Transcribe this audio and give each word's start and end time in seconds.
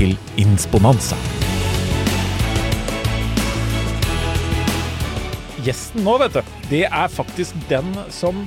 til 0.00 0.14
Insponanza. 0.40 1.18
Gjesten 5.60 6.06
nå, 6.06 6.14
vet 6.22 6.38
du, 6.38 6.52
det 6.70 6.86
er 6.88 7.10
faktisk 7.12 7.58
den 7.68 7.90
som 8.14 8.46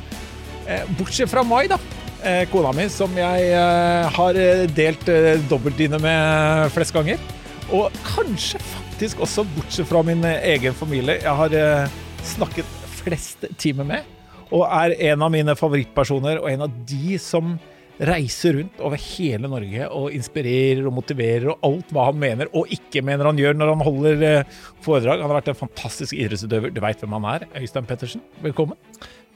eh, 0.65 0.81
Bortsett 0.97 1.29
fra 1.29 1.43
Mai, 1.45 1.67
da. 1.69 1.77
Eh, 2.23 2.45
kona 2.49 2.71
mi, 2.73 2.87
som 2.89 3.13
jeg 3.19 3.51
eh, 3.53 4.07
har 4.15 4.39
delt 4.73 5.11
dobbeltdyne 5.51 5.99
med 6.01 6.73
flest 6.73 6.95
ganger. 6.95 7.21
Og 7.69 7.93
kanskje 8.07 8.61
faktisk 8.71 9.21
også 9.21 9.45
bortsett 9.53 9.89
fra 9.89 10.01
min 10.05 10.25
egen 10.25 10.73
familie. 10.77 11.19
Jeg 11.21 11.37
har 11.37 11.93
snakket 12.25 12.73
flest 13.03 13.45
timer 13.61 13.85
med, 13.87 14.09
og 14.49 14.65
er 14.65 14.97
en 15.11 15.21
av 15.25 15.31
mine 15.33 15.53
favorittpersoner, 15.59 16.41
og 16.41 16.49
en 16.49 16.65
av 16.65 16.81
de 16.89 17.19
som 17.21 17.53
reiser 18.01 18.57
rundt 18.57 18.79
over 18.81 18.97
hele 18.97 19.49
Norge 19.49 19.87
og 19.93 20.13
inspirerer 20.15 20.85
og 20.89 20.95
motiverer 20.97 21.51
og 21.53 21.65
alt 21.67 21.91
hva 21.93 22.07
han 22.09 22.21
mener 22.21 22.49
og 22.57 22.71
ikke 22.73 23.03
mener 23.05 23.29
han 23.29 23.39
gjør 23.39 23.57
når 23.59 23.73
han 23.73 23.83
holder 23.87 24.23
eh, 24.29 24.61
foredrag. 24.85 25.21
Han 25.21 25.29
har 25.29 25.41
vært 25.41 25.51
en 25.53 25.59
fantastisk 25.59 26.17
idrettsutøver. 26.17 26.73
Du 26.73 26.81
veit 26.83 27.03
hvem 27.03 27.17
han 27.19 27.29
er. 27.35 27.45
Øystein 27.61 27.89
Pettersen, 27.89 28.23
velkommen. 28.43 28.79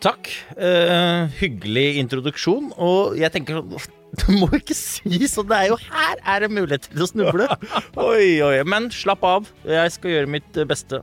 Takk. 0.04 0.30
Uh, 0.54 1.26
hyggelig 1.40 1.98
introduksjon. 2.04 2.70
Og 2.78 3.16
jeg 3.18 3.34
tenker 3.34 3.58
sånn 3.58 3.96
Du 4.18 4.28
må 4.38 4.50
ikke 4.56 4.78
si 4.78 5.26
sånn. 5.30 5.50
Det 5.50 5.58
er 5.58 5.72
jo 5.72 5.78
her 5.88 6.22
er 6.22 6.46
det 6.46 6.52
mulighet 6.54 6.90
til 6.92 7.04
å 7.04 7.10
snuble. 7.10 7.48
Oi, 8.08 8.38
oi. 8.46 8.56
Men 8.70 8.92
slapp 8.94 9.26
av. 9.28 9.50
Jeg 9.68 9.94
skal 9.96 10.14
gjøre 10.14 10.34
mitt 10.38 10.58
eh, 10.58 10.70
beste. 10.70 11.02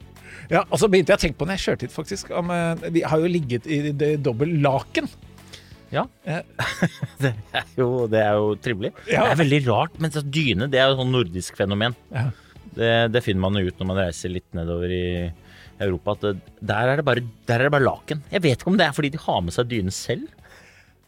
Ja, 0.51 0.65
og 0.65 0.79
så 0.81 0.89
begynte 0.91 1.15
jeg 1.15 1.21
å 1.21 1.25
tenke 1.25 1.41
på 1.41 1.47
når 1.49 1.59
jeg 1.59 1.65
kjørte 1.65 1.87
hit, 1.87 1.95
faktisk. 1.95 2.33
Om, 2.35 2.51
vi 2.95 3.05
har 3.07 3.23
jo 3.23 3.31
ligget 3.31 3.69
i 3.71 3.81
det 3.95 4.17
dobbel 4.25 4.57
laken. 4.65 5.09
Ja. 5.95 6.07
Det 7.23 7.31
er 7.55 7.71
jo, 7.79 7.89
det 8.11 8.21
er 8.21 8.39
jo 8.39 8.51
trivelig. 8.61 8.91
Ja. 9.07 9.25
Det 9.25 9.35
er 9.35 9.41
veldig 9.45 9.61
rart, 9.69 9.97
men 10.03 10.13
dyne 10.35 10.69
det 10.71 10.81
er 10.81 10.91
jo 10.91 10.99
sånn 10.99 11.15
nordisk 11.15 11.57
fenomen. 11.59 11.95
Ja. 12.13 12.29
Det, 12.75 12.93
det 13.15 13.23
finner 13.23 13.45
man 13.45 13.59
jo 13.59 13.71
ut 13.71 13.81
når 13.81 13.89
man 13.91 14.01
reiser 14.03 14.33
litt 14.35 14.49
nedover 14.57 14.91
i 14.93 15.05
Europa. 15.83 16.17
At 16.17 16.25
det, 16.27 16.33
der, 16.61 16.91
er 16.93 17.01
det 17.01 17.07
bare, 17.07 17.25
der 17.49 17.61
er 17.61 17.69
det 17.69 17.75
bare 17.77 17.87
laken. 17.87 18.25
Jeg 18.33 18.45
vet 18.45 18.59
ikke 18.59 18.73
om 18.73 18.79
det 18.81 18.89
er 18.89 18.97
fordi 18.97 19.13
de 19.15 19.23
har 19.23 19.41
med 19.47 19.55
seg 19.57 19.71
dyne 19.71 19.95
selv. 19.95 20.27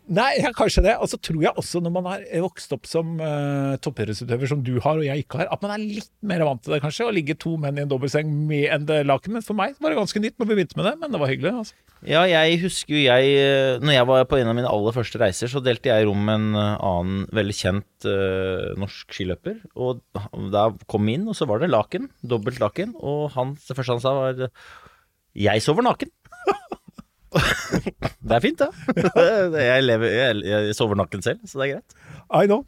Nei, 0.07 0.37
ja, 0.39 0.53
kanskje 0.55 0.85
det. 0.87 0.97
Og 1.03 1.11
så 1.11 1.19
tror 1.19 1.41
jeg 1.43 1.55
også 1.59 1.83
når 1.83 1.95
man 1.97 2.07
har 2.11 2.27
vokst 2.45 2.75
opp 2.77 2.87
som 2.87 3.17
uh, 3.19 3.75
toppidrettsutøver, 3.83 4.51
som 4.51 4.63
du 4.67 4.77
har 4.85 5.01
og 5.01 5.07
jeg 5.07 5.25
ikke 5.25 5.43
har, 5.43 5.51
at 5.51 5.65
man 5.65 5.75
er 5.75 5.83
litt 5.99 6.13
mer 6.27 6.45
vant 6.47 6.63
til 6.63 6.77
det, 6.77 6.83
kanskje. 6.85 7.09
Å 7.09 7.17
ligge 7.17 7.39
to 7.43 7.57
menn 7.61 7.81
i 7.81 7.85
en 7.85 7.91
dobbeltseng 7.91 8.31
med 8.47 8.71
en 8.71 8.87
laken. 9.09 9.39
Men 9.39 9.47
for 9.47 9.59
meg 9.59 9.75
var 9.83 9.93
det 9.93 10.01
ganske 10.01 10.23
nytt 10.23 10.39
når 10.39 10.51
vi 10.51 10.61
begynte 10.61 10.79
med 10.79 10.91
det, 10.91 10.97
men 11.03 11.15
det 11.15 11.23
var 11.23 11.33
hyggelig. 11.33 11.55
altså. 11.65 11.87
Ja, 12.05 12.23
jeg 12.29 12.59
husker 12.61 12.95
jeg 12.95 13.31
eh, 13.41 13.79
Når 13.81 13.95
jeg 13.95 14.07
var 14.11 14.27
på 14.29 14.37
en 14.37 14.51
av 14.51 14.57
mine 14.59 14.69
aller 14.71 14.95
første 14.95 15.19
reiser, 15.21 15.49
så 15.51 15.63
delte 15.65 15.89
jeg 15.89 16.07
rom 16.07 16.27
med 16.29 16.39
en 16.39 16.59
eh, 16.61 16.85
annen 16.85 17.25
veldig 17.35 17.57
kjent 17.57 18.07
uh, 18.07 18.75
norsk 18.79 19.17
skiløper. 19.17 19.59
Og 19.75 20.03
da 20.53 20.69
kom 20.91 21.09
vi 21.09 21.17
inn, 21.17 21.27
og 21.27 21.39
så 21.39 21.49
var 21.49 21.63
det 21.63 21.73
laken. 21.73 22.11
Dobbelt 22.21 22.61
laken. 22.63 22.95
Og 23.01 23.33
han, 23.35 23.57
det 23.59 23.79
første 23.79 23.97
han 23.97 24.05
sa, 24.05 24.15
var 24.19 24.51
Jeg 25.47 25.65
sover 25.65 25.89
naken. 25.89 26.13
det 28.29 28.37
er 28.37 28.45
fint, 28.45 28.61
det. 28.63 29.63
Jeg, 29.63 29.85
lever, 29.85 30.13
jeg, 30.13 30.45
jeg 30.49 30.77
sover 30.79 30.99
nakken 30.99 31.25
selv, 31.25 31.43
så 31.49 31.61
det 31.61 31.67
er 31.67 31.73
greit. 31.77 31.97
I 32.27 32.49
know. 32.51 32.65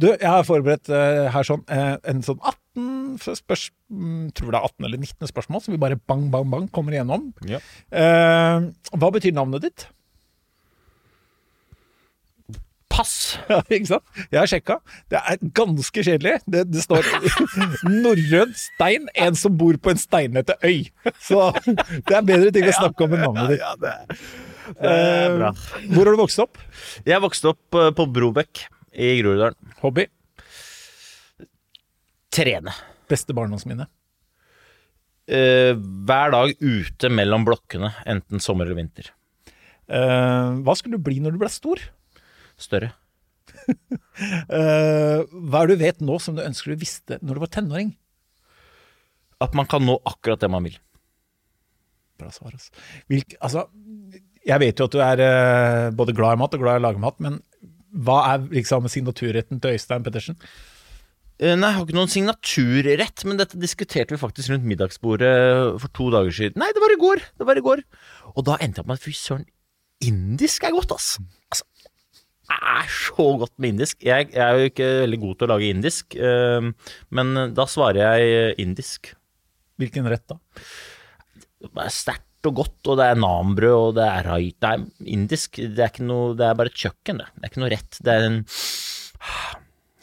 Du, 0.00 0.08
jeg 0.12 0.28
har 0.28 0.46
forberedt 0.48 0.88
uh, 0.92 1.26
her 1.34 1.46
sånn 1.46 1.64
uh, 1.68 1.96
en 2.08 2.22
sånn 2.24 2.40
18 2.40 3.36
spørs... 3.40 3.68
mm, 3.92 4.30
Tror 4.36 4.54
det 4.54 4.60
er 4.60 4.68
18 4.70 4.88
eller 4.88 5.02
19 5.02 5.32
spørsmål, 5.32 5.64
som 5.64 5.76
vi 5.76 5.82
bare 5.82 6.00
bang, 6.00 6.30
bang, 6.32 6.48
bang 6.52 6.70
kommer 6.74 6.96
igjennom. 6.96 7.28
Ja. 7.48 7.60
Uh, 7.92 8.70
hva 8.96 9.12
betyr 9.14 9.36
navnet 9.36 9.68
ditt? 9.68 9.86
Pass! 12.94 13.14
Ja, 13.50 13.58
ikke 13.66 13.88
sant? 13.90 14.04
Jeg 14.30 14.38
har 14.38 14.48
sjekka. 14.50 14.76
Det 15.12 15.18
er 15.20 15.40
ganske 15.56 16.04
kjedelig. 16.06 16.36
Det, 16.50 16.62
det 16.70 16.84
står 16.84 17.06
norrøn 18.04 18.54
stein, 18.58 19.08
en 19.26 19.38
som 19.38 19.56
bor 19.58 19.76
på 19.82 19.92
en 19.92 20.00
steinete 20.00 20.56
øy. 20.64 20.86
Så 21.22 21.50
det 21.66 22.14
er 22.14 22.26
bedre 22.26 22.52
ting 22.54 22.68
å 22.70 22.76
snakke 22.76 23.06
om 23.06 23.16
enn 23.16 23.24
navnet 23.26 23.54
ditt. 23.54 23.64
Ja, 23.64 23.74
det, 23.82 23.94
det 24.78 24.92
er 24.94 25.36
bra. 25.40 25.50
Eh, 25.52 25.88
Hvor 25.90 26.08
har 26.08 26.16
du 26.16 26.22
vokst 26.22 26.44
opp? 26.44 26.60
Jeg 27.08 27.24
vokste 27.24 27.52
opp 27.52 27.80
eh, 27.80 27.90
på 27.98 28.06
Brobekk 28.14 28.64
i 28.94 29.10
Groruddalen. 29.20 29.58
Hobby? 29.82 30.06
Trene. 32.34 32.72
Beste 33.10 33.36
barndomsminne? 33.36 33.86
Uh, 35.24 35.72
hver 36.04 36.34
dag 36.34 36.50
ute 36.60 37.08
mellom 37.08 37.46
blokkene, 37.48 37.88
enten 38.10 38.42
sommer 38.44 38.68
eller 38.68 38.76
vinter. 38.76 39.06
Uh, 39.88 40.60
hva 40.64 40.74
skulle 40.76 40.98
du 40.98 41.04
bli 41.06 41.16
når 41.24 41.32
du 41.36 41.38
ble 41.40 41.48
stor? 41.52 41.80
Større. 42.60 42.92
uh, 43.64 45.20
hva 45.48 45.62
er 45.62 45.70
det 45.70 45.76
du 45.76 45.84
vet 45.84 46.02
nå 46.04 46.18
som 46.22 46.36
du 46.36 46.42
ønsker 46.44 46.74
du 46.74 46.82
visste 46.82 47.18
når 47.22 47.38
du 47.38 47.44
var 47.44 47.52
tenåring? 47.54 47.94
At 49.42 49.56
man 49.58 49.68
kan 49.70 49.84
nå 49.84 49.98
akkurat 50.06 50.42
det 50.42 50.50
man 50.52 50.66
vil. 50.66 50.76
Bra 52.20 52.30
svar, 52.32 52.54
altså. 52.54 52.70
Hvilk, 53.10 53.34
altså. 53.42 53.66
Jeg 54.44 54.60
vet 54.60 54.78
jo 54.78 54.86
at 54.86 54.94
du 54.94 55.00
er 55.00 55.20
uh, 55.24 55.94
både 55.96 56.14
glad 56.16 56.36
i 56.36 56.40
mat 56.42 56.54
og 56.54 56.62
glad 56.62 56.78
i 56.78 56.82
å 56.82 56.86
lage 56.86 57.02
mat, 57.02 57.18
men 57.24 57.40
hva 57.94 58.20
er 58.32 58.46
liksom 58.52 58.86
signaturretten 58.90 59.60
til 59.62 59.76
Øystein 59.78 60.04
Pettersen? 60.04 60.38
Eh, 61.42 61.56
Nei, 61.58 61.70
jeg 61.70 61.76
har 61.76 61.86
ikke 61.86 61.96
noen 61.96 62.12
signaturrett, 62.12 63.24
men 63.26 63.38
dette 63.40 63.58
diskuterte 63.58 64.14
vi 64.14 64.20
faktisk 64.20 64.52
rundt 64.52 64.66
middagsbordet 64.70 65.34
for 65.82 65.90
to 65.96 66.06
dager 66.14 66.34
siden. 66.34 66.60
Nei, 66.62 66.70
det 66.74 66.82
var 66.82 66.94
i 66.94 67.00
går! 67.00 67.22
Det 67.40 67.48
var 67.48 67.58
i 67.58 67.64
går. 67.64 67.82
Og 68.34 68.46
da 68.46 68.58
endte 68.62 68.78
jeg 68.78 68.84
opp 68.84 68.92
med 68.92 69.00
at 69.00 69.06
fy 69.06 69.14
søren, 69.18 69.46
indisk 70.04 70.66
er 70.66 70.74
godt, 70.76 70.94
ass. 70.94 71.16
Altså, 71.50 71.66
er 72.52 72.90
så 72.92 73.26
godt 73.40 73.54
med 73.58 73.74
indisk. 73.74 74.02
Jeg, 74.04 74.28
jeg 74.34 74.42
er 74.44 74.58
jo 74.58 74.70
ikke 74.70 74.90
veldig 75.04 75.20
god 75.22 75.38
til 75.38 75.46
å 75.46 75.52
lage 75.54 75.70
indisk, 75.72 76.16
eh, 76.18 76.68
men 77.14 77.34
da 77.56 77.66
svarer 77.70 78.18
jeg 78.18 78.58
indisk. 78.64 79.14
Hvilken 79.80 80.06
rett 80.10 80.26
da? 80.30 80.38
Det 81.64 81.72
er 81.82 81.94
sterkt 81.94 82.50
og 82.50 82.58
godt, 82.60 82.78
og 82.92 83.00
det 83.00 83.08
er 83.08 83.18
nambrød, 83.18 83.78
og 83.78 83.96
det 83.96 84.04
er 84.04 84.28
rait. 84.28 84.68
Er 84.68 84.84
indisk. 85.16 85.58
Det 85.58 85.86
er, 85.88 86.04
noe, 86.04 86.34
det 86.38 86.46
er 86.46 86.58
bare 86.58 86.70
et 86.70 86.84
kjøkken, 86.84 87.22
det. 87.22 87.30
Det 87.34 87.46
er 87.46 87.52
ikke 87.52 87.64
noe 87.64 87.72
rett. 87.72 87.98
Det 88.04 88.14
er 88.14 88.28
en 88.28 88.38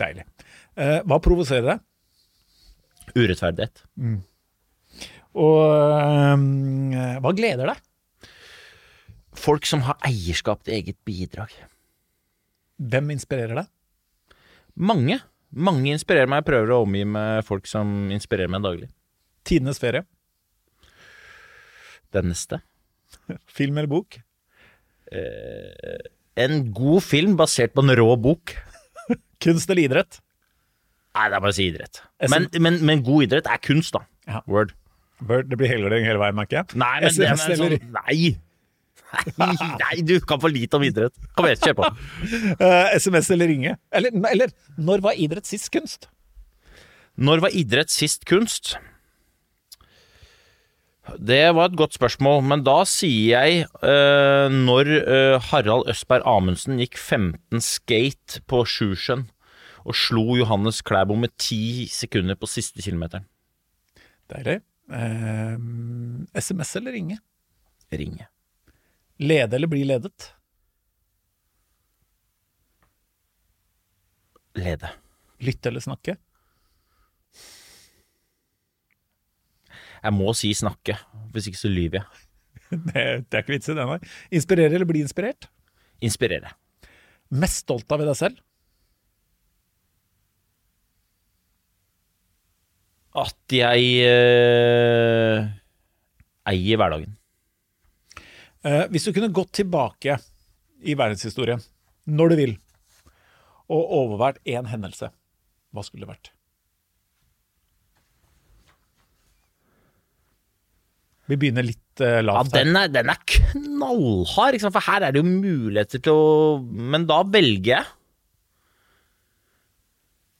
Deilig. 0.02 0.26
Eh, 0.82 1.00
hva 1.06 1.20
provoserer 1.22 1.68
deg? 1.68 1.88
urettferdighet. 3.16 3.84
Og 5.42 5.60
eh, 5.74 7.18
hva 7.24 7.34
gleder 7.36 7.72
deg? 7.72 7.82
Folk 9.42 9.68
som 9.68 9.84
har 9.88 10.00
eierskap 10.08 10.64
til 10.66 10.78
eget 10.80 11.00
bidrag. 11.08 11.54
Hvem 12.82 13.14
inspirerer 13.14 13.62
deg? 13.62 13.70
Mange. 14.82 15.20
Mange 15.52 15.94
inspirerer 15.94 16.30
meg. 16.32 16.42
Jeg 16.42 16.50
prøver 16.50 16.74
å 16.74 16.82
omgi 16.86 17.04
med 17.06 17.46
folk 17.46 17.70
som 17.70 18.10
inspirerer 18.14 18.52
meg 18.52 18.66
daglig. 18.66 18.90
Tidenes 19.48 19.82
ferie? 19.82 20.06
Den 22.16 22.32
neste. 22.32 22.62
Film 23.58 23.78
eller 23.78 23.92
bok? 23.92 24.20
En 26.42 26.62
god 26.72 27.04
film 27.04 27.34
basert 27.40 27.74
på 27.76 27.84
en 27.84 27.94
rå 28.00 28.14
bok. 28.20 28.54
Kunst 29.44 29.70
eller 29.70 29.84
idrett? 29.84 30.22
Nei, 31.12 31.26
det 31.28 31.36
er 31.36 31.44
bare 31.44 31.52
å 31.52 31.58
si 31.58 31.66
idrett. 31.68 32.00
Men, 32.32 32.48
men, 32.64 32.78
men 32.88 33.02
god 33.04 33.26
idrett 33.26 33.50
er 33.52 33.60
kunst, 33.60 33.92
da. 33.98 34.06
Ja. 34.30 34.40
Word. 34.48 34.72
Bør, 35.20 35.44
det 35.44 35.58
blir 35.60 35.68
helgardering 35.68 36.08
hele 36.08 36.22
veien, 36.22 36.38
merker 36.38 36.62
jeg. 36.62 36.78
Nei, 36.80 36.94
men 37.04 37.18
det 37.18 37.28
er 37.28 37.36
SMS 37.36 37.60
sånn 37.60 37.76
Nei! 37.98 38.30
Nei, 39.82 39.96
du 40.08 40.16
kan 40.24 40.42
for 40.42 40.52
lite 40.52 40.78
om 40.78 40.86
idrett. 40.86 41.16
Kom 41.36 41.48
igjen, 41.50 41.62
kjør 41.66 41.78
på. 41.82 41.90
Uh, 42.62 42.94
SMS 42.96 43.32
eller 43.34 43.50
ringe? 43.52 43.76
Eller, 43.96 44.14
eller 44.30 44.54
når 44.78 45.04
var 45.04 45.20
idrett 45.20 45.50
sist 45.50 45.72
kunst? 45.74 46.08
Når 47.20 47.44
var 47.44 47.56
idrett 47.58 47.92
sist 47.92 48.26
kunst? 48.30 48.76
Det 51.18 51.44
var 51.58 51.72
et 51.72 51.78
godt 51.80 51.98
spørsmål, 51.98 52.44
men 52.48 52.64
da 52.64 52.82
sier 52.88 53.42
jeg 53.42 53.66
uh, 53.82 54.48
når 54.54 54.92
uh, 55.02 55.38
Harald 55.50 55.90
Østberg 55.92 56.26
Amundsen 56.30 56.80
gikk 56.80 57.00
15 57.00 57.64
skate 57.66 58.44
på 58.48 58.64
Sjusjøen 58.70 59.26
og 59.82 59.98
slo 59.98 60.38
Johannes 60.38 60.84
Klæbo 60.86 61.18
med 61.18 61.34
10 61.40 61.90
sekunder 61.92 62.38
på 62.38 62.50
siste 62.50 62.84
kilometeren. 62.86 63.26
Deilig. 64.32 64.62
Eh, 64.92 65.58
SMS 66.38 66.76
eller 66.76 66.96
ringe? 66.96 67.18
Ringe. 67.92 68.28
Lede 69.22 69.56
eller 69.56 69.70
bli 69.70 69.84
ledet? 69.86 70.32
Lede. 74.58 74.90
Lytte 75.46 75.70
eller 75.70 75.84
snakke? 75.84 76.16
Jeg 80.02 80.18
må 80.18 80.34
si 80.34 80.50
snakke, 80.58 80.96
hvis 81.36 81.52
ikke 81.52 81.62
så 81.62 81.70
lyver 81.70 82.02
jeg. 82.02 82.28
Det, 82.72 83.02
det 83.28 83.36
er 83.36 83.44
ikke 83.44 83.52
vits 83.58 83.68
i 83.68 83.74
det, 83.76 83.84
nei. 83.84 83.98
Inspirere 84.32 84.78
eller 84.78 84.88
bli 84.88 85.02
inspirert? 85.04 85.50
Inspirere. 86.02 86.54
Mest 87.36 87.66
stolt 87.66 87.92
av 87.92 88.02
i 88.02 88.08
deg 88.08 88.16
selv? 88.16 88.40
At 93.22 93.56
jeg 93.58 93.90
eh, 94.08 95.50
eier 96.48 96.80
hverdagen. 96.80 97.18
Eh, 98.64 98.84
hvis 98.94 99.08
du 99.08 99.14
kunne 99.16 99.32
gått 99.34 99.52
tilbake 99.58 100.20
i 100.86 100.94
verdenshistorien, 100.98 101.62
når 102.10 102.30
du 102.30 102.36
vil, 102.40 102.54
og 103.72 103.94
overvært 104.02 104.42
én 104.46 104.68
hendelse, 104.70 105.10
hva 105.72 105.84
skulle 105.86 106.06
det 106.06 106.12
vært? 106.12 106.32
Vi 111.32 111.38
begynner 111.40 111.64
litt 111.64 112.02
Ja, 112.02 112.20
lavt. 112.26 112.52
her. 112.56 112.64
den 112.66 112.76
er, 112.76 112.88
den 112.92 113.10
er 113.14 113.20
knallhard, 113.30 114.58
for 114.74 114.80
her 114.88 115.04
er 115.08 115.12
det 115.14 115.22
jo 115.22 115.28
muligheter 115.30 116.02
til 116.02 116.14
å 116.18 116.60
Men 116.64 117.06
da 117.08 117.22
velger 117.24 117.76
jeg 117.78 117.86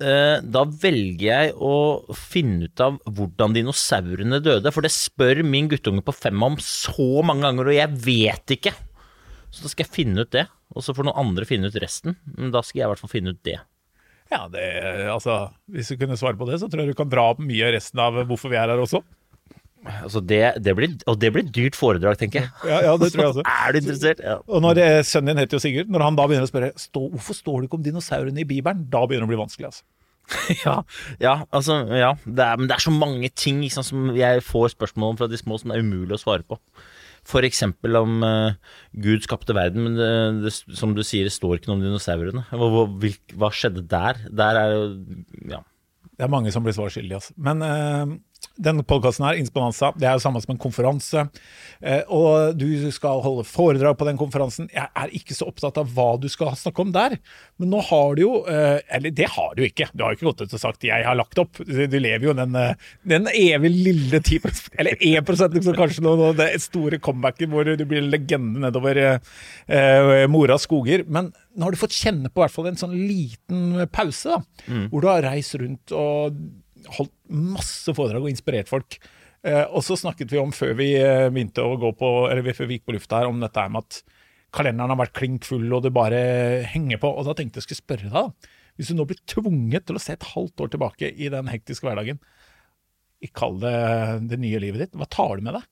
Da 0.02 0.64
velger 0.82 1.26
jeg 1.28 1.52
å 1.56 1.74
finne 2.18 2.70
ut 2.70 2.84
av 2.84 2.98
hvordan 3.06 3.54
dinosaurene 3.56 4.42
døde, 4.44 4.72
for 4.74 4.86
det 4.86 4.94
spør 4.94 5.44
min 5.46 5.70
guttunge 5.72 6.04
på 6.06 6.16
fem 6.16 6.42
om 6.46 6.58
så 6.62 7.22
mange 7.28 7.46
ganger, 7.46 7.70
og 7.70 7.78
jeg 7.78 8.02
vet 8.06 8.56
ikke. 8.58 8.74
Så 9.52 9.66
da 9.66 9.72
skal 9.72 9.86
jeg 9.86 9.94
finne 9.94 10.26
ut 10.26 10.32
det, 10.34 10.46
og 10.72 10.86
så 10.86 10.96
får 10.96 11.08
noen 11.08 11.22
andre 11.26 11.48
finne 11.48 11.70
ut 11.70 11.82
resten. 11.84 12.16
Men 12.38 12.54
da 12.54 12.64
skal 12.64 12.82
jeg 12.82 12.88
i 12.88 12.92
hvert 12.94 13.04
fall 13.04 13.14
finne 13.14 13.36
ut 13.36 13.44
det. 13.46 13.60
Ja, 14.32 14.46
det, 14.48 14.64
altså, 15.12 15.50
Hvis 15.68 15.92
du 15.92 15.98
kunne 16.00 16.16
svare 16.20 16.40
på 16.40 16.48
det, 16.48 16.62
så 16.62 16.70
tror 16.72 16.86
jeg 16.86 16.94
du 16.94 16.98
kan 16.98 17.12
dra 17.12 17.28
opp 17.34 17.42
mye 17.44 17.68
av 17.68 17.76
resten 17.76 18.00
av 18.00 18.22
hvorfor 18.30 18.54
vi 18.54 18.60
er 18.62 18.72
her 18.72 18.80
også. 18.80 19.04
Altså 19.82 20.22
det, 20.22 20.42
det 20.62 20.76
blir, 20.78 20.92
og 21.10 21.16
det 21.22 21.32
blir 21.34 21.46
et 21.48 21.54
dyrt 21.56 21.78
foredrag, 21.78 22.20
tenker 22.20 22.44
jeg. 22.44 22.52
Ja, 22.70 22.82
ja 22.86 22.92
det 23.02 23.12
tror 23.14 23.24
jeg 23.24 23.32
også. 23.32 23.46
Er 23.50 23.74
du 23.74 23.80
interessert? 23.82 24.22
Ja. 24.22 24.36
Og 24.46 24.62
når 24.62 24.82
eh, 24.84 25.00
Sønnen 25.08 25.34
din 25.34 25.42
heter 25.42 25.58
jo 25.58 25.64
Sigurd. 25.64 25.90
Når 25.90 26.06
han 26.06 26.20
da 26.20 26.28
begynner 26.30 26.46
å 26.46 26.52
spørre 26.52 26.70
stå, 26.78 27.08
hvorfor 27.16 27.38
står 27.38 27.58
det 27.58 27.70
ikke 27.70 27.80
om 27.80 27.88
dinosaurene 27.88 28.44
i 28.44 28.48
Bibelen, 28.48 28.86
da 28.94 29.02
begynner 29.08 29.26
det 29.26 29.32
å 29.32 29.34
bli 29.34 29.42
vanskelig. 29.42 29.72
altså. 29.72 29.88
Ja, 30.66 30.76
ja, 31.20 31.36
altså, 31.50 31.82
ja. 31.98 32.14
Det 32.26 32.46
er, 32.46 32.60
men 32.60 32.70
det 32.70 32.78
er 32.78 32.86
så 32.86 32.94
mange 32.94 33.32
ting 33.34 33.64
sant, 33.74 33.90
som 33.90 34.12
jeg 34.16 34.46
får 34.46 34.76
spørsmål 34.76 35.16
om 35.16 35.22
fra 35.22 35.30
de 35.32 35.40
små 35.40 35.58
som 35.60 35.74
det 35.74 35.80
er 35.80 35.88
umulig 35.88 36.18
å 36.18 36.22
svare 36.22 36.46
på. 36.48 36.60
For 37.28 37.46
eksempel 37.46 37.98
om 38.00 38.24
uh, 38.26 38.54
Gud 38.98 39.26
skapte 39.26 39.54
verden, 39.54 39.86
men 39.86 39.98
det, 39.98 40.12
det, 40.46 40.54
som 40.78 40.96
du 40.98 41.04
sier, 41.06 41.28
det 41.28 41.36
står 41.36 41.60
ikke 41.60 41.70
noe 41.70 41.78
om 41.78 41.84
dinosaurene. 41.86 42.46
Hva, 42.50 42.70
hva, 42.74 43.12
hva 43.38 43.52
skjedde 43.54 43.86
der? 43.90 44.24
Der 44.30 44.62
er 44.62 44.78
jo 44.78 44.88
Ja. 45.58 45.66
Det 46.12 46.28
er 46.28 46.34
mange 46.34 46.52
som 46.54 46.62
blir 46.62 46.76
svar 46.76 46.92
skyldige. 46.94 47.18
Altså. 47.18 47.34
Men 47.42 47.64
eh, 47.66 48.12
denne 48.62 48.84
podkasten 48.86 49.26
her, 49.26 49.38
Insponanza, 49.40 49.92
det 49.98 50.08
er 50.08 50.18
jo 50.18 50.24
samme 50.24 50.42
som 50.44 50.54
en 50.54 50.62
konferanse. 50.62 51.24
Eh, 51.82 52.02
og 52.14 52.58
du 52.58 52.68
skal 52.94 53.22
holde 53.24 53.46
foredrag 53.48 53.96
på 53.98 54.08
den 54.08 54.20
konferansen. 54.20 54.70
Jeg 54.74 54.90
er 54.98 55.14
ikke 55.18 55.38
så 55.38 55.48
opptatt 55.50 55.80
av 55.82 55.90
hva 55.96 56.16
du 56.22 56.28
skal 56.32 56.54
snakke 56.58 56.84
om 56.84 56.94
der. 56.94 57.18
Men 57.62 57.72
nå 57.74 57.82
har 57.88 58.18
du 58.18 58.24
jo 58.24 58.32
eh, 58.50 58.82
Eller 58.92 59.14
det 59.16 59.30
har 59.34 59.56
du 59.58 59.64
ikke. 59.66 59.90
Du 59.94 60.04
har 60.04 60.14
jo 60.14 60.20
ikke 60.20 60.30
gått 60.30 60.44
ut 60.46 60.56
og 60.58 60.62
sagt 60.62 60.86
'jeg 60.86 61.06
har 61.06 61.18
lagt 61.18 61.42
opp'. 61.42 61.62
Du 61.66 61.98
lever 62.00 62.26
jo 62.28 62.34
den, 62.34 62.56
eh, 62.56 62.76
den 63.06 63.28
evig 63.28 63.72
lille 63.72 64.20
10 64.20 64.42
eller 64.78 64.98
1 65.00 65.54
liksom 65.54 65.76
kanskje 65.76 66.02
nå, 66.02 66.16
nå, 66.18 66.34
det 66.36 66.62
store 66.62 67.00
comebacket 67.00 67.50
hvor 67.50 67.66
du 67.66 67.86
blir 67.86 68.02
legende 68.02 68.60
nedover 68.60 68.98
eh, 69.68 70.28
Moras 70.28 70.68
skoger. 70.68 71.06
Men 71.08 71.32
nå 71.56 71.64
har 71.64 71.72
du 71.72 71.78
fått 71.78 71.98
kjenne 71.98 72.30
på 72.30 72.42
i 72.42 72.44
hvert 72.46 72.56
fall 72.56 72.68
en 72.68 72.80
sånn 72.80 72.96
liten 72.96 73.88
pause, 73.92 74.38
da, 74.38 74.88
hvor 74.90 75.02
du 75.02 75.08
har 75.08 75.24
reist 75.24 75.56
rundt 75.56 75.92
og 75.92 76.38
holdt 76.98 77.14
masse 77.32 77.94
foredrag 77.96 78.26
og 78.26 78.32
inspirert 78.32 78.72
folk. 78.72 78.98
Eh, 79.42 79.64
og 79.66 79.82
så 79.86 79.98
snakket 79.98 80.32
vi 80.34 80.40
om 80.42 80.54
før 80.54 80.76
vi 80.78 80.92
eh, 81.00 81.28
begynte 81.34 81.66
å 81.66 81.78
gå 81.82 81.94
på, 81.98 82.10
eller 82.30 82.54
før 82.54 82.70
vi 82.70 82.78
gikk 82.78 82.90
på 82.90 82.96
lufta 82.98 83.22
her, 83.22 83.32
om 83.32 83.42
dette 83.42 83.68
med 83.74 83.86
at 83.86 84.02
kalenderen 84.54 84.94
har 84.94 85.00
vært 85.00 85.16
klink 85.18 85.48
full, 85.48 85.66
og 85.74 85.86
det 85.86 85.94
bare 85.96 86.22
henger 86.70 87.02
på. 87.02 87.10
Og 87.10 87.26
da 87.28 87.36
tenkte 87.38 87.62
jeg 87.62 87.70
skulle 87.70 87.84
spørre 87.84 88.12
deg, 88.12 88.18
da. 88.18 88.58
Hvis 88.80 88.92
du 88.92 88.96
nå 88.98 89.06
blir 89.08 89.20
tvunget 89.30 89.88
til 89.88 89.98
å 89.98 90.02
se 90.02 90.16
et 90.16 90.30
halvt 90.34 90.64
år 90.64 90.72
tilbake 90.74 91.12
i 91.12 91.30
den 91.32 91.50
hektiske 91.52 91.88
hverdagen, 91.88 92.22
kall 93.38 93.60
det 93.62 93.76
det 94.32 94.40
nye 94.42 94.60
livet 94.64 94.82
ditt, 94.86 94.98
hva 94.98 95.06
tar 95.06 95.38
du 95.38 95.46
med 95.46 95.60
deg? 95.60 95.68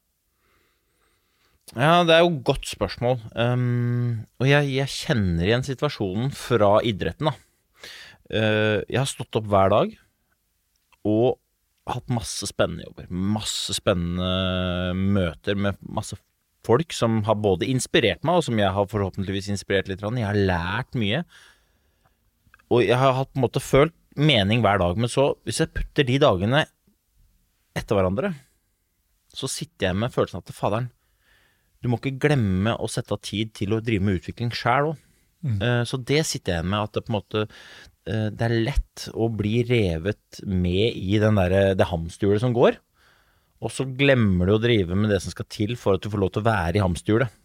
Ja, 1.78 2.02
det 2.06 2.16
er 2.16 2.24
jo 2.24 2.32
et 2.32 2.44
godt 2.46 2.68
spørsmål. 2.70 3.20
Um, 3.38 4.26
og 4.42 4.50
jeg, 4.50 4.70
jeg 4.74 4.94
kjenner 4.94 5.46
igjen 5.46 5.66
situasjonen 5.66 6.34
fra 6.34 6.78
idretten, 6.86 7.30
da. 7.30 7.36
Uh, 8.30 8.78
jeg 8.86 9.00
har 9.00 9.10
stått 9.10 9.38
opp 9.40 9.50
hver 9.50 9.74
dag 9.74 9.94
og 11.08 11.38
hatt 11.90 12.12
masse 12.14 12.48
spennende 12.50 12.86
jobber. 12.88 13.08
Masse 13.10 13.76
spennende 13.78 14.96
møter 14.98 15.58
med 15.58 15.80
masse 15.82 16.18
folk 16.68 16.94
som 16.94 17.22
har 17.28 17.40
både 17.40 17.70
inspirert 17.72 18.26
meg, 18.28 18.40
og 18.40 18.46
som 18.46 18.60
jeg 18.60 18.74
har 18.76 18.90
forhåpentligvis 18.92 19.50
inspirert 19.54 19.90
litt. 19.90 20.04
Jeg 20.04 20.28
har 20.28 20.38
lært 20.38 20.98
mye. 21.00 21.24
Og 22.70 22.86
jeg 22.86 23.00
har 23.00 23.16
hatt 23.18 23.32
på 23.34 23.40
en 23.40 23.48
måte 23.48 23.64
følt 23.64 23.96
mening 24.20 24.62
hver 24.66 24.82
dag. 24.82 25.00
Men 25.00 25.10
så, 25.12 25.32
hvis 25.48 25.64
jeg 25.64 25.74
putter 25.74 26.06
de 26.06 26.20
dagene 26.22 26.64
etter 27.78 27.98
hverandre, 27.98 28.34
så 29.34 29.50
sitter 29.50 29.90
jeg 29.90 30.00
med 30.02 30.14
følelsen 30.14 30.42
at 30.42 30.56
faderen, 30.56 30.90
du 31.80 31.88
må 31.88 32.00
ikke 32.00 32.20
glemme 32.28 32.74
å 32.76 32.90
sette 32.92 33.16
av 33.16 33.22
tid 33.24 33.54
til 33.56 33.72
å 33.72 33.80
drive 33.84 34.04
med 34.04 34.20
utvikling 34.20 34.52
sjæl 34.52 34.92
òg. 34.92 35.06
Så 35.88 36.00
det 36.04 36.26
sitter 36.28 36.58
jeg 36.60 36.68
med, 36.68 36.82
at 36.84 36.96
det 36.98 37.06
på 37.06 37.14
en 37.14 37.18
måte 37.20 37.44
eh, 37.46 38.28
det 38.28 38.46
er 38.46 38.56
lett 38.68 39.06
å 39.14 39.30
bli 39.32 39.64
revet 39.68 40.42
med 40.46 40.98
i 41.00 41.20
der, 41.22 41.56
det 41.80 41.88
hamsterhjulet 41.90 42.44
som 42.44 42.56
går, 42.56 42.80
og 43.60 43.72
så 43.76 43.86
glemmer 44.00 44.48
du 44.48 44.56
å 44.56 44.64
drive 44.64 44.96
med 44.96 45.12
det 45.12 45.22
som 45.24 45.34
skal 45.34 45.48
til 45.52 45.76
for 45.80 45.96
at 45.96 46.04
du 46.04 46.12
får 46.12 46.22
lov 46.22 46.34
til 46.36 46.44
å 46.44 46.50
være 46.50 46.80
i 46.80 46.84
hamsterhjulet. 46.84 47.40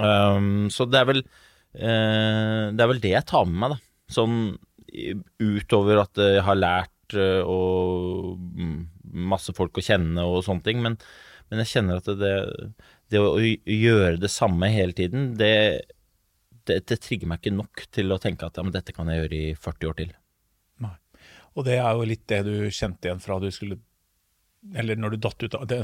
Um, 0.00 0.66
så 0.72 0.86
det 0.88 1.02
er 1.02 1.08
vel 1.10 1.18
uh, 1.20 2.72
Det 2.72 2.80
er 2.80 2.88
vel 2.88 3.00
det 3.02 3.10
jeg 3.12 3.28
tar 3.28 3.44
med 3.44 3.58
meg, 3.60 3.74
da. 3.74 3.92
Sånn 4.16 4.38
utover 5.42 6.00
at 6.00 6.20
jeg 6.20 6.44
har 6.46 6.56
lært 6.56 7.16
eh, 7.18 7.42
og 7.42 8.38
mm, 8.56 8.76
masse 9.28 9.52
folk 9.56 9.76
å 9.76 9.84
kjenne 9.84 10.24
og 10.24 10.44
sånne 10.46 10.64
ting, 10.64 10.80
men, 10.84 10.96
men 11.50 11.62
jeg 11.62 11.72
kjenner 11.74 12.00
at 12.00 12.08
det, 12.20 12.32
det 13.12 13.20
å 13.20 13.36
gjøre 13.42 14.16
det 14.22 14.30
samme 14.32 14.70
hele 14.72 14.96
tiden, 14.96 15.34
det, 15.36 15.50
det, 16.68 16.82
det 16.90 17.00
trigger 17.02 17.30
meg 17.30 17.42
ikke 17.42 17.56
nok 17.56 17.84
til 17.94 18.12
å 18.12 18.20
tenke 18.22 18.48
at 18.48 18.58
ja, 18.58 18.64
men 18.66 18.74
dette 18.74 18.94
kan 18.94 19.08
jeg 19.10 19.22
gjøre 19.22 19.36
i 19.38 19.50
40 19.58 19.90
år 19.90 19.98
til. 20.00 20.14
Nei. 20.84 20.94
Og 21.56 21.66
det 21.68 21.76
er 21.80 21.90
jo 21.90 22.08
litt 22.08 22.24
det 22.30 22.40
du 22.46 22.54
kjente 22.68 23.08
igjen 23.08 23.22
fra 23.22 23.38
du 23.42 23.48
skulle 23.54 23.78
Eller 24.76 24.98
når 24.98 25.14
du 25.14 25.20
datt 25.22 25.44
ut 25.44 25.54
av 25.54 25.66
det 25.70 25.78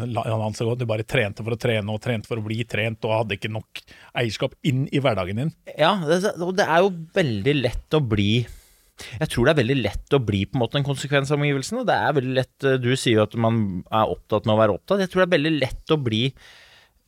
du 0.80 0.86
bare 0.90 1.06
trente 1.06 1.44
for 1.44 1.54
å 1.54 1.60
trene 1.60 1.92
og 1.92 2.00
trente 2.02 2.28
for 2.28 2.40
å 2.40 2.46
bli 2.46 2.64
trent 2.68 3.04
og 3.06 3.14
hadde 3.14 3.38
ikke 3.38 3.52
nok 3.52 3.82
eierskap 4.18 4.56
inn 4.66 4.88
i 4.90 4.98
hverdagen 4.98 5.38
din. 5.38 5.52
Ja, 5.78 5.94
det, 6.02 6.34
og 6.42 6.56
det 6.58 6.66
er 6.66 6.82
jo 6.82 6.90
veldig 7.14 7.54
lett 7.60 7.94
å 7.94 8.02
bli 8.02 8.32
Jeg 8.42 9.28
tror 9.30 9.46
det 9.46 9.54
er 9.54 9.62
veldig 9.62 9.78
lett 9.78 10.16
å 10.16 10.20
bli 10.22 10.42
på 10.46 10.58
en 10.58 10.64
måte 10.64 10.80
en 10.80 10.88
konsekvens 10.88 11.30
av 11.30 11.38
omgivelsene. 11.38 11.86
Det 11.86 11.94
er 11.94 12.18
veldig 12.18 12.34
lett 12.40 12.68
Du 12.82 12.90
sier 12.96 13.20
jo 13.20 13.28
at 13.28 13.38
man 13.38 13.84
er 13.86 14.12
opptatt 14.12 14.50
med 14.50 14.56
å 14.56 14.60
være 14.60 14.76
opptatt. 14.76 15.00
Jeg 15.04 15.12
tror 15.12 15.22
det 15.22 15.28
er 15.30 15.38
veldig 15.38 15.54
lett 15.62 15.94
å 15.94 16.02
bli 16.10 16.26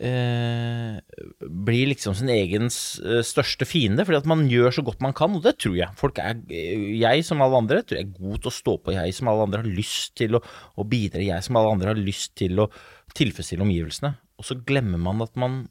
eh, 0.02 0.98
blir 1.40 1.90
liksom 1.90 2.16
sin 2.18 2.30
egen 2.32 2.66
eh, 2.66 3.20
største 3.26 3.66
fiende, 3.68 4.06
fordi 4.06 4.20
at 4.22 4.30
man 4.30 4.46
gjør 4.50 4.78
så 4.78 4.84
godt 4.86 5.04
man 5.04 5.14
kan, 5.16 5.36
og 5.36 5.44
det 5.44 5.56
tror 5.62 5.76
jeg. 5.78 5.90
Folk 6.00 6.18
er, 6.22 6.40
eh, 6.50 6.88
jeg 7.00 7.24
som 7.26 7.42
alle 7.44 7.62
andre, 7.62 7.82
tror 7.82 8.00
jeg 8.00 8.08
er 8.08 8.18
god 8.18 8.42
til 8.42 8.50
å 8.50 8.56
stå 8.58 8.76
på. 8.80 8.96
Jeg 8.96 9.14
som 9.16 9.30
alle 9.30 9.46
andre 9.48 9.62
har 9.62 9.78
lyst 9.80 10.16
til 10.20 10.38
å, 10.38 10.42
å 10.78 10.88
bidra. 10.88 11.22
Jeg 11.24 11.46
som 11.46 11.60
alle 11.60 11.76
andre 11.76 11.94
har 11.94 12.00
lyst 12.00 12.34
til 12.40 12.64
å 12.64 12.70
tilfredsstille 13.14 13.64
omgivelsene. 13.66 14.14
Og 14.40 14.48
så 14.48 14.58
glemmer 14.66 14.98
man 14.98 15.22
at 15.22 15.36
man 15.38 15.64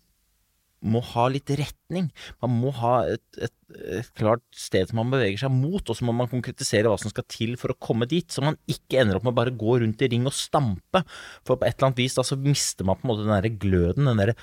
må 0.83 0.99
ha 1.13 1.27
litt 1.31 1.51
retning. 1.55 2.09
Man 2.43 2.57
må 2.59 2.73
ha 2.77 2.93
et, 3.13 3.23
et, 3.39 3.55
et 3.99 4.09
klart 4.19 4.43
sted 4.57 4.89
som 4.89 4.99
man 4.99 5.13
beveger 5.13 5.45
seg 5.45 5.53
mot, 5.55 5.79
og 5.79 5.97
så 5.97 6.07
må 6.07 6.15
man 6.15 6.31
konkretisere 6.31 6.91
hva 6.91 6.99
som 6.99 7.13
skal 7.13 7.27
til 7.31 7.55
for 7.59 7.73
å 7.73 7.79
komme 7.79 8.07
dit, 8.09 8.27
så 8.27 8.43
man 8.43 8.59
ikke 8.69 8.99
ender 9.01 9.19
opp 9.19 9.27
med 9.27 9.33
å 9.35 9.39
bare 9.39 9.55
gå 9.55 9.79
rundt 9.83 10.03
i 10.03 10.11
ring 10.11 10.27
og 10.29 10.35
stampe. 10.35 11.05
For 11.47 11.55
på 11.55 11.67
et 11.67 11.77
eller 11.77 11.91
annet 11.91 12.03
vis 12.03 12.19
da 12.19 12.27
så 12.27 12.39
mister 12.39 12.87
man 12.87 12.99
på 12.99 13.07
en 13.07 13.13
måte 13.13 13.25
den 13.25 13.35
derre 13.35 13.55
gløden, 13.63 14.11
den 14.11 14.23
derre 14.23 14.37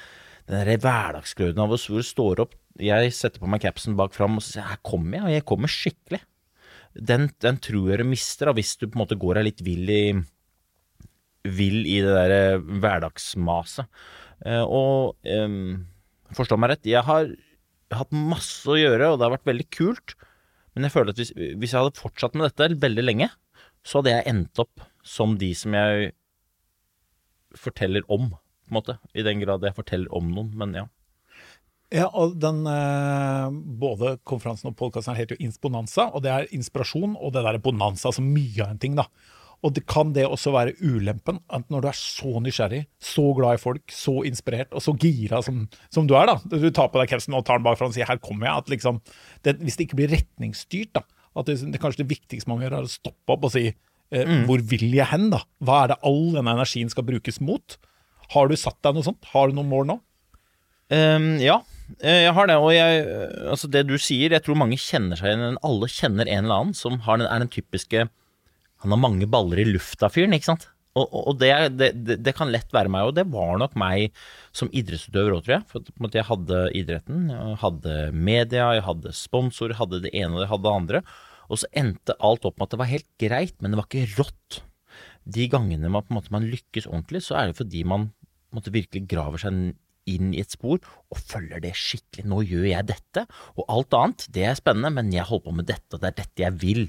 der 0.51 0.81
hverdagsgløden 0.83 1.61
av 1.63 1.71
hvor 1.71 2.01
du 2.01 2.03
står 2.03 2.41
opp 2.43 2.57
Jeg 2.83 3.13
setter 3.15 3.39
på 3.39 3.47
meg 3.47 3.63
capsen 3.63 3.95
bak 3.95 4.17
fram 4.17 4.39
og 4.39 4.43
så 4.43 4.57
sier 4.57 4.67
her 4.67 4.81
kommer 4.83 5.19
jeg, 5.19 5.23
og 5.23 5.35
jeg 5.37 5.47
kommer 5.47 5.71
skikkelig. 5.71 6.21
Den, 6.97 7.29
den 7.45 7.61
tror 7.63 7.93
jeg 7.93 8.01
du 8.01 8.09
mister 8.09 8.51
da, 8.51 8.55
hvis 8.57 8.73
du 8.81 8.89
på 8.89 8.97
en 8.97 9.03
måte 9.05 9.19
går 9.21 9.39
deg 9.39 9.47
litt 9.47 9.63
vill 9.63 9.93
i 9.95 10.03
vill 11.47 11.87
i 11.89 12.01
det 12.05 12.17
der 12.17 12.59
hverdagsmaset. 12.83 13.87
Eh, 14.45 14.65
og 14.65 15.17
em, 15.25 15.87
forstå 16.37 16.59
meg 16.61 16.75
rett, 16.75 16.89
jeg 16.89 17.05
har 17.07 17.31
hatt 17.91 18.15
masse 18.15 18.69
å 18.71 18.79
gjøre, 18.79 19.13
og 19.13 19.19
det 19.19 19.27
har 19.27 19.35
vært 19.35 19.51
veldig 19.51 19.69
kult. 19.75 20.15
Men 20.75 20.87
jeg 20.87 20.95
føler 20.95 21.15
at 21.15 21.21
hvis, 21.21 21.33
hvis 21.35 21.75
jeg 21.75 21.83
hadde 21.83 21.99
fortsatt 21.99 22.37
med 22.39 22.47
dette 22.47 22.79
veldig 22.83 23.05
lenge, 23.05 23.31
så 23.87 24.01
hadde 24.01 24.15
jeg 24.15 24.29
endt 24.31 24.63
opp 24.63 24.85
som 25.07 25.35
de 25.41 25.51
som 25.57 25.75
jeg 25.75 26.13
forteller 27.59 28.07
om, 28.13 28.31
på 28.31 28.71
en 28.71 28.79
måte. 28.79 28.97
I 29.17 29.25
den 29.27 29.43
grad 29.43 29.65
jeg 29.67 29.77
forteller 29.77 30.13
om 30.15 30.31
noen, 30.35 30.53
men 30.59 30.77
ja. 30.79 30.87
Ja, 31.91 32.07
og 32.15 32.37
den, 32.39 32.63
eh, 32.71 33.51
Både 33.51 34.15
konferansen 34.23 34.71
og 34.71 34.77
podkasten 34.79 35.17
heter 35.19 35.35
jo 35.35 35.49
Insponanza, 35.49 36.07
og 36.15 36.23
det 36.23 36.31
er 36.31 36.53
inspirasjon 36.55 37.17
og 37.19 37.33
det 37.35 37.43
der 37.43 37.59
bonanza, 37.59 38.13
altså 38.13 38.23
mye 38.23 38.63
av 38.63 38.71
en 38.71 38.79
ting. 38.79 38.95
da. 38.95 39.09
Og 39.67 39.75
det 39.77 39.83
kan 39.91 40.15
det 40.17 40.25
også 40.25 40.55
være 40.55 40.73
ulempen, 40.81 41.41
at 41.53 41.67
når 41.69 41.83
du 41.85 41.89
er 41.91 41.97
så 41.99 42.41
nysgjerrig, 42.41 42.87
så 42.97 43.27
glad 43.37 43.59
i 43.59 43.61
folk, 43.61 43.83
så 43.93 44.23
inspirert 44.25 44.73
og 44.73 44.81
så 44.81 44.95
gira 44.97 45.43
som, 45.45 45.67
som 45.93 46.07
du 46.09 46.15
er, 46.17 46.31
da. 46.31 46.39
Du 46.49 46.71
tar 46.73 46.89
på 46.89 47.01
deg 47.01 47.11
capsen 47.13 47.37
og 47.37 47.45
tar 47.45 47.61
den 47.61 47.67
bakfra 47.67 47.91
og 47.91 47.93
sier 47.97 48.09
'her 48.09 48.23
kommer 48.25 48.49
jeg'. 48.49 48.59
At 48.65 48.71
liksom, 48.73 49.03
det, 49.45 49.59
hvis 49.61 49.77
det 49.77 49.89
ikke 49.89 50.01
blir 50.01 50.15
retningsstyrt, 50.17 50.95
da. 50.97 51.05
At 51.37 51.47
det, 51.47 51.61
det 51.73 51.81
kanskje 51.81 52.05
det 52.05 52.11
viktigste 52.17 52.49
man 52.49 52.61
gjør, 52.65 52.79
er 52.79 52.89
å 52.89 52.91
stoppe 52.91 53.37
opp 53.37 53.45
og 53.45 53.53
si 53.53 53.67
eh, 53.69 54.25
Mm. 54.27 54.47
'hvor 54.47 54.61
vil 54.65 54.91
jeg 54.97 55.07
hen', 55.13 55.31
da? 55.31 55.45
Hva 55.63 55.85
er 55.85 55.89
det 55.89 56.01
all 56.03 56.33
denne 56.35 56.57
energien 56.57 56.89
skal 56.91 57.05
brukes 57.05 57.41
mot? 57.41 57.77
Har 58.31 58.49
du 58.49 58.57
satt 58.57 58.81
deg 58.83 58.95
noe 58.95 59.05
sånt? 59.05 59.25
Har 59.35 59.49
du 59.49 59.55
noen 59.55 59.69
mål 59.69 59.87
nå? 59.87 60.01
Um, 60.91 61.39
ja, 61.39 61.61
eh, 62.03 62.25
jeg 62.25 62.33
har 62.35 62.47
det. 62.51 62.57
Og 62.57 62.73
jeg, 62.75 63.05
eh, 63.07 63.51
altså 63.51 63.71
det 63.71 63.87
du 63.87 63.97
sier, 63.99 64.31
jeg 64.31 64.43
tror 64.43 64.57
mange 64.59 64.79
kjenner 64.81 65.17
seg 65.21 65.31
igjen. 65.31 65.59
Alle 65.63 65.87
kjenner 65.87 66.27
en 66.27 66.45
eller 66.45 66.55
annen 66.65 66.75
som 66.75 66.99
har 67.07 67.19
den, 67.19 67.29
er 67.31 67.39
den 67.45 67.53
typiske 67.53 68.09
Han 68.85 68.95
har 68.95 69.01
mange 69.01 69.29
baller 69.31 69.61
i 69.61 69.69
lufta-fyren, 69.69 70.35
ikke 70.37 70.53
sant? 70.53 70.69
Og, 70.99 71.07
og 71.31 71.37
det, 71.39 71.51
det, 71.79 72.17
det, 72.19 72.33
kan 72.35 72.51
lett 72.51 72.73
være 72.75 72.91
meg, 72.91 73.07
og 73.07 73.15
det 73.15 73.29
var 73.31 73.61
nok 73.61 73.77
meg 73.79 74.17
som 74.57 74.71
idrettsutøver 74.75 75.37
òg, 75.37 75.45
tror 75.47 75.57
jeg. 75.59 75.67
For 75.71 76.17
jeg 76.17 76.27
hadde 76.27 76.63
idretten, 76.81 77.29
jeg 77.31 77.59
hadde 77.63 77.99
media, 78.17 78.73
jeg 78.79 78.87
hadde 78.89 79.15
sponsorer, 79.15 79.79
hadde 79.79 80.03
det 80.07 80.15
ene 80.17 80.35
og 80.35 80.45
jeg 80.45 80.53
hadde 80.55 80.67
det 80.67 80.73
andre. 80.75 81.03
Og 81.51 81.63
så 81.63 81.71
endte 81.79 82.19
alt 82.19 82.47
opp 82.47 82.59
med 82.59 82.67
at 82.67 82.75
det 82.75 82.81
var 82.83 82.91
helt 82.91 83.09
greit, 83.23 83.57
men 83.61 83.73
det 83.73 83.79
var 83.81 83.87
ikke 83.91 84.19
rått. 84.19 84.61
De 85.31 85.47
gangene 85.53 85.93
man, 85.93 86.09
måte, 86.11 86.33
man 86.35 86.49
lykkes 86.51 86.89
ordentlig, 86.91 87.23
så 87.27 87.39
er 87.39 87.51
det 87.51 87.61
fordi 87.61 87.85
man 87.87 88.11
måte, 88.55 88.75
virkelig 88.75 89.07
graver 89.11 89.43
seg 89.43 89.77
inn 90.11 90.33
i 90.35 90.41
et 90.43 90.51
spor 90.51 90.81
og 90.81 91.19
følger 91.21 91.63
det 91.63 91.75
skikkelig. 91.79 92.27
Nå 92.31 92.43
gjør 92.49 92.67
jeg 92.71 92.89
dette, 92.89 93.27
og 93.55 93.67
alt 93.71 93.95
annet, 93.99 94.27
det 94.35 94.47
er 94.49 94.59
spennende, 94.59 94.91
men 94.97 95.13
jeg 95.15 95.29
holder 95.29 95.47
på 95.47 95.57
med 95.61 95.71
dette, 95.71 95.91
og 95.95 96.03
det 96.03 96.11
er 96.11 96.19
dette 96.23 96.45
jeg 96.47 96.59
vil. 96.63 96.85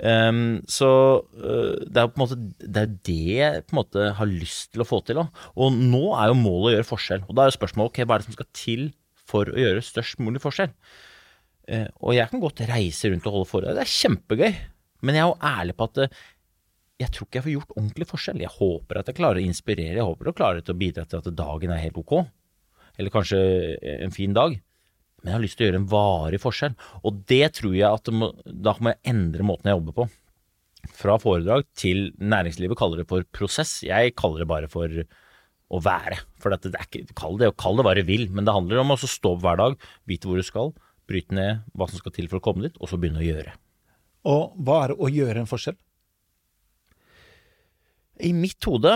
Ehm, 0.00 0.62
så 0.72 0.88
uh, 1.20 1.76
det 1.84 2.00
er 2.00 2.06
jo 2.06 2.12
på 2.14 2.16
en 2.16 2.22
måte 2.22 2.38
det 2.64 2.80
er 2.80 2.92
det 3.04 3.16
jeg 3.36 3.64
på 3.66 3.74
en 3.74 3.80
måte 3.82 4.06
har 4.16 4.30
lyst 4.30 4.72
til 4.72 4.84
å 4.84 4.88
få 4.88 5.02
til. 5.04 5.20
Da. 5.20 5.44
Og 5.60 5.76
nå 5.76 6.04
er 6.16 6.32
jo 6.32 6.40
målet 6.40 6.70
å 6.70 6.74
gjøre 6.76 6.88
forskjell. 6.88 7.24
Og 7.28 7.36
da 7.36 7.44
er 7.44 7.52
jo 7.52 7.58
spørsmålet 7.58 7.92
ok, 7.92 8.02
hva 8.06 8.16
er 8.16 8.22
det 8.22 8.30
som 8.30 8.38
skal 8.38 8.50
til 8.56 8.84
for 9.32 9.48
å 9.52 9.58
gjøre 9.60 9.84
størst 9.84 10.22
mulig 10.24 10.42
forskjell? 10.44 10.72
Uh, 11.68 11.88
og 12.00 12.16
jeg 12.16 12.28
kan 12.32 12.42
godt 12.42 12.64
reise 12.72 13.12
rundt 13.12 13.28
og 13.28 13.38
holde 13.38 13.50
foredrag, 13.52 13.78
det 13.78 13.84
er 13.84 13.96
kjempegøy. 13.96 14.60
Men 15.02 15.18
jeg 15.18 15.24
er 15.24 15.30
jo 15.32 15.40
ærlig 15.52 15.76
på 15.76 15.90
at 15.90 16.04
uh, 16.04 16.20
jeg 17.02 17.10
tror 17.12 17.26
ikke 17.26 17.38
jeg 17.38 17.46
får 17.46 17.56
gjort 17.56 17.76
ordentlig 17.76 18.08
forskjell. 18.08 18.42
Jeg 18.44 18.56
håper 18.56 19.00
at 19.00 19.08
jeg 19.10 19.18
klarer 19.18 19.40
å 19.40 19.44
inspirere, 19.44 19.98
jeg 19.98 20.06
håper 20.06 20.30
å 20.30 20.36
klare 20.36 20.62
klarer 20.62 20.76
å 20.76 20.78
bidra 20.78 21.04
til 21.08 21.20
at 21.20 21.32
dagen 21.36 21.72
er 21.74 21.82
helt 21.82 21.98
ok. 21.98 22.20
Eller 23.00 23.12
kanskje 23.12 23.40
en 24.04 24.12
fin 24.14 24.34
dag. 24.36 24.54
Men 25.22 25.30
jeg 25.30 25.36
har 25.36 25.44
lyst 25.44 25.58
til 25.58 25.64
å 25.64 25.70
gjøre 25.70 25.80
en 25.80 25.90
varig 25.92 26.40
forskjell. 26.42 26.76
Og 27.06 27.22
det 27.30 27.44
tror 27.58 27.74
jeg 27.78 27.88
at 27.88 28.10
må, 28.12 28.32
da 28.44 28.74
må 28.82 28.92
jeg 28.92 29.14
endre 29.14 29.46
måten 29.46 29.70
jeg 29.70 29.78
jobber 29.78 29.98
på. 30.00 30.08
Fra 30.98 31.14
foredrag 31.22 31.66
til 31.78 32.08
næringslivet 32.18 32.78
kaller 32.78 33.02
det 33.02 33.08
for 33.10 33.26
prosess. 33.34 33.76
Jeg 33.86 34.16
kaller 34.18 34.42
det 34.42 34.50
bare 34.50 34.70
for 34.70 35.04
å 35.72 35.80
være. 35.82 36.18
For 36.42 36.52
dette, 36.52 36.72
det 36.72 36.80
er 36.80 36.88
ikke, 36.88 37.16
kall 37.18 37.38
det, 37.40 37.52
kall 37.60 37.78
det 37.78 37.86
hva 37.86 37.94
du 37.96 38.02
vil, 38.08 38.26
men 38.34 38.48
det 38.48 38.54
handler 38.54 38.82
om 38.82 38.94
å 38.94 38.98
stå 39.00 39.36
opp 39.36 39.44
hver 39.44 39.60
dag, 39.60 39.78
vite 40.10 40.28
hvor 40.28 40.40
du 40.40 40.46
skal, 40.46 40.74
bryte 41.08 41.34
ned 41.38 41.62
hva 41.78 41.88
som 41.88 42.02
skal 42.02 42.14
til 42.18 42.28
for 42.28 42.40
å 42.40 42.44
komme 42.44 42.66
dit, 42.66 42.76
og 42.82 42.90
så 42.90 42.98
begynne 43.00 43.22
å 43.22 43.26
gjøre. 43.26 43.54
Og 44.28 44.58
hva 44.62 44.82
er 44.82 44.92
det 44.92 44.98
å 44.98 45.10
gjøre 45.10 45.42
en 45.42 45.50
forskjell? 45.50 45.78
I 48.22 48.34
mitt 48.36 48.62
hode, 48.68 48.92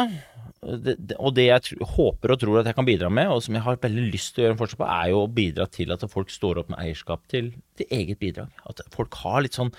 det, 0.67 0.97
det, 0.99 1.17
og 1.23 1.35
det 1.37 1.47
jeg 1.47 1.65
tr 1.67 1.85
håper 1.95 2.33
og 2.33 2.41
tror 2.43 2.61
at 2.61 2.71
jeg 2.71 2.77
kan 2.79 2.89
bidra 2.89 3.11
med, 3.13 3.31
og 3.31 3.45
som 3.45 3.57
jeg 3.57 3.65
har 3.67 3.79
veldig 3.83 4.09
lyst 4.15 4.35
til 4.35 4.43
å 4.43 4.47
gjøre 4.47 4.57
en 4.57 4.61
forskjell 4.63 4.81
på, 4.81 4.89
er 4.97 5.13
jo 5.13 5.23
å 5.23 5.31
bidra 5.39 5.69
til 5.71 5.95
at 5.95 6.05
folk 6.11 6.33
står 6.33 6.63
opp 6.63 6.73
med 6.73 6.83
eierskap 6.83 7.25
til, 7.33 7.53
til 7.79 7.95
eget 7.95 8.21
bidrag. 8.23 8.53
At 8.69 8.83
folk 8.95 9.17
har 9.23 9.45
litt 9.45 9.59
sånn 9.59 9.73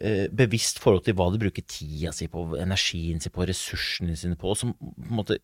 eh, 0.00 0.26
bevisst 0.34 0.80
forhold 0.82 1.06
til 1.06 1.16
hva 1.18 1.30
de 1.32 1.42
bruker 1.44 1.66
tida 1.68 2.14
si 2.14 2.28
på, 2.30 2.48
energien 2.60 3.22
sin 3.22 3.34
på, 3.34 3.46
ressursene 3.48 4.16
sine 4.18 4.38
på, 4.40 4.56
som 4.58 4.74
på 4.78 4.94
en 5.08 5.18
måte 5.22 5.40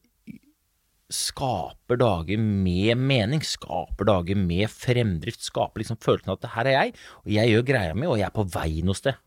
skaper 1.10 1.98
dager 1.98 2.38
med 2.38 2.98
mening, 2.98 3.42
skaper 3.42 4.06
dager 4.06 4.38
med 4.38 4.70
fremdrift, 4.70 5.42
skaper 5.42 5.82
liksom 5.82 5.98
følelsen 6.02 6.30
av 6.30 6.38
at 6.38 6.52
her 6.54 6.70
er 6.70 6.76
jeg, 6.76 6.94
og 7.24 7.34
jeg 7.34 7.50
gjør 7.50 7.66
greia 7.72 7.96
mi, 7.98 8.06
og 8.06 8.18
jeg 8.20 8.28
er 8.28 8.36
på 8.36 8.46
vei 8.54 8.84
noe 8.86 8.98
sted. 8.98 9.18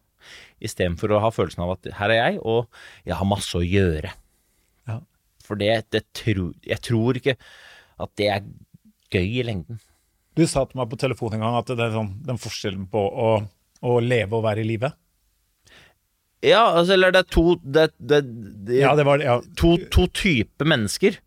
Istedenfor 0.63 1.12
å 1.12 1.20
ha 1.25 1.32
følelsen 1.36 1.65
av 1.65 1.75
at 1.75 1.89
her 2.00 2.13
er 2.13 2.22
jeg, 2.22 2.43
og 2.48 2.70
jeg 3.03 3.20
har 3.20 3.27
masse 3.27 3.60
å 3.60 3.65
gjøre. 3.65 4.13
For 5.43 5.59
det, 5.59 5.71
det 5.93 6.05
tro, 6.15 6.51
jeg 6.63 6.79
tror 6.83 7.19
ikke 7.19 7.35
at 8.03 8.12
det 8.19 8.29
er 8.31 8.45
gøy 9.13 9.39
i 9.41 9.45
lengden. 9.45 9.81
Du 10.33 10.45
sa 10.50 10.63
til 10.65 10.79
meg 10.79 10.89
på 10.89 10.97
telefon 11.01 11.35
en 11.35 11.43
gang 11.45 11.57
at 11.59 11.69
det 11.69 11.83
er 11.83 11.93
sånn, 11.93 12.13
den 12.25 12.39
forskjellen 12.41 12.88
på 12.91 13.01
å, 13.01 13.31
å 13.85 13.97
leve 14.01 14.39
og 14.39 14.45
være 14.47 14.63
i 14.63 14.69
live. 14.71 14.89
Ja, 16.43 16.63
altså, 16.73 16.95
eller 16.97 17.13
det 17.13 17.21
er 17.21 17.27
to 17.31 17.43
det, 17.63 17.89
det, 18.00 18.19
det, 18.67 18.79
Ja, 18.81 18.95
det 19.00 19.05
var 19.07 19.21
ja. 19.23 19.38
to, 19.59 19.77
to 19.93 20.07
typer 20.12 20.67
mennesker. 20.67 21.19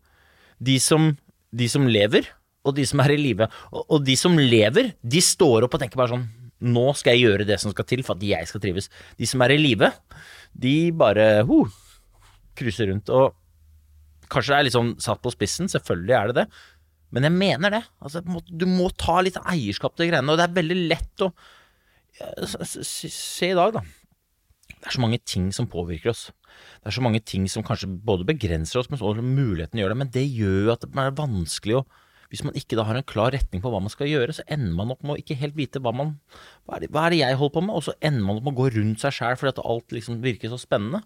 De 0.61 0.75
som, 0.81 1.13
de 1.55 1.69
som 1.71 1.87
lever, 1.89 2.27
og 2.67 2.75
de 2.77 2.85
som 2.89 3.01
er 3.01 3.15
i 3.15 3.21
live. 3.21 3.47
Og, 3.71 3.81
og 3.85 4.03
de 4.05 4.17
som 4.19 4.35
lever, 4.37 4.91
de 5.01 5.23
står 5.23 5.65
opp 5.65 5.77
og 5.77 5.83
tenker 5.83 5.99
bare 5.99 6.15
sånn 6.17 6.27
Nå 6.57 6.87
skal 6.97 7.13
jeg 7.13 7.27
gjøre 7.27 7.45
det 7.45 7.59
som 7.61 7.69
skal 7.69 7.85
til 7.85 7.99
for 8.01 8.17
at 8.17 8.23
jeg 8.25 8.47
skal 8.49 8.61
trives. 8.63 8.87
De 9.13 9.27
som 9.29 9.43
er 9.45 9.53
i 9.53 9.59
live, 9.61 9.91
de 10.57 10.89
bare 10.97 11.43
ho, 11.45 11.59
cruiser 12.57 12.89
rundt. 12.89 13.11
Og 13.13 13.35
kanskje 14.29 14.53
det 14.53 14.57
er 14.59 14.67
litt 14.67 14.75
sånn 14.77 14.95
satt 15.03 15.21
på 15.23 15.31
spissen, 15.33 15.69
selvfølgelig 15.71 16.15
er 16.17 16.31
det 16.33 16.35
det. 16.41 16.47
Men 17.15 17.23
jeg 17.23 17.31
mener 17.37 17.71
det. 17.77 17.83
Altså, 18.03 18.19
du 18.51 18.65
må 18.67 18.89
ta 18.99 19.21
litt 19.23 19.37
eierskap 19.47 19.95
til 19.95 20.09
greiene. 20.11 20.29
Og 20.33 20.37
det 20.41 20.49
er 20.49 20.57
veldig 20.61 20.79
lett 20.89 21.23
å 21.23 21.31
s- 22.43 23.13
Se 23.13 23.51
i 23.51 23.55
dag, 23.55 23.73
da. 23.73 23.81
Det 24.67 24.87
er 24.91 24.91
så 24.97 25.01
mange 25.01 25.19
ting 25.23 25.51
som 25.55 25.67
påvirker 25.67 26.09
oss. 26.11 26.31
Det 26.83 26.87
er 26.91 26.95
så 26.97 27.01
mange 27.01 27.23
ting 27.23 27.47
som 27.47 27.63
kanskje 27.63 27.87
både 28.03 28.25
begrenser 28.27 28.79
oss, 28.81 28.89
men 28.89 28.99
også 28.99 29.23
muligheten 29.23 29.79
gjør 29.79 29.89
det. 29.93 29.97
Men 29.97 30.11
det 30.11 30.25
gjør 30.27 30.65
jo 30.67 30.71
at 30.73 30.81
det 30.81 30.91
er 30.95 31.11
vanskelig 31.11 31.79
å 31.81 31.85
Hvis 32.29 32.43
man 32.43 32.51
ikke 32.59 32.75
da 32.75 32.83
har 32.83 32.97
en 32.99 33.03
klar 33.07 33.31
retning 33.31 33.61
på 33.63 33.69
hva 33.71 33.79
man 33.79 33.87
skal 33.87 34.07
gjøre, 34.11 34.33
så 34.35 34.43
ender 34.51 34.73
man 34.75 34.89
opp 34.91 35.01
med 35.01 35.13
å 35.15 35.21
ikke 35.21 35.37
helt 35.39 35.55
vite 35.55 35.79
hva 35.79 35.93
man 35.95 36.19
Hva 36.67 36.75
er 36.75 36.79
det, 36.83 36.89
hva 36.91 37.05
er 37.05 37.09
det 37.11 37.19
jeg 37.21 37.37
holder 37.39 37.53
på 37.55 37.61
med? 37.63 37.75
Og 37.77 37.83
så 37.85 37.93
ender 38.03 38.25
man 38.27 38.35
opp 38.35 38.43
med 38.43 38.51
å 38.51 38.57
gå 38.57 38.65
rundt 38.75 38.99
seg 38.99 39.13
sjæl 39.15 39.37
fordi 39.39 39.53
at 39.55 39.61
alt 39.63 39.87
liksom 39.95 40.19
virker 40.21 40.49
så 40.51 40.59
spennende. 40.59 41.05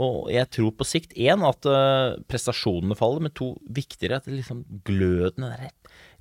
Og 0.00 0.30
jeg 0.32 0.48
tror 0.54 0.72
på 0.76 0.86
sikt 0.88 1.12
én 1.20 1.42
at 1.44 1.68
eh, 1.68 2.14
prestasjonene 2.30 2.96
faller, 2.96 3.26
men 3.26 3.34
to 3.36 3.52
viktigere 3.68 4.20
at 4.20 4.28
det 4.28 4.38
liksom 4.38 4.64
gløden, 4.88 5.44
den 5.44 5.52
derre 5.52 5.72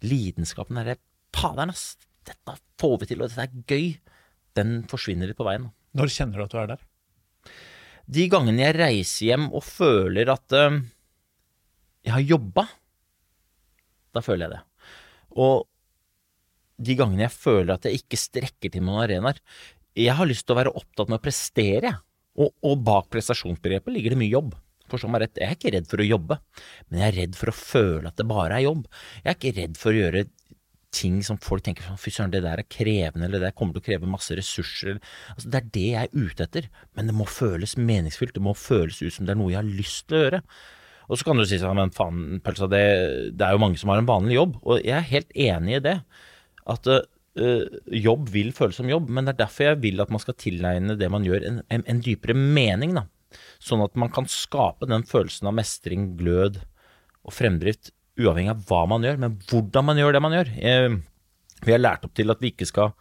lidenskapen, 0.04 0.80
den 0.80 0.94
derre 0.94 1.02
Faderen, 1.32 1.72
ass, 1.72 1.96
dette 2.28 2.58
får 2.82 2.98
vi 3.02 3.08
til, 3.08 3.22
og 3.24 3.32
dette 3.32 3.46
er 3.48 3.62
gøy. 3.72 3.86
Den 4.60 4.82
forsvinner 4.92 5.30
litt 5.30 5.40
på 5.40 5.46
veien. 5.48 5.70
Når 5.98 6.12
kjenner 6.12 6.42
du 6.42 6.44
at 6.44 6.52
du 6.52 6.58
er 6.60 6.68
der? 6.74 6.82
De 8.12 8.26
gangene 8.30 8.66
jeg 8.66 8.76
reiser 8.76 9.30
hjem 9.30 9.48
og 9.56 9.64
føler 9.64 10.34
at 10.34 10.58
uh, 10.58 10.76
jeg 12.04 12.14
har 12.18 12.28
jobba, 12.34 12.66
da 14.12 14.24
føler 14.26 14.46
jeg 14.46 14.58
det. 14.58 14.62
Og 15.40 15.66
de 16.84 16.98
gangene 17.00 17.26
jeg 17.30 17.36
føler 17.38 17.76
at 17.76 17.88
jeg 17.88 18.04
ikke 18.04 18.20
strekker 18.20 18.74
til 18.74 18.84
noen 18.84 19.04
arenaer 19.06 19.38
Jeg 19.96 20.16
har 20.18 20.28
lyst 20.28 20.44
til 20.48 20.56
å 20.56 20.60
være 20.60 20.74
opptatt 20.76 21.12
med 21.12 21.22
å 21.22 21.24
prestere, 21.24 21.94
jeg. 21.94 22.00
Og, 22.40 22.54
og 22.64 22.84
bak 22.88 23.10
prestasjonsbegrepet 23.12 23.96
ligger 23.96 24.16
det 24.16 24.22
mye 24.22 24.32
jobb. 24.32 24.54
Forstå 24.92 25.08
meg 25.12 25.26
rett, 25.26 25.40
jeg 25.40 25.48
er 25.48 25.58
ikke 25.58 25.72
redd 25.76 25.88
for 25.88 26.04
å 26.04 26.06
jobbe, 26.08 26.38
men 26.90 27.02
jeg 27.02 27.08
er 27.08 27.18
redd 27.22 27.38
for 27.40 27.52
å 27.52 27.56
føle 27.56 28.12
at 28.12 28.20
det 28.20 28.28
bare 28.28 28.58
er 28.58 28.66
jobb. 28.66 28.86
Jeg 29.22 29.30
er 29.30 29.38
ikke 29.38 29.58
redd 29.62 29.80
for 29.80 29.92
å 29.92 30.02
gjøre 30.02 30.26
ting 30.92 31.22
som 31.24 31.40
folk 31.40 31.64
tenker 31.64 31.86
sånn, 31.88 32.00
fy 32.00 32.12
søren, 32.12 32.34
det 32.34 32.42
der 32.44 32.60
er 32.60 32.68
krevende, 32.68 33.28
eller 33.28 33.40
det 33.40 33.48
der 33.48 33.56
kommer 33.56 33.78
til 33.78 33.84
å 33.84 33.86
kreve 33.86 34.10
masse 34.12 34.36
ressurser. 34.36 35.00
Altså, 35.36 35.48
det 35.48 35.62
er 35.62 35.70
det 35.78 35.86
jeg 35.88 36.10
er 36.10 36.28
ute 36.28 36.48
etter, 36.48 36.68
men 36.98 37.08
det 37.08 37.16
må 37.16 37.28
føles 37.32 37.78
meningsfylt, 37.80 38.36
det 38.36 38.44
må 38.44 38.54
føles 38.60 39.00
ut 39.00 39.16
som 39.16 39.28
det 39.28 39.36
er 39.36 39.40
noe 39.40 39.54
jeg 39.54 39.62
har 39.62 39.72
lyst 39.80 40.10
til 40.10 40.20
å 40.20 40.24
gjøre. 40.26 40.42
Og 41.12 41.20
så 41.20 41.28
kan 41.28 41.40
du 41.40 41.46
si 41.48 41.60
sånn, 41.60 41.80
men 41.80 41.96
faen, 41.96 42.42
Pølsa, 42.44 42.68
det, 42.72 42.84
det 43.36 43.48
er 43.48 43.56
jo 43.56 43.64
mange 43.64 43.80
som 43.80 43.92
har 43.92 44.04
en 44.04 44.12
vanlig 44.12 44.38
jobb, 44.38 44.60
og 44.64 44.84
jeg 44.84 44.98
er 45.00 45.10
helt 45.10 45.34
enig 45.48 45.80
i 45.80 45.84
det. 45.88 45.98
At 46.72 46.92
øh, 46.92 47.02
jobb 47.36 48.28
vil 48.34 48.52
føles 48.56 48.76
som 48.76 48.90
jobb, 48.92 49.10
men 49.10 49.28
det 49.28 49.36
er 49.36 49.44
derfor 49.46 49.70
jeg 49.70 49.82
vil 49.86 50.04
at 50.04 50.12
man 50.12 50.20
skal 50.20 50.36
tilegne 50.36 50.98
det 51.00 51.08
man 51.12 51.24
gjør, 51.24 51.46
en, 51.48 51.62
en, 51.72 51.86
en 51.88 52.02
dypere 52.04 52.36
mening, 52.36 52.98
da. 52.98 53.06
Sånn 53.64 53.84
at 53.86 53.96
man 54.00 54.12
kan 54.12 54.28
skape 54.28 54.90
den 54.90 55.06
følelsen 55.08 55.48
av 55.48 55.56
mestring, 55.56 56.12
glød 56.20 56.60
og 57.24 57.36
fremdrift, 57.36 57.94
uavhengig 58.20 58.52
av 58.52 58.66
hva 58.68 58.82
man 58.92 59.06
gjør, 59.08 59.22
men 59.22 59.38
hvordan 59.48 59.88
man 59.88 60.02
gjør 60.02 60.18
det 60.18 60.24
man 60.26 60.36
gjør. 60.36 60.52
Eh, 60.60 60.98
vi 61.62 61.76
har 61.76 61.82
lært 61.82 62.04
opp 62.08 62.16
til 62.18 62.34
at 62.34 62.42
vi 62.44 62.52
ikke 62.52 62.68
skal 62.68 62.92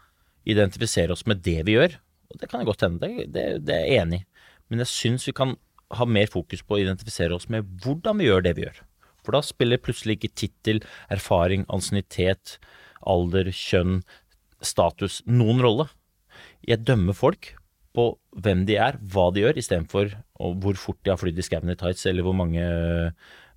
identifisere 0.48 1.16
oss 1.16 1.26
med 1.28 1.42
det 1.44 1.58
vi 1.66 1.74
gjør, 1.74 1.96
og 2.30 2.38
det 2.38 2.48
kan 2.50 2.62
jeg 2.62 2.70
godt 2.70 2.86
hende, 2.86 3.02
det, 3.02 3.26
det, 3.34 3.46
det 3.66 3.74
er 3.74 3.88
jeg 3.88 4.04
enig 4.04 4.20
i. 4.22 4.26
Men 4.70 4.84
jeg 4.84 4.92
syns 4.92 5.26
vi 5.26 5.34
kan 5.34 5.56
ha 5.98 6.06
mer 6.06 6.30
fokus 6.30 6.62
på 6.62 6.76
å 6.76 6.84
identifisere 6.84 7.34
oss 7.34 7.48
med 7.50 7.66
hvordan 7.82 8.20
vi 8.20 8.28
gjør 8.28 8.44
det 8.46 8.54
vi 8.54 8.68
gjør. 8.68 8.78
For 9.26 9.34
da 9.34 9.42
spiller 9.44 9.82
plutselig 9.82 10.16
ikke 10.16 10.36
tittel, 10.38 10.78
erfaring, 11.12 11.66
ansiennitet, 11.72 12.60
alder, 13.08 13.50
kjønn, 13.54 14.00
status 14.64 15.20
noen 15.26 15.60
rolle. 15.64 15.88
Jeg 16.66 16.84
dømmer 16.84 17.16
folk 17.16 17.54
på 17.96 18.04
hvem 18.38 18.62
de 18.68 18.76
er, 18.78 18.98
hva 19.12 19.30
de 19.34 19.42
gjør, 19.42 19.58
istedenfor 19.58 20.12
hvor 20.38 20.76
fort 20.78 21.00
de 21.04 21.10
har 21.10 21.18
flydd 21.20 21.40
i 21.40 21.44
skauen 21.44 21.72
i 21.72 21.78
tights, 21.78 22.04
eller 22.06 22.22
hvor 22.24 22.36
mange 22.38 22.62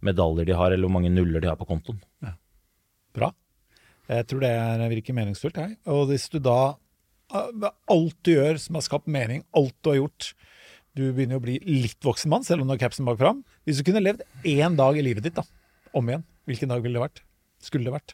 medaljer 0.04 0.48
de 0.50 0.56
har, 0.58 0.74
eller 0.74 0.88
hvor 0.88 0.96
mange 0.98 1.12
nuller 1.14 1.44
de 1.44 1.52
har 1.52 1.60
på 1.60 1.68
kontoen. 1.70 2.00
Bra. 3.14 3.30
Jeg 4.10 4.26
tror 4.28 4.42
det 4.44 4.50
er, 4.52 4.82
virker 4.92 5.16
meningsfullt. 5.16 5.60
Jeg. 5.62 5.78
Og 5.88 6.08
hvis 6.10 6.28
du 6.34 6.40
da 6.44 6.76
Alt 7.34 8.18
du 8.28 8.34
gjør 8.36 8.60
som 8.62 8.76
har 8.78 8.84
skapt 8.86 9.08
mening, 9.10 9.42
alt 9.58 9.74
du 9.82 9.90
har 9.90 10.02
gjort, 10.04 10.34
Du 10.94 11.08
begynner 11.10 11.40
å 11.40 11.42
bli 11.42 11.56
litt 11.66 11.98
voksen 12.06 12.30
mann, 12.30 12.44
selv 12.46 12.62
om 12.62 12.68
du 12.70 12.76
har 12.76 12.84
capsen 12.84 13.08
bak 13.08 13.18
fram. 13.18 13.40
Hvis 13.66 13.80
du 13.80 13.88
kunne 13.88 14.04
levd 14.04 14.22
én 14.46 14.76
dag 14.78 14.94
i 14.94 15.02
livet 15.02 15.26
ditt 15.26 15.34
da, 15.34 15.42
om 15.90 16.06
igjen, 16.06 16.22
hvilken 16.46 16.70
dag 16.70 16.84
ville 16.84 17.00
det 17.00 17.06
vært? 17.08 17.24
Skulle 17.66 17.88
det 17.90 17.96
vært? 17.96 18.14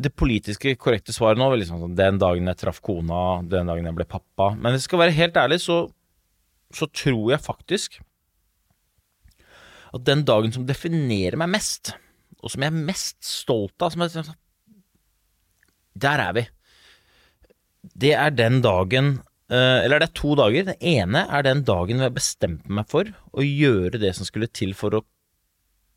Det 0.00 0.12
politiske 0.16 0.72
korrekte 0.80 1.12
svaret 1.12 1.40
nå 1.40 1.50
var 1.50 1.58
liksom 1.60 1.80
sånn 1.82 1.96
Den 1.98 2.20
dagen 2.20 2.48
jeg 2.48 2.60
traff 2.62 2.78
kona, 2.84 3.40
den 3.44 3.68
dagen 3.68 3.88
jeg 3.88 3.96
ble 3.98 4.06
pappa. 4.08 4.52
Men 4.56 4.72
hvis 4.72 4.86
jeg 4.86 4.90
skal 4.90 5.02
være 5.02 5.16
helt 5.18 5.40
ærlig, 5.40 5.60
så, 5.64 5.82
så 6.72 6.88
tror 6.88 7.34
jeg 7.34 7.44
faktisk 7.44 8.00
at 9.90 10.06
den 10.06 10.22
dagen 10.26 10.54
som 10.54 10.66
definerer 10.68 11.38
meg 11.40 11.50
mest, 11.56 11.94
og 12.40 12.52
som 12.52 12.62
jeg 12.62 12.72
er 12.72 12.84
mest 12.90 13.18
stolt 13.26 13.82
av 13.82 13.96
jeg, 13.98 14.12
sånn, 14.14 14.36
Der 15.98 16.22
er 16.22 16.36
vi. 16.36 16.44
Det 17.80 18.12
er 18.14 18.30
den 18.30 18.60
dagen 18.60 19.14
eh, 19.50 19.80
Eller 19.82 19.98
det 19.98 20.10
er 20.10 20.18
to 20.20 20.36
dager. 20.38 20.68
Den 20.68 20.80
ene 20.84 21.24
er 21.26 21.44
den 21.44 21.64
dagen 21.66 22.04
jeg 22.04 22.14
bestemte 22.14 22.70
meg 22.70 22.88
for 22.92 23.08
å 23.32 23.44
gjøre 23.44 24.00
det 24.00 24.14
som 24.16 24.28
skulle 24.28 24.50
til 24.52 24.76
for 24.78 24.94
å 24.94 25.04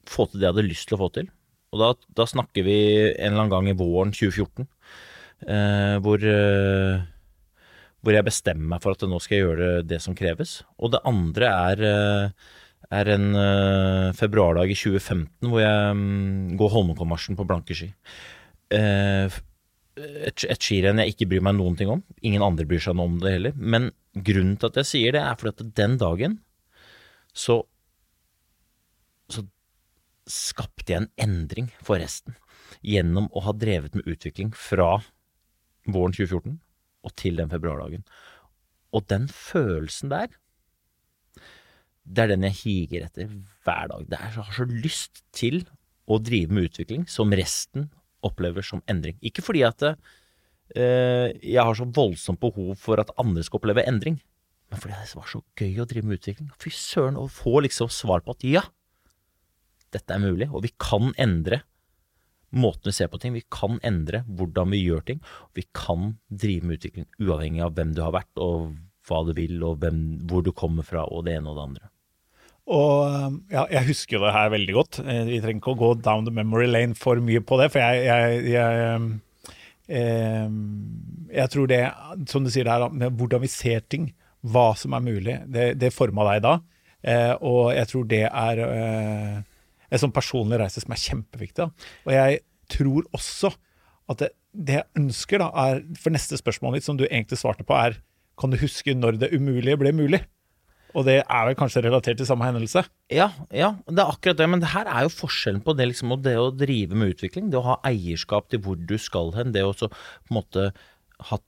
få 0.09 0.27
til 0.27 0.41
det 0.41 0.47
jeg 0.47 0.55
hadde 0.55 0.71
lyst 0.71 0.89
til 0.89 0.97
å 0.97 1.03
få 1.03 1.11
til. 1.19 1.29
Og 1.73 1.81
da, 1.81 1.89
da 2.13 2.27
snakker 2.29 2.65
vi 2.67 2.77
en 3.09 3.31
eller 3.31 3.47
annen 3.47 3.53
gang 3.53 3.69
i 3.71 3.77
våren 3.77 4.13
2014, 4.13 4.67
eh, 5.49 5.95
hvor, 6.05 6.21
eh, 6.21 7.01
hvor 8.05 8.17
jeg 8.17 8.27
bestemmer 8.27 8.75
meg 8.75 8.83
for 8.83 8.93
at 8.93 9.05
nå 9.09 9.21
skal 9.23 9.37
jeg 9.37 9.47
gjøre 9.47 9.71
det 9.89 9.99
som 10.03 10.17
kreves. 10.17 10.59
Og 10.77 10.93
det 10.93 11.01
andre 11.09 11.49
er, 11.71 11.81
eh, 11.89 12.53
er 12.93 13.11
en 13.15 13.27
eh, 13.41 14.11
februardag 14.19 14.69
i 14.69 14.77
2015 14.77 15.49
hvor 15.49 15.63
jeg 15.63 15.97
mm, 15.97 16.53
går 16.61 16.73
Holmenkollmarsjen 16.77 17.39
på 17.39 17.47
blanke 17.49 17.77
ski. 17.77 17.89
Eh, 18.73 19.41
et, 19.97 20.45
et 20.49 20.61
skirenn 20.61 21.01
jeg 21.01 21.13
ikke 21.13 21.29
bryr 21.33 21.43
meg 21.45 21.57
noen 21.57 21.77
ting 21.77 21.89
om. 21.89 22.05
Ingen 22.21 22.45
andre 22.45 22.69
bryr 22.69 22.81
seg 22.85 22.97
noe 22.97 23.09
om 23.09 23.19
det 23.21 23.33
heller. 23.39 23.57
Men 23.57 23.91
grunnen 24.13 24.59
til 24.61 24.69
at 24.69 24.81
jeg 24.83 24.91
sier 24.93 25.17
det, 25.17 25.25
er 25.25 25.37
fordi 25.41 25.57
at 25.57 25.77
den 25.81 25.97
dagen 26.01 26.41
så 27.33 27.63
så 27.63 27.63
skapte 30.29 30.93
jeg 30.93 31.03
en 31.03 31.11
endring 31.21 31.69
for 31.83 32.01
resten. 32.01 32.37
Gjennom 32.83 33.29
å 33.35 33.43
ha 33.47 33.53
drevet 33.55 33.95
med 33.97 34.07
utvikling 34.09 34.53
fra 34.55 34.97
våren 35.83 36.15
2014 36.15 36.59
og 37.03 37.15
til 37.19 37.39
den 37.39 37.51
februardagen. 37.51 38.05
Og 38.93 39.05
den 39.09 39.27
følelsen 39.27 40.11
der, 40.13 40.31
det 42.03 42.25
er 42.25 42.33
den 42.33 42.45
jeg 42.47 42.59
higer 42.61 43.07
etter 43.07 43.29
hver 43.63 43.89
dag. 43.91 44.05
Det 44.07 44.19
er, 44.19 44.31
jeg 44.35 44.47
har 44.47 44.57
så 44.57 44.67
lyst 44.67 45.23
til 45.35 45.63
å 46.11 46.19
drive 46.19 46.51
med 46.51 46.67
utvikling 46.69 47.07
som 47.09 47.31
resten 47.35 47.89
opplever 48.23 48.65
som 48.65 48.83
endring. 48.91 49.15
Ikke 49.23 49.43
fordi 49.43 49.63
at 49.67 49.83
eh, 49.87 51.31
jeg 51.39 51.59
har 51.59 51.75
så 51.79 51.87
voldsomt 51.87 52.41
behov 52.43 52.75
for 52.79 52.99
at 52.99 53.11
andre 53.19 53.43
skal 53.43 53.61
oppleve 53.61 53.85
endring, 53.87 54.19
men 54.71 54.81
fordi 54.81 54.95
det 54.99 55.19
var 55.19 55.29
så 55.29 55.43
gøy 55.59 55.83
å 55.83 55.87
drive 55.89 56.09
med 56.09 56.19
utvikling. 56.19 56.51
Fy 56.59 56.71
søren, 56.75 57.19
å 57.19 57.27
få 57.31 57.61
liksom 57.63 57.91
svar 57.93 58.23
på 58.25 58.35
at 58.35 58.47
ja, 58.47 58.63
dette 59.93 60.15
er 60.15 60.23
mulig, 60.23 60.49
og 60.51 60.65
vi 60.65 60.73
kan 60.81 61.13
endre 61.21 61.61
måten 62.53 62.91
vi 62.91 62.93
ser 62.93 63.09
på 63.09 63.17
ting. 63.21 63.33
Vi 63.33 63.45
kan 63.51 63.79
endre 63.85 64.23
hvordan 64.29 64.69
vi 64.73 64.83
gjør 64.83 65.01
ting. 65.07 65.21
Vi 65.57 65.63
kan 65.73 66.15
drive 66.29 66.67
med 66.69 66.77
utvikling 66.77 67.07
uavhengig 67.21 67.63
av 67.65 67.73
hvem 67.77 67.95
du 67.97 68.03
har 68.05 68.13
vært, 68.13 68.29
og 68.37 68.75
hva 69.09 69.23
du 69.27 69.33
vil, 69.37 69.57
og 69.65 69.79
hvem, 69.81 70.03
hvor 70.29 70.45
du 70.45 70.51
kommer 70.55 70.85
fra, 70.85 71.07
og 71.09 71.25
det 71.25 71.37
ene 71.39 71.49
og 71.49 71.57
det 71.57 71.65
andre. 71.67 71.89
Og 72.73 73.39
ja, 73.51 73.65
jeg 73.73 73.89
husker 73.89 74.21
det 74.23 74.35
her 74.37 74.51
veldig 74.53 74.75
godt. 74.77 74.99
Eh, 75.03 75.23
Vi 75.27 75.39
trenger 75.43 75.59
ikke 75.59 75.73
å 75.73 75.81
gå 75.81 75.89
down 76.05 76.27
the 76.29 76.31
memory 76.31 76.69
lane 76.69 76.95
for 76.95 77.19
mye 77.19 77.41
på 77.43 77.57
det, 77.59 77.71
for 77.73 77.83
jeg, 77.83 78.05
jeg, 78.07 78.37
jeg, 78.53 79.09
eh, 79.99 80.53
jeg 81.41 81.53
tror 81.55 81.67
det, 81.73 81.81
som 82.31 82.45
du 82.45 82.51
sier 82.53 82.69
der, 82.69 82.85
hvordan 83.09 83.43
vi 83.43 83.51
ser 83.51 83.83
ting, 83.91 84.13
hva 84.43 84.69
som 84.79 84.95
er 84.95 85.03
mulig, 85.03 85.35
det, 85.51 85.73
det 85.81 85.91
forma 85.95 86.23
deg 86.31 86.45
da. 86.45 86.53
Eh, 87.03 87.33
og 87.43 87.73
jeg 87.75 87.89
tror 87.91 88.07
det 88.07 88.23
er 88.29 88.63
eh, 88.63 89.41
en 89.93 90.01
sånn 90.01 90.15
personlig 90.15 90.59
reise 90.61 90.81
som 90.83 90.95
er 90.95 91.03
kjempeviktig. 91.03 91.67
Da. 91.67 91.91
Og 92.07 92.15
jeg 92.15 92.41
tror 92.73 93.07
også 93.13 93.53
at 94.11 94.19
det, 94.19 94.33
det 94.53 94.79
jeg 94.79 94.89
ønsker, 94.99 95.39
da, 95.39 95.49
er 95.69 95.83
For 96.01 96.13
neste 96.13 96.37
spørsmål 96.39 96.75
mitt, 96.75 96.85
som 96.85 96.97
du 96.99 97.05
egentlig 97.05 97.39
svarte 97.39 97.65
på, 97.67 97.77
er 97.77 97.99
kan 98.39 98.49
du 98.49 98.57
huske 98.57 98.95
når 98.97 99.19
det 99.21 99.33
umulige 99.35 99.77
ble 99.77 99.93
mulig? 99.95 100.23
Og 100.93 101.07
det 101.07 101.19
er 101.21 101.47
vel 101.47 101.57
kanskje 101.57 101.81
relatert 101.85 102.19
til 102.21 102.27
samme 102.29 102.45
hendelse? 102.45 102.83
Ja, 103.13 103.31
ja, 103.53 103.71
det 103.89 104.01
er 104.01 104.11
akkurat 104.13 104.37
det. 104.37 104.49
Men 104.49 104.61
det 104.61 104.73
her 104.75 104.89
er 104.89 105.07
jo 105.07 105.15
forskjellen 105.15 105.63
på 105.65 105.73
det, 105.77 105.87
liksom, 105.89 106.13
det 106.21 106.35
å 106.37 106.51
drive 106.53 106.97
med 106.97 107.15
utvikling. 107.15 107.49
Det 107.49 107.57
å 107.59 107.65
ha 107.71 107.79
eierskap 107.89 108.51
til 108.51 108.61
hvor 108.65 108.77
du 108.77 108.95
skal 109.01 109.33
hen. 109.37 109.53
Det 109.55 109.65
å 109.65 109.73
så, 109.77 109.89
på 109.89 110.33
en 110.33 110.37
måte 110.37 110.67
ha, 111.29 111.39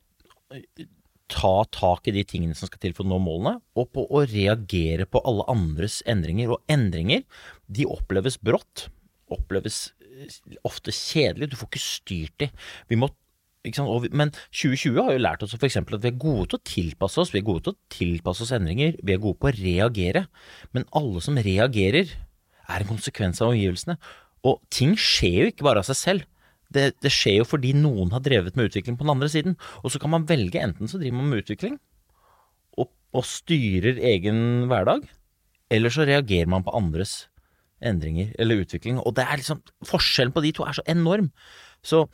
ta 1.29 1.53
tak 1.77 2.09
i 2.09 2.15
de 2.15 2.25
tingene 2.25 2.57
som 2.57 2.69
skal 2.69 2.81
til 2.81 2.97
for 2.97 3.05
å 3.05 3.11
nå 3.13 3.21
målene. 3.21 3.59
Og 3.77 3.91
på 3.93 4.07
å 4.09 4.23
reagere 4.25 5.05
på 5.05 5.21
alle 5.29 5.45
andres 5.53 6.01
endringer. 6.09 6.55
Og 6.57 6.65
endringer, 6.71 7.21
de 7.67 7.87
oppleves 7.89 8.37
brått. 8.41 8.87
Oppleves 9.33 9.89
eh, 10.01 10.57
ofte 10.67 10.93
kjedelig. 10.95 11.51
Du 11.51 11.59
får 11.59 11.71
ikke 11.71 11.85
styrt 11.85 12.35
de. 12.43 12.49
Vi 12.91 12.99
må? 12.99 13.11
Men 13.65 14.29
2020 14.53 14.99
har 15.01 15.15
jo 15.15 15.23
lært 15.23 15.41
oss 15.41 15.55
f.eks. 15.57 15.79
at 15.81 16.03
vi 16.03 16.11
er 16.11 16.19
gode 16.21 16.51
til 16.51 16.59
å 16.59 16.65
tilpasse 16.69 17.21
oss. 17.23 17.33
Vi 17.33 17.41
er 17.41 17.47
gode 17.47 17.65
til 17.65 17.73
å 17.73 17.93
tilpasse 17.95 18.45
oss 18.45 18.53
endringer. 18.53 18.99
Vi 19.01 19.15
er 19.15 19.23
gode 19.23 19.39
på 19.41 19.49
å 19.49 19.55
reagere. 19.55 20.27
Men 20.75 20.85
alle 20.93 21.23
som 21.25 21.39
reagerer, 21.39 22.13
er 22.65 22.81
en 22.81 22.89
konsekvens 22.89 23.41
av 23.41 23.53
omgivelsene. 23.53 23.97
Og 24.45 24.61
ting 24.73 24.93
skjer 24.97 25.39
jo 25.39 25.51
ikke 25.51 25.65
bare 25.65 25.81
av 25.81 25.89
seg 25.89 25.97
selv. 25.99 26.29
Det, 26.73 26.91
det 27.01 27.11
skjer 27.13 27.39
jo 27.39 27.47
fordi 27.47 27.73
noen 27.77 28.11
har 28.13 28.23
drevet 28.25 28.57
med 28.57 28.69
utvikling 28.69 28.97
på 28.97 29.05
den 29.05 29.13
andre 29.15 29.29
siden. 29.31 29.57
Og 29.83 29.93
så 29.93 30.01
kan 30.01 30.13
man 30.13 30.25
velge 30.29 30.61
enten 30.61 30.89
så 30.89 31.01
driver 31.01 31.19
man 31.19 31.31
med 31.31 31.43
utvikling 31.45 31.77
og, 32.81 32.89
og 33.15 33.27
styrer 33.27 34.01
egen 34.13 34.65
hverdag, 34.69 35.05
eller 35.73 35.93
så 35.93 36.05
reagerer 36.07 36.49
man 36.51 36.65
på 36.65 36.73
andres 36.77 37.25
endringer 37.83 38.31
eller 38.39 38.63
utvikling. 38.63 39.01
Og 39.03 39.15
det 39.17 39.25
er 39.25 39.41
liksom 39.41 39.61
Forskjellen 39.85 40.33
på 40.35 40.43
de 40.45 40.53
to 40.55 40.65
er 40.67 40.77
så 40.77 40.85
enorm. 40.89 41.31
Så 41.85 42.05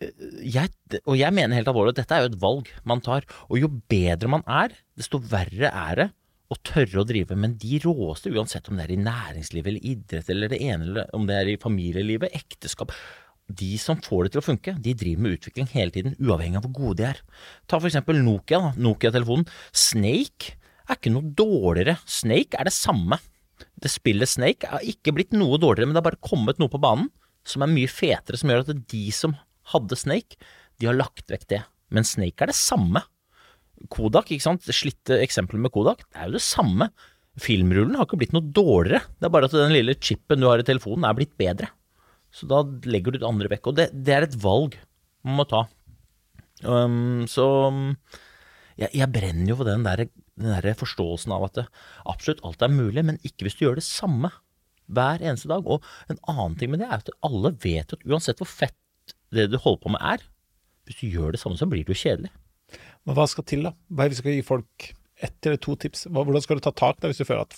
jeg, 0.00 0.72
og 1.04 1.16
jeg 1.16 1.34
mener 1.34 1.54
helt 1.56 1.70
alvorlig 1.70 1.94
at 1.94 2.02
dette 2.02 2.16
er 2.16 2.24
jo 2.24 2.32
et 2.32 2.42
valg 2.42 2.70
man 2.88 3.02
tar. 3.04 3.26
Og 3.48 3.60
jo 3.60 3.70
bedre 3.90 4.30
man 4.30 4.44
er, 4.50 4.74
desto 4.98 5.20
verre 5.22 5.70
er 5.70 6.00
det 6.00 6.08
å 6.52 6.58
tørre 6.66 7.02
å 7.02 7.08
drive. 7.08 7.36
Men 7.38 7.56
de 7.60 7.78
råeste, 7.84 8.32
uansett 8.34 8.68
om 8.70 8.78
det 8.78 8.88
er 8.88 8.94
i 8.96 9.02
næringslivet 9.02 9.70
eller 9.70 9.92
idrett 9.92 10.32
eller 10.32 10.50
det 10.52 10.62
ene, 10.62 10.88
eller 10.88 11.14
om 11.16 11.28
det 11.28 11.38
er 11.38 11.52
i 11.52 11.60
familielivet, 11.60 12.34
ekteskap 12.36 12.94
De 13.44 13.74
som 13.76 13.98
får 14.00 14.24
det 14.24 14.30
til 14.32 14.40
å 14.40 14.46
funke, 14.46 14.72
de 14.80 14.94
driver 14.96 15.20
med 15.20 15.34
utvikling 15.36 15.66
hele 15.74 15.92
tiden, 15.92 16.14
uavhengig 16.16 16.56
av 16.56 16.64
hvor 16.64 16.76
gode 16.78 16.96
de 17.02 17.08
er. 17.10 17.18
Ta 17.68 17.76
for 17.76 17.90
eksempel 17.90 18.22
Nokia. 18.24 18.72
Nokia-telefonen. 18.80 19.44
Snake 19.68 20.56
er 20.88 20.96
ikke 20.96 21.12
noe 21.12 21.28
dårligere. 21.36 21.98
Snake 22.08 22.56
er 22.56 22.70
det 22.70 22.72
samme. 22.76 23.20
Det 23.80 23.90
spillet 23.92 24.30
Snake 24.30 24.68
er 24.68 24.86
ikke 24.90 25.14
blitt 25.16 25.34
noe 25.36 25.58
dårligere, 25.60 25.88
men 25.88 25.96
det 25.96 26.02
har 26.02 26.10
bare 26.10 26.24
kommet 26.24 26.60
noe 26.62 26.72
på 26.72 26.80
banen 26.82 27.10
som 27.44 27.64
er 27.64 27.72
mye 27.72 27.90
fetere, 27.90 28.38
som 28.40 28.50
gjør 28.50 28.64
at 28.64 28.84
de 28.90 29.04
som 29.12 29.34
hadde 29.74 29.98
Snake, 30.00 30.38
de 30.80 30.88
har 30.88 30.96
lagt 30.96 31.28
vekk 31.30 31.48
det. 31.52 31.60
Men 31.94 32.06
Snake 32.08 32.40
er 32.40 32.50
det 32.50 32.58
samme. 32.58 33.04
Kodak, 33.92 34.30
ikke 34.32 34.46
sant, 34.46 34.64
slitte 34.72 35.18
eksempelet 35.20 35.66
med 35.66 35.74
Kodak, 35.74 36.06
det 36.08 36.20
er 36.20 36.30
jo 36.30 36.38
det 36.38 36.44
samme. 36.46 36.88
Filmrullen 37.40 37.98
har 37.98 38.06
ikke 38.06 38.20
blitt 38.20 38.34
noe 38.34 38.46
dårligere, 38.54 39.02
det 39.18 39.28
er 39.28 39.34
bare 39.34 39.50
at 39.50 39.56
den 39.56 39.74
lille 39.74 39.96
chipen 39.98 40.40
du 40.40 40.48
har 40.48 40.62
i 40.62 40.66
telefonen 40.66 41.06
er 41.08 41.16
blitt 41.18 41.34
bedre. 41.40 41.68
Så 42.34 42.48
da 42.50 42.62
legger 42.90 43.14
du 43.14 43.20
det 43.20 43.28
andre 43.28 43.50
vekk. 43.52 43.70
Og 43.70 43.78
det, 43.78 43.88
det 43.94 44.14
er 44.14 44.26
et 44.26 44.36
valg 44.42 44.74
man 45.24 45.38
må 45.38 45.46
ta. 45.48 45.64
Um, 46.64 47.24
så 47.30 47.44
jeg, 48.78 48.90
jeg, 48.90 49.08
brenner 49.12 49.52
jo 49.52 49.58
for 49.60 49.68
den 49.68 49.84
der, 49.86 50.06
den 50.40 50.50
derre 50.50 50.74
forståelsen 50.78 51.34
av 51.34 51.46
at 51.48 51.58
det, 51.60 51.66
absolutt 52.10 52.42
alt 52.46 52.64
er 52.64 52.72
mulig, 52.72 53.04
men 53.06 53.20
ikke 53.22 53.46
hvis 53.46 53.58
du 53.58 53.66
gjør 53.66 53.78
det 53.78 53.86
samme 53.86 54.32
hver 54.86 55.22
eneste 55.22 55.50
dag. 55.50 55.66
Og 55.66 55.84
en 56.10 56.20
annen 56.30 56.56
ting 56.60 56.72
med 56.72 56.82
det 56.82 56.88
er 56.90 56.98
at 57.00 57.12
alle 57.24 57.54
vet 57.64 57.94
at 57.94 58.08
uansett 58.08 58.42
hvor 58.42 58.50
fett 58.50 59.14
det 59.34 59.48
du 59.52 59.58
holder 59.60 59.82
på 59.84 59.94
med 59.94 60.02
er, 60.14 60.26
hvis 60.84 61.00
du 61.00 61.06
gjør 61.14 61.34
det 61.34 61.40
samme, 61.42 61.58
så 61.58 61.68
blir 61.70 61.84
det 61.84 61.94
jo 61.94 62.02
kjedelig. 62.02 62.34
Men 63.04 63.16
hva 63.16 63.26
skal 63.30 63.46
til, 63.48 63.64
da? 63.66 63.74
Hva 63.88 64.06
det 64.06 64.14
vi 64.14 64.20
skal 64.20 64.36
gi 64.36 64.44
folk 64.46 64.92
ett 65.24 65.46
eller 65.46 65.60
to 65.62 65.76
tips? 65.80 66.06
Hvordan 66.10 66.42
skal 66.44 66.58
du 66.58 66.64
ta 66.64 66.72
tak 66.74 66.98
da, 67.00 67.08
hvis 67.08 67.20
du 67.22 67.26
føler 67.26 67.44
at 67.44 67.54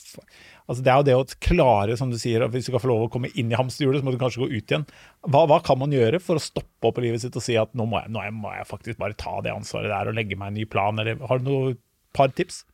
altså 0.66 0.82
Det 0.84 0.92
er 0.92 1.00
jo 1.00 1.06
det 1.06 1.16
å 1.16 1.26
klare, 1.48 1.96
som 1.98 2.12
du 2.12 2.18
sier, 2.20 2.44
at 2.44 2.52
hvis 2.54 2.66
du 2.66 2.72
skal 2.72 2.82
få 2.82 2.90
lov 2.90 3.06
å 3.06 3.10
komme 3.12 3.30
inn 3.38 3.50
i 3.52 3.58
hamsterhjulet, 3.58 4.02
så 4.02 4.06
må 4.06 4.14
du 4.14 4.20
kanskje 4.20 4.42
gå 4.42 4.50
ut 4.52 4.74
igjen. 4.74 4.86
Hva, 5.26 5.44
hva, 5.48 5.60
kan 5.64 5.80
man 5.80 5.94
gjøre 5.94 6.20
for 6.22 6.38
å 6.38 6.42
stoppe 6.42 6.90
opp 6.90 7.00
livet 7.02 7.22
sitt 7.22 7.38
og 7.38 7.44
si 7.46 7.56
at 7.58 7.74
nå 7.78 7.86
må 7.88 8.02
jeg, 8.02 8.12
nå 8.14 8.24
må 8.36 8.54
jeg 8.54 8.68
faktisk 8.70 9.00
bare 9.02 9.18
ta 9.18 9.38
det 9.46 9.54
ansvaret 9.54 9.92
der 9.92 10.10
og 10.10 10.18
legge 10.18 10.38
meg 10.38 10.52
en 10.52 10.58
ny 10.60 10.66
plan, 10.70 10.98
eller 11.02 11.22
har 11.30 11.42
du 11.42 11.48
noen 11.48 11.78
par 12.16 12.32
tips? 12.34 12.64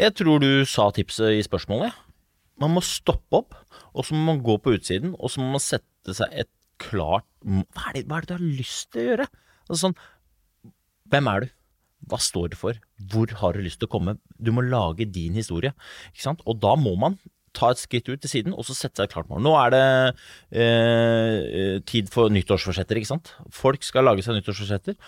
Jeg 0.00 0.14
tror 0.18 0.42
du 0.42 0.64
sa 0.68 0.88
tipset 0.94 1.38
i 1.38 1.44
spørsmålet. 1.46 1.94
Man 2.62 2.74
må 2.74 2.82
stoppe 2.86 3.40
opp, 3.40 3.56
og 3.94 4.06
så 4.06 4.14
må 4.14 4.28
man 4.32 4.42
gå 4.44 4.58
på 4.62 4.76
utsiden, 4.76 5.14
og 5.18 5.32
så 5.32 5.42
må 5.42 5.54
man 5.54 5.62
sette 5.62 6.14
seg 6.14 6.30
et 6.44 6.50
klart 6.82 7.26
hva 7.44 7.90
er, 7.90 7.98
det, 7.98 8.06
hva 8.08 8.18
er, 8.18 8.24
det, 8.24 8.30
du 8.30 8.34
har 8.38 8.56
lyst 8.60 8.88
til 8.92 9.02
å 9.02 9.06
gjøre? 9.10 9.28
Altså 9.66 9.80
sånn, 9.82 9.96
hvem 11.12 11.30
er 11.30 11.44
du? 11.44 11.52
Hva 12.10 12.18
står 12.20 12.50
du 12.52 12.56
for? 12.60 12.78
Hvor 13.12 13.32
har 13.40 13.56
du 13.56 13.64
lyst 13.64 13.80
til 13.80 13.88
å 13.88 13.94
komme? 13.94 14.16
Du 14.36 14.50
må 14.52 14.64
lage 14.64 15.06
din 15.08 15.36
historie. 15.38 15.72
Ikke 16.12 16.26
sant? 16.26 16.42
Og 16.48 16.58
da 16.60 16.74
må 16.80 16.94
man 17.00 17.16
ta 17.54 17.70
et 17.70 17.80
skritt 17.80 18.08
ut 18.10 18.20
til 18.20 18.30
siden 18.30 18.56
og 18.56 18.66
så 18.66 18.74
sette 18.74 18.98
seg 18.98 19.08
et 19.08 19.14
klart 19.14 19.28
mål. 19.30 19.44
Nå 19.44 19.52
er 19.60 19.74
det 19.74 19.84
eh, 20.58 21.76
tid 21.86 22.10
for 22.12 22.32
nyttårsforsetter, 22.34 22.98
ikke 22.98 23.12
sant. 23.12 23.32
Folk 23.54 23.86
skal 23.86 24.08
lage 24.08 24.24
seg 24.26 24.36
nyttårsforsetter. 24.38 24.98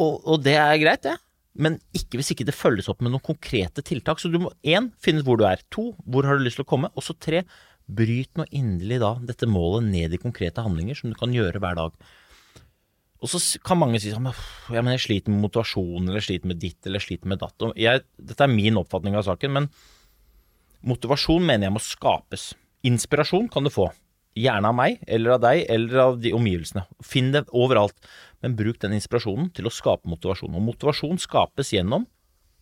Og, 0.00 0.14
og, 0.22 0.36
det 0.44 0.56
er 0.56 0.78
greit, 0.80 1.04
det. 1.04 1.16
Men 1.58 1.80
ikke 1.96 2.20
hvis 2.20 2.30
ikke 2.34 2.46
det 2.46 2.54
følges 2.54 2.88
opp 2.92 3.00
med 3.02 3.12
noen 3.12 3.24
konkrete 3.24 3.82
tiltak. 3.86 4.20
Så 4.22 4.30
du 4.30 4.38
må 4.42 4.52
én, 4.62 4.90
finne 5.02 5.22
ut 5.22 5.28
hvor 5.28 5.40
du 5.40 5.44
er. 5.48 5.62
To, 5.74 5.90
hvor 6.06 6.28
har 6.28 6.38
du 6.38 6.46
lyst 6.46 6.60
til 6.60 6.66
å 6.66 6.70
komme? 6.70 6.92
Og 6.94 7.04
så 7.04 7.16
tre, 7.18 7.42
bryt 7.90 8.38
nå 8.38 8.46
inderlig 8.54 9.00
da 9.02 9.16
dette 9.26 9.48
målet 9.50 9.88
ned 9.90 10.14
i 10.14 10.20
konkrete 10.22 10.62
handlinger 10.62 10.98
som 10.98 11.10
du 11.10 11.18
kan 11.18 11.34
gjøre 11.34 11.62
hver 11.62 11.78
dag. 11.80 11.96
Og 13.20 13.28
så 13.28 13.40
kan 13.66 13.80
mange 13.80 13.98
si 14.00 14.12
sånn 14.14 14.30
ja, 14.30 14.80
men 14.80 14.94
jeg 14.94 15.04
sliter 15.04 15.34
med 15.34 15.42
motivasjon, 15.44 16.06
eller 16.06 16.22
jeg 16.22 16.28
sliter 16.28 16.52
med 16.52 16.60
ditt, 16.62 16.78
eller 16.86 17.02
jeg 17.02 17.08
sliter 17.08 17.32
med 17.32 17.42
datt. 17.42 17.66
Dette 18.16 18.46
er 18.46 18.52
min 18.52 18.78
oppfatning 18.80 19.18
av 19.18 19.26
saken, 19.26 19.58
men 19.58 19.66
motivasjon 20.86 21.44
mener 21.44 21.68
jeg 21.68 21.74
må 21.74 21.82
skapes. 21.84 22.52
Inspirasjon 22.88 23.50
kan 23.52 23.66
du 23.66 23.72
få. 23.74 23.90
Gjerne 24.38 24.70
av 24.70 24.76
meg, 24.78 25.00
eller 25.10 25.34
av 25.34 25.42
deg, 25.42 25.64
eller 25.74 26.02
av 26.04 26.20
de 26.22 26.32
omgivelsene. 26.36 26.84
Finn 27.02 27.32
det 27.34 27.46
overalt. 27.50 27.96
Men 28.40 28.54
bruk 28.56 28.78
den 28.82 28.94
inspirasjonen 28.96 29.50
til 29.56 29.66
å 29.66 29.74
skape 29.74 30.08
motivasjon. 30.08 30.54
Og 30.54 30.66
motivasjon 30.70 31.18
skapes 31.20 31.72
gjennom 31.74 32.06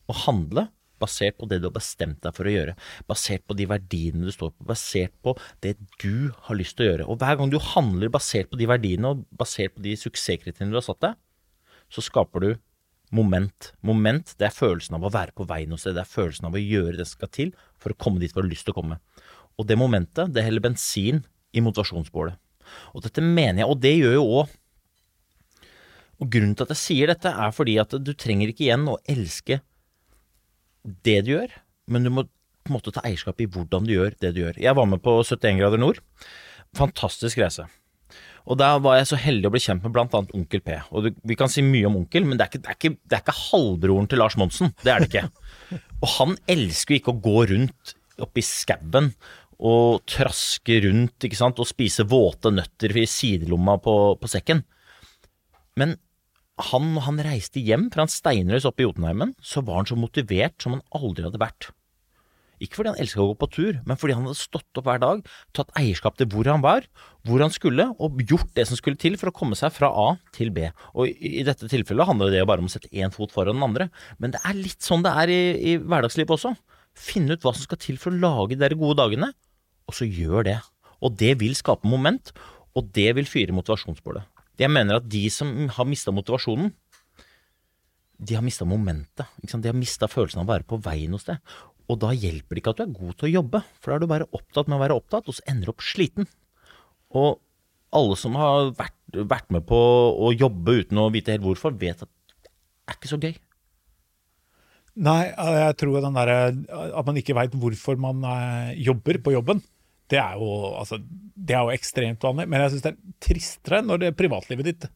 å 0.08 0.16
handle 0.24 0.68
basert 0.98 1.36
på 1.38 1.46
det 1.46 1.60
du 1.60 1.68
har 1.68 1.76
bestemt 1.76 2.20
deg 2.24 2.34
for 2.34 2.48
å 2.48 2.52
gjøre. 2.52 2.74
Basert 3.10 3.44
på 3.46 3.56
de 3.58 3.68
verdiene 3.70 4.26
du 4.26 4.32
står 4.34 4.52
på. 4.54 4.68
Basert 4.72 5.14
på 5.22 5.36
det 5.64 5.76
du 6.02 6.30
har 6.48 6.58
lyst 6.58 6.78
til 6.78 6.86
å 6.86 6.90
gjøre. 6.90 7.06
Og 7.06 7.20
hver 7.20 7.38
gang 7.38 7.52
du 7.52 7.58
handler 7.62 8.12
basert 8.12 8.50
på 8.50 8.58
de 8.58 8.68
verdiene 8.70 9.12
og 9.12 9.24
basert 9.38 9.76
på 9.76 9.84
de 9.84 9.94
suksesskriteriene 9.98 10.74
du 10.74 10.80
har 10.80 10.86
satt 10.88 11.02
deg, 11.04 11.20
så 11.92 12.04
skaper 12.04 12.44
du 12.44 12.50
moment. 13.14 13.72
Moment 13.86 14.34
det 14.40 14.50
er 14.50 14.56
følelsen 14.56 14.98
av 14.98 15.06
å 15.06 15.12
være 15.14 15.36
på 15.36 15.46
vei 15.48 15.64
noe 15.68 15.80
sted. 15.80 15.96
Det 15.96 16.04
er 16.04 16.16
følelsen 16.16 16.50
av 16.50 16.58
å 16.58 16.62
gjøre 16.62 16.98
det 16.98 17.06
som 17.08 17.20
skal 17.20 17.34
til 17.38 17.54
for 17.80 17.94
å 17.94 18.00
komme 18.00 18.22
dit 18.22 18.34
du 18.34 18.42
har 18.42 18.48
lyst 18.48 18.68
til 18.68 18.74
å 18.74 18.80
komme. 18.80 19.00
Og 19.58 19.66
det 19.66 19.78
momentet, 19.78 20.34
det 20.34 20.44
heller 20.46 20.68
bensin 20.68 21.24
i 21.56 21.62
motivasjonsbålet. 21.64 22.38
Og 22.92 23.04
dette 23.04 23.24
mener 23.24 23.62
jeg, 23.62 23.68
og 23.68 23.80
det 23.80 23.94
gjør 23.96 24.18
jo 24.18 24.24
òg 24.42 24.56
Og 26.18 26.26
grunnen 26.34 26.56
til 26.58 26.66
at 26.66 26.72
jeg 26.74 26.80
sier 26.80 27.10
dette, 27.12 27.30
er 27.30 27.52
fordi 27.54 27.76
at 27.78 27.94
du 28.02 28.10
trenger 28.18 28.50
ikke 28.50 28.64
igjen 28.66 28.88
å 28.90 28.98
elske 29.06 29.60
det 31.06 31.20
du 31.26 31.30
gjør, 31.36 31.52
men 31.86 32.02
du 32.02 32.10
må 32.10 32.24
på 32.26 32.72
en 32.72 32.74
måte 32.74 32.92
ta 32.92 33.04
eierskap 33.06 33.38
i 33.40 33.46
hvordan 33.48 33.86
du 33.86 33.94
gjør 33.94 34.16
det 34.20 34.32
du 34.34 34.42
gjør. 34.42 34.58
Jeg 34.60 34.76
var 34.76 34.88
med 34.90 35.00
på 35.04 35.14
71 35.22 35.60
grader 35.60 35.80
nord. 35.80 36.00
Fantastisk 36.76 37.38
reise. 37.40 37.68
Og 38.48 38.56
der 38.60 38.80
var 38.84 38.96
jeg 38.96 39.08
så 39.10 39.18
heldig 39.20 39.48
å 39.48 39.52
bli 39.52 39.60
kjent 39.60 39.84
med 39.84 39.98
annet 40.00 40.34
Onkel 40.36 40.62
P. 40.64 40.76
Og 40.90 41.10
vi 41.28 41.36
kan 41.38 41.52
si 41.52 41.64
mye 41.64 41.88
om 41.88 41.98
onkel, 42.00 42.24
men 42.26 42.38
det 42.40 42.46
er, 42.46 42.50
ikke, 42.50 42.62
det, 42.64 42.70
er 42.72 42.78
ikke, 42.78 42.94
det 43.04 43.16
er 43.18 43.24
ikke 43.24 43.38
halvbroren 43.38 44.08
til 44.08 44.22
Lars 44.22 44.38
Monsen. 44.40 44.72
Det 44.82 44.92
er 44.92 45.04
det 45.04 45.10
ikke. 45.10 45.80
Og 46.00 46.08
han 46.14 46.36
elsker 46.48 46.96
jo 46.96 47.02
ikke 47.02 47.14
å 47.14 47.22
gå 47.28 47.44
rundt 47.52 47.94
oppi 48.24 48.42
skauen 48.42 49.12
og 49.58 50.04
traske 50.06 50.80
rundt 50.84 51.26
ikke 51.26 51.38
sant? 51.38 51.58
og 51.58 51.68
spise 51.68 52.06
våte 52.06 52.52
nøtter 52.54 52.94
i 52.96 53.06
sidelomma 53.10 53.78
på, 53.82 53.94
på 54.20 54.30
sekken. 54.30 54.62
Men 55.78 55.96
han, 56.70 56.92
når 56.94 57.06
han 57.06 57.24
reiste 57.26 57.62
hjem 57.62 57.88
fra 57.94 58.04
en 58.04 58.12
steinrøys 58.12 58.66
oppe 58.68 58.82
i 58.82 58.88
Jotunheimen, 58.88 59.34
så 59.42 59.62
var 59.66 59.82
han 59.82 59.90
så 59.90 59.98
motivert 59.98 60.58
som 60.62 60.76
han 60.76 60.86
aldri 60.94 61.26
hadde 61.26 61.42
vært. 61.42 61.70
Ikke 62.58 62.80
fordi 62.80 62.90
han 62.90 62.98
elska 62.98 63.22
å 63.22 63.28
gå 63.30 63.36
på 63.38 63.48
tur, 63.54 63.76
men 63.86 63.98
fordi 64.00 64.16
han 64.16 64.24
hadde 64.26 64.40
stått 64.40 64.80
opp 64.80 64.88
hver 64.88 64.98
dag, 65.02 65.20
tatt 65.54 65.70
eierskap 65.78 66.16
til 66.18 66.26
hvor 66.32 66.48
han 66.50 66.64
var, 66.64 66.88
hvor 67.26 67.42
han 67.44 67.54
skulle, 67.54 67.86
og 68.02 68.18
gjort 68.26 68.50
det 68.58 68.66
som 68.66 68.78
skulle 68.78 68.98
til 68.98 69.14
for 69.20 69.30
å 69.30 69.34
komme 69.34 69.58
seg 69.58 69.70
fra 69.76 69.92
A 69.94 70.08
til 70.34 70.50
B. 70.54 70.66
Og 70.98 71.06
i, 71.06 71.44
dette 71.46 71.70
tilfellet 71.70 72.08
handler 72.08 72.34
det 72.34 72.42
bare 72.50 72.64
om 72.64 72.70
å 72.70 72.72
sette 72.72 72.90
én 72.90 73.14
fot 73.14 73.34
foran 73.34 73.60
den 73.60 73.68
andre, 73.68 73.88
men 74.18 74.34
det 74.34 74.42
er 74.42 74.58
litt 74.58 74.82
sånn 74.82 75.06
det 75.06 75.14
er 75.22 75.34
i, 75.34 75.42
i 75.70 75.76
hverdagslivet 75.78 76.34
også. 76.34 76.56
Finne 76.98 77.38
ut 77.38 77.46
hva 77.46 77.54
som 77.54 77.68
skal 77.68 77.78
til 77.78 78.00
for 78.02 78.10
å 78.10 78.18
lage 78.18 78.58
de 78.58 78.74
gode 78.74 78.98
dagene, 78.98 79.30
og 79.88 79.96
så 79.96 80.08
gjør 80.08 80.46
det. 80.50 80.58
Og 81.02 81.14
det 81.18 81.36
vil 81.40 81.56
skape 81.58 81.88
moment, 81.88 82.32
og 82.76 82.90
det 82.94 83.10
vil 83.16 83.28
fyre 83.28 83.54
motivasjonsbålet. 83.56 84.26
Jeg 84.58 84.70
mener 84.74 84.98
at 84.98 85.08
de 85.10 85.24
som 85.30 85.50
har 85.70 85.86
mista 85.86 86.12
motivasjonen, 86.14 86.72
de 88.18 88.34
har 88.34 88.42
mista 88.42 88.66
momentet. 88.66 89.26
De 89.38 89.70
har 89.70 89.76
mista 89.78 90.08
følelsen 90.10 90.42
av 90.42 90.48
å 90.48 90.52
være 90.56 90.66
på 90.66 90.80
vei 90.82 91.04
noe 91.10 91.22
sted. 91.22 91.38
Og 91.88 92.00
da 92.02 92.10
hjelper 92.12 92.56
det 92.56 92.62
ikke 92.62 92.74
at 92.74 92.80
du 92.80 92.84
er 92.84 92.96
god 92.96 93.14
til 93.16 93.28
å 93.28 93.34
jobbe, 93.38 93.60
for 93.78 93.90
da 93.90 93.96
er 93.96 94.02
du 94.02 94.10
bare 94.10 94.30
opptatt 94.36 94.68
med 94.68 94.76
å 94.76 94.82
være 94.82 94.96
opptatt, 94.98 95.30
og 95.30 95.38
så 95.38 95.44
ender 95.48 95.70
du 95.70 95.72
opp 95.72 95.84
sliten. 95.86 96.28
Og 97.16 97.38
alle 97.96 98.18
som 98.20 98.34
har 98.36 98.72
vært, 98.76 98.98
vært 99.14 99.52
med 99.54 99.64
på 99.68 99.78
å 99.78 100.32
jobbe 100.34 100.80
uten 100.82 101.00
å 101.00 101.08
vite 101.14 101.32
helt 101.32 101.46
hvorfor, 101.46 101.78
vet 101.78 102.02
at 102.04 102.10
det 102.10 102.50
er 102.90 102.98
ikke 102.98 103.12
så 103.12 103.20
gøy. 103.22 103.38
Nei, 104.98 105.20
jeg 105.30 105.78
tror 105.78 106.02
den 106.02 106.18
der, 106.18 106.30
at 106.90 107.06
man 107.06 107.18
ikke 107.20 107.36
veit 107.38 107.54
hvorfor 107.54 108.00
man 108.02 108.24
eh, 108.26 108.74
jobber 108.82 109.20
på 109.22 109.36
jobben, 109.36 109.62
det 110.08 110.20
er 110.20 110.38
jo, 110.40 110.50
altså, 110.80 110.98
det 111.00 111.56
er 111.56 111.66
jo 111.66 111.74
ekstremt 111.76 112.24
vanlig. 112.24 112.48
Men 112.48 112.64
jeg 112.64 112.74
syns 112.74 112.84
det 112.86 112.92
er 112.94 113.16
tristere 113.28 113.82
når 113.84 114.04
det 114.04 114.16
privatlivet 114.18 114.70
ditt 114.70 114.88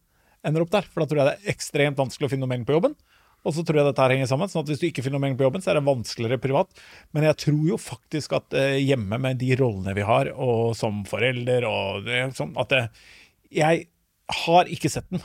ender 0.47 0.65
opp 0.65 0.73
der. 0.73 0.87
For 0.89 1.03
da 1.03 1.09
tror 1.09 1.21
jeg 1.21 1.29
det 1.29 1.35
er 1.37 1.55
ekstremt 1.55 2.01
vanskelig 2.01 2.29
å 2.29 2.33
finne 2.33 2.47
noe 2.47 2.53
mening 2.55 2.69
på 2.69 2.77
jobben. 2.77 2.97
Og 3.43 3.57
så 3.57 3.65
tror 3.67 3.81
jeg 3.81 3.89
dette 3.89 4.05
her 4.05 4.15
henger 4.15 4.31
sammen. 4.31 4.51
sånn 4.51 4.63
at 4.63 4.71
Hvis 4.71 4.83
du 4.83 4.87
ikke 4.89 5.03
finner 5.05 5.19
noe 5.19 5.27
mening 5.27 5.39
på 5.41 5.47
jobben, 5.47 5.63
så 5.65 5.73
er 5.73 5.81
det 5.81 5.87
vanskeligere 5.89 6.43
privat. 6.43 6.83
Men 7.15 7.27
jeg 7.27 7.41
tror 7.45 7.63
jo 7.73 7.79
faktisk 7.81 8.37
at 8.39 8.57
eh, 8.59 8.79
hjemme 8.83 9.19
med 9.23 9.41
de 9.43 9.53
rollene 9.59 9.97
vi 9.99 10.07
har, 10.07 10.31
og 10.33 10.77
som 10.79 11.03
forelder 11.09 11.67
og 11.69 12.07
det, 12.07 12.25
sånn 12.39 12.55
at 12.61 12.75
det, 12.75 12.83
Jeg 13.53 13.89
har 14.47 14.71
ikke 14.71 14.91
sett 14.93 15.11
den. 15.11 15.25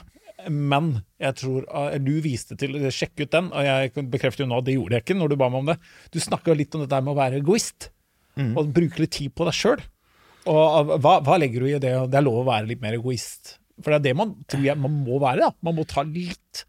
Men 0.50 0.90
jeg 1.22 1.38
tror 1.40 1.66
eh, 1.66 1.98
du 2.02 2.18
viste 2.24 2.58
til 2.58 2.76
Sjekk 2.90 3.22
ut 3.22 3.34
den, 3.34 3.52
og 3.54 3.70
jeg 3.70 4.08
bekrefter 4.10 4.44
jo 4.44 4.50
nå 4.50 4.60
det 4.66 4.76
gjorde 4.76 4.98
jeg 4.98 5.06
ikke 5.06 5.18
når 5.18 5.32
du 5.32 5.38
ba 5.38 5.50
meg 5.52 5.62
om 5.62 5.70
det. 5.72 5.78
Du 6.14 6.18
snakka 6.22 6.58
litt 6.58 6.74
om 6.74 6.84
dette 6.84 7.00
med 7.04 7.14
å 7.14 7.18
være 7.18 7.40
egoist, 7.40 7.92
og 8.38 8.72
bruke 8.74 9.02
litt 9.02 9.14
tid 9.18 9.34
på 9.34 9.46
deg 9.48 9.56
sjøl. 9.56 9.82
Og 10.48 10.94
hva, 11.02 11.18
hva 11.24 11.36
legger 11.40 11.64
du 11.64 11.68
i 11.68 11.78
det? 11.82 11.92
Det 12.08 12.18
er 12.18 12.24
lov 12.24 12.42
å 12.42 12.48
være 12.48 12.70
litt 12.70 12.80
mer 12.82 12.96
egoist. 12.96 13.56
For 13.82 13.92
det 13.92 13.98
er 14.00 14.06
det 14.08 14.16
man 14.18 14.34
tror 14.50 14.64
jeg 14.64 14.80
man 14.80 14.94
må 15.04 15.18
være. 15.22 15.48
da. 15.48 15.52
Man 15.66 15.76
må 15.78 15.84
ta 15.88 16.04
litt 16.06 16.64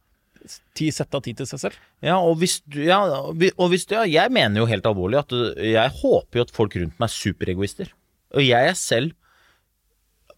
tid, 0.78 0.92
sette 0.96 1.18
av 1.18 1.24
tid 1.26 1.40
til 1.40 1.48
seg 1.50 1.62
selv. 1.62 1.80
Ja, 2.06 2.18
og 2.20 2.40
hvis 2.42 2.60
du 2.66 2.82
Ja, 2.86 3.00
og 3.06 3.72
hvis 3.72 3.88
du, 3.90 3.96
ja 3.96 4.06
jeg 4.08 4.34
mener 4.34 4.64
jo 4.64 4.70
helt 4.70 4.88
alvorlig 4.90 5.22
at 5.22 5.34
jeg 5.62 5.96
håper 6.02 6.40
jo 6.42 6.46
at 6.48 6.54
folk 6.56 6.78
rundt 6.80 7.00
meg 7.00 7.10
er 7.10 7.16
superegoister. 7.16 7.92
Og 8.36 8.46
jeg 8.46 8.72
er 8.72 8.78
selv 8.78 9.16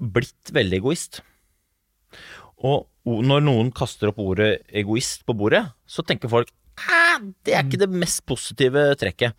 blitt 0.02 0.54
veldig 0.54 0.80
egoist. 0.82 1.22
Og 2.62 2.88
når 3.06 3.44
noen 3.46 3.72
kaster 3.74 4.12
opp 4.12 4.20
ordet 4.22 4.62
egoist 4.78 5.26
på 5.26 5.36
bordet, 5.38 5.64
så 5.90 6.06
tenker 6.06 6.32
folk 6.32 6.52
det 7.46 7.54
er 7.54 7.66
ikke 7.66 7.82
det 7.84 7.90
mest 7.92 8.24
positive 8.26 8.84
trekket. 8.98 9.36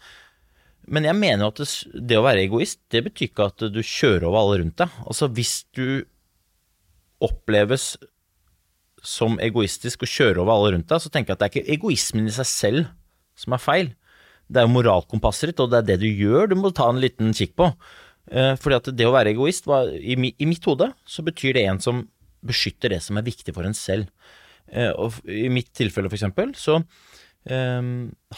Men 0.90 1.06
jeg 1.06 1.18
mener 1.18 1.48
at 1.48 1.60
det, 1.60 1.68
det 1.94 2.18
å 2.18 2.24
være 2.26 2.46
egoist, 2.46 2.80
det 2.90 3.04
betyr 3.06 3.30
ikke 3.30 3.50
at 3.52 3.66
du 3.70 3.82
kjører 3.82 4.26
over 4.28 4.40
alle 4.40 4.62
rundt 4.62 4.80
deg. 4.82 4.96
Altså 5.06 5.28
hvis 5.30 5.60
du 5.76 6.02
oppleves 7.22 7.94
som 9.02 9.38
egoistisk 9.42 10.04
og 10.04 10.10
kjører 10.10 10.42
over 10.42 10.54
alle 10.54 10.76
rundt 10.76 10.90
deg, 10.90 11.02
så 11.02 11.10
tenker 11.10 11.32
jeg 11.32 11.38
at 11.38 11.42
det 11.42 11.48
er 11.48 11.54
ikke 11.54 11.76
egoismen 11.76 12.30
i 12.30 12.34
seg 12.34 12.48
selv 12.50 12.88
som 13.38 13.54
er 13.54 13.62
feil. 13.62 13.92
Det 14.52 14.60
er 14.60 14.66
jo 14.66 14.74
moralkompasset 14.74 15.52
ditt, 15.52 15.62
og 15.62 15.72
det 15.72 15.80
er 15.82 15.88
det 15.92 16.00
du 16.02 16.08
gjør 16.08 16.50
du 16.50 16.56
må 16.58 16.72
ta 16.74 16.88
en 16.90 17.00
liten 17.02 17.32
kikk 17.36 17.54
på. 17.58 17.70
Eh, 18.30 18.54
fordi 18.60 18.78
at 18.78 18.90
det 18.98 19.08
å 19.08 19.14
være 19.14 19.32
egoist, 19.34 19.66
var, 19.70 19.90
i, 19.90 20.14
i 20.14 20.48
mitt 20.48 20.66
hode, 20.68 20.92
så 21.08 21.24
betyr 21.26 21.56
det 21.58 21.66
en 21.70 21.82
som 21.82 22.04
beskytter 22.46 22.92
det 22.92 23.00
som 23.04 23.18
er 23.18 23.26
viktig 23.26 23.54
for 23.54 23.66
en 23.66 23.76
selv. 23.76 24.10
Eh, 24.70 24.90
og 24.90 25.18
i 25.30 25.48
mitt 25.52 25.72
tilfelle, 25.76 26.10
for 26.10 26.18
eksempel, 26.18 26.54
så 26.58 26.80
eh, 27.48 27.80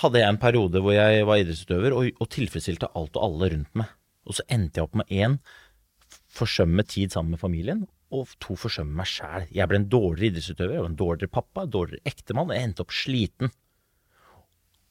hadde 0.01 0.23
jeg 0.23 0.31
en 0.31 0.41
periode 0.43 0.83
hvor 0.85 0.97
jeg 0.97 1.27
var 1.29 1.43
idrettsutøver 1.43 1.97
og, 1.97 2.09
og 2.21 2.31
tilfredsstilte 2.33 2.93
alt 2.95 3.19
og 3.19 3.29
alle 3.29 3.53
rundt 3.57 3.83
meg. 3.83 3.93
Og 4.25 4.39
så 4.39 4.47
endte 4.53 4.81
jeg 4.81 4.89
opp 4.89 4.97
med 5.03 5.13
én 5.13 5.39
forsømme 6.35 6.83
tid 6.89 7.15
sammen 7.15 7.35
med 7.35 7.43
familien, 7.43 7.85
og 8.15 8.31
to 8.43 8.57
forsømme 8.59 8.95
meg 8.99 9.09
sjæl. 9.11 9.47
Jeg 9.55 9.69
ble 9.71 9.81
en 9.81 9.91
dårligere 9.91 10.33
idrettsutøver, 10.33 10.77
jeg 10.77 10.85
var 10.85 10.91
en 10.93 11.03
dårligere 11.03 11.35
pappa, 11.35 11.65
en 11.65 11.75
dårligere 11.75 12.11
ektemann, 12.11 12.51
og 12.51 12.57
jeg 12.57 12.69
endte 12.69 12.85
opp 12.85 12.95
sliten. 12.95 13.53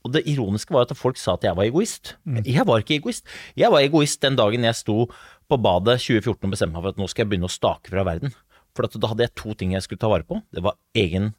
Og 0.04 0.12
det 0.12 0.26
ironiske 0.28 0.76
var 0.76 0.84
at 0.88 0.98
folk 1.00 1.20
sa 1.20 1.38
at 1.38 1.46
jeg 1.48 1.56
var 1.56 1.68
egoist. 1.70 2.18
Jeg 2.44 2.66
var 2.68 2.82
ikke 2.84 2.98
egoist. 2.98 3.24
Jeg 3.56 3.72
var 3.72 3.86
egoist 3.86 4.20
den 4.24 4.36
dagen 4.36 4.68
jeg 4.68 4.76
sto 4.76 5.06
på 5.48 5.60
badet 5.64 5.96
2014 6.04 6.44
og 6.44 6.52
bestemte 6.52 6.76
meg 6.76 6.84
for 6.84 6.92
at 6.92 7.00
nå 7.00 7.08
skal 7.12 7.24
jeg 7.24 7.32
begynne 7.32 7.48
å 7.48 7.54
stake 7.54 7.94
fra 7.94 8.04
verden. 8.08 8.36
For 8.76 8.88
at 8.88 8.98
da 9.00 9.12
hadde 9.12 9.24
jeg 9.24 9.36
to 9.40 9.56
ting 9.56 9.76
jeg 9.78 9.86
skulle 9.86 10.04
ta 10.04 10.12
vare 10.12 10.28
på. 10.28 10.42
Det 10.52 10.64
var 10.66 10.76
egen 11.00 11.32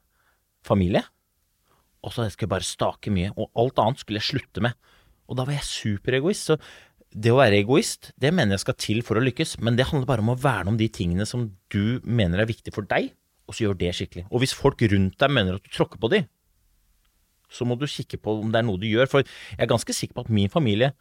familie, 0.65 1.05
og 2.05 2.13
så 2.13 2.27
skulle 2.29 2.47
jeg 2.47 2.55
bare 2.55 2.69
stake 2.69 3.13
mye. 3.15 3.33
Og 3.41 3.49
alt 3.61 3.81
annet 3.81 4.03
skulle 4.03 4.21
jeg 4.21 4.29
slutte 4.35 4.65
med. 4.65 4.77
Og 5.31 5.39
da 5.39 5.47
var 5.49 5.57
jeg 5.57 5.67
superegoist. 5.69 6.51
Så 6.51 6.59
det 7.15 7.33
å 7.33 7.39
være 7.39 7.63
egoist, 7.63 8.11
det 8.21 8.33
mener 8.35 8.59
jeg 8.59 8.65
skal 8.65 8.79
til 8.81 9.03
for 9.07 9.17
å 9.17 9.25
lykkes. 9.25 9.57
Men 9.65 9.79
det 9.79 9.89
handler 9.89 10.09
bare 10.11 10.25
om 10.25 10.33
å 10.35 10.39
verne 10.41 10.75
om 10.75 10.79
de 10.81 10.91
tingene 10.93 11.27
som 11.29 11.47
du 11.73 12.01
mener 12.05 12.43
er 12.43 12.51
viktig 12.51 12.75
for 12.75 12.87
deg, 12.91 13.13
og 13.49 13.57
så 13.57 13.67
gjør 13.67 13.79
det 13.81 13.95
skikkelig. 13.97 14.27
Og 14.31 14.43
hvis 14.43 14.57
folk 14.57 14.83
rundt 14.91 15.19
deg 15.21 15.33
mener 15.33 15.57
at 15.57 15.65
du 15.65 15.73
tråkker 15.73 16.01
på 16.03 16.11
de, 16.13 16.25
så 17.55 17.67
må 17.69 17.77
du 17.79 17.87
kikke 17.87 18.19
på 18.19 18.39
om 18.41 18.51
det 18.51 18.61
er 18.61 18.67
noe 18.67 18.81
du 18.83 18.89
gjør. 18.89 19.09
For 19.11 19.25
jeg 19.25 19.63
er 19.63 19.71
ganske 19.71 19.95
sikker 19.95 20.19
på 20.19 20.27
at 20.27 20.33
min 20.35 20.53
familie 20.53 20.93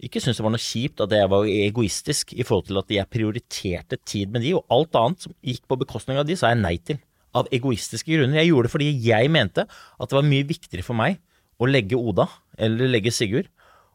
ikke 0.00 0.20
syntes 0.22 0.38
det 0.40 0.44
var 0.46 0.54
noe 0.54 0.64
kjipt 0.64 1.02
at 1.04 1.12
jeg 1.12 1.28
var 1.28 1.48
egoistisk 1.50 2.32
i 2.32 2.44
forhold 2.46 2.70
til 2.70 2.80
at 2.80 2.92
jeg 2.94 3.10
prioriterte 3.12 3.98
tid 4.08 4.32
med 4.32 4.46
de, 4.46 4.54
og 4.56 4.64
alt 4.72 4.96
annet 4.96 5.26
som 5.26 5.34
gikk 5.44 5.66
på 5.68 5.76
bekostning 5.82 6.20
av 6.20 6.24
de, 6.28 6.38
sa 6.40 6.54
jeg 6.54 6.62
nei 6.62 6.76
til. 6.80 7.00
Av 7.36 7.46
egoistiske 7.54 8.10
grunner. 8.10 8.40
Jeg 8.40 8.50
gjorde 8.50 8.68
det 8.68 8.74
fordi 8.74 8.90
jeg 9.04 9.30
mente 9.30 9.66
at 9.66 10.10
det 10.10 10.16
var 10.18 10.26
mye 10.26 10.48
viktigere 10.48 10.86
for 10.86 10.98
meg 10.98 11.20
å 11.60 11.68
legge 11.68 11.98
Oda, 11.98 12.26
eller 12.58 12.88
legge 12.90 13.12
Sigurd, 13.14 13.50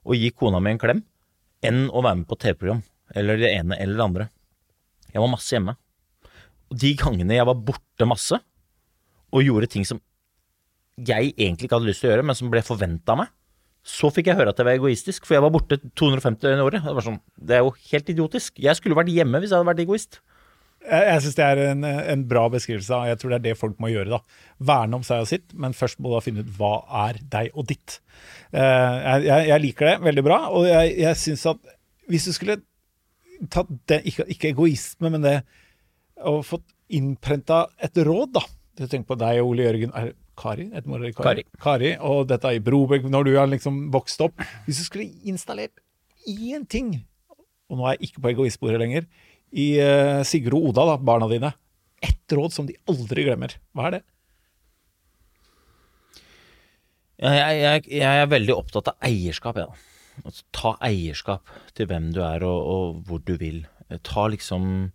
og 0.06 0.16
gi 0.16 0.30
kona 0.38 0.62
mi 0.62 0.76
en 0.76 0.82
klem, 0.82 1.02
enn 1.66 1.88
å 1.90 2.04
være 2.06 2.22
med 2.22 2.30
på 2.30 2.38
TV-program. 2.40 2.84
Eller 3.18 3.42
det 3.42 3.52
ene 3.58 3.78
eller 3.82 3.98
det 3.98 4.06
andre. 4.06 4.28
Jeg 5.12 5.24
var 5.24 5.32
masse 5.32 5.56
hjemme. 5.56 5.76
Og 6.70 6.78
de 6.82 6.92
gangene 7.00 7.38
jeg 7.38 7.48
var 7.50 7.64
borte 7.68 8.08
masse, 8.10 8.40
og 9.36 9.44
gjorde 9.44 9.72
ting 9.74 9.88
som 9.88 10.00
jeg 10.96 11.34
egentlig 11.34 11.68
ikke 11.68 11.80
hadde 11.80 11.90
lyst 11.90 12.04
til 12.04 12.10
å 12.10 12.14
gjøre, 12.14 12.28
men 12.30 12.38
som 12.38 12.52
ble 12.54 12.62
forventa 12.64 13.16
av 13.16 13.24
meg. 13.24 13.34
Så 13.86 14.10
fikk 14.14 14.32
jeg 14.32 14.40
høre 14.40 14.54
at 14.54 14.60
jeg 14.62 14.66
var 14.66 14.78
egoistisk, 14.80 15.26
for 15.28 15.36
jeg 15.36 15.44
var 15.46 15.52
borte 15.54 15.78
250 15.78 16.40
døgn 16.42 16.62
i 16.62 16.66
året. 16.66 16.86
Det, 16.86 17.04
sånn, 17.06 17.20
det 17.38 17.58
er 17.58 17.66
jo 17.66 17.74
helt 17.92 18.08
idiotisk. 18.16 18.62
Jeg 18.64 18.80
skulle 18.80 18.98
vært 18.98 19.12
hjemme 19.14 19.42
hvis 19.42 19.52
jeg 19.52 19.60
hadde 19.60 19.70
vært 19.70 19.84
egoist. 19.84 20.22
Jeg, 20.86 21.08
jeg 21.10 21.24
syns 21.26 21.38
det 21.38 21.46
er 21.46 21.62
en, 21.72 21.86
en 21.86 22.26
bra 22.30 22.46
beskrivelse. 22.54 23.02
Jeg 23.10 23.20
tror 23.22 23.34
det 23.34 23.40
er 23.40 23.46
det 23.48 23.58
folk 23.60 23.80
må 23.82 23.90
gjøre. 23.92 24.18
da. 24.18 24.40
Verne 24.72 25.00
om 25.00 25.06
seg 25.06 25.26
og 25.26 25.30
sitt, 25.32 25.56
men 25.58 25.76
først 25.78 26.02
må 26.04 26.14
du 26.14 26.20
finne 26.26 26.46
ut 26.46 26.54
hva 26.60 26.76
er 27.08 27.20
deg 27.34 27.58
og 27.58 27.68
ditt. 27.72 28.00
Eh, 28.54 28.62
jeg, 28.62 29.26
jeg, 29.28 29.50
jeg 29.52 29.64
liker 29.66 29.92
det 29.92 29.98
veldig 30.06 30.26
bra, 30.26 30.40
og 30.54 30.70
jeg, 30.70 30.96
jeg 31.02 31.22
syns 31.22 31.46
at 31.56 31.76
hvis 32.12 32.30
du 32.30 32.36
skulle 32.36 32.60
tatt 33.52 33.72
det, 33.90 34.04
ikke, 34.08 34.28
ikke 34.32 34.52
egoisme, 34.54 35.12
men 35.12 35.26
det 35.26 35.40
og 36.24 36.46
fått 36.48 36.68
innprenta 36.96 37.66
et 37.84 37.98
råd, 38.06 38.38
da. 38.38 38.44
Du 38.76 38.86
tenker 38.86 39.10
på 39.14 39.18
deg 39.20 39.42
og 39.42 39.54
Ole 39.54 39.66
Jørgen 39.66 39.92
er 39.96 40.12
det 40.12 40.16
Kari? 40.36 40.68
Et 40.76 40.88
mor, 40.90 41.04
Kari. 41.16 41.46
Kari. 41.64 41.94
Og 42.04 42.26
dette 42.28 42.52
i 42.52 42.62
Brobekk, 42.64 43.08
når 43.12 43.28
du 43.28 43.34
har 43.38 43.48
liksom 43.48 43.86
vokst 43.94 44.20
opp. 44.26 44.44
Hvis 44.66 44.82
du 44.82 44.88
skulle 44.88 45.08
installert 45.28 45.80
én 46.28 46.66
ting, 46.68 46.98
og 47.72 47.80
nå 47.80 47.88
er 47.88 47.96
jeg 47.96 48.10
ikke 48.10 48.24
på 48.26 48.34
egoistbordet 48.34 48.82
lenger, 48.82 49.08
i 49.54 49.68
uh, 49.82 50.24
Sigurd 50.28 50.58
og 50.58 50.72
Oda, 50.72 50.86
da, 50.92 50.98
barna 51.12 51.30
dine, 51.32 51.54
ett 52.04 52.36
råd 52.38 52.54
som 52.54 52.68
de 52.68 52.78
aldri 52.90 53.26
glemmer. 53.28 53.56
Hva 53.76 53.90
er 53.90 53.98
det? 53.98 54.04
Jeg, 57.26 57.60
jeg, 57.62 57.84
jeg 58.02 58.22
er 58.22 58.32
veldig 58.32 58.56
opptatt 58.58 58.92
av 58.92 59.06
eierskap, 59.08 59.60
jeg, 59.62 59.70
da. 59.72 59.92
Altså, 60.24 60.44
ta 60.56 60.74
eierskap 60.84 61.54
til 61.76 61.88
hvem 61.92 62.10
du 62.16 62.22
er 62.24 62.44
og, 62.48 62.60
og 62.72 63.00
hvor 63.08 63.22
du 63.24 63.36
vil. 63.40 63.64
Ta 64.08 64.26
liksom 64.32 64.90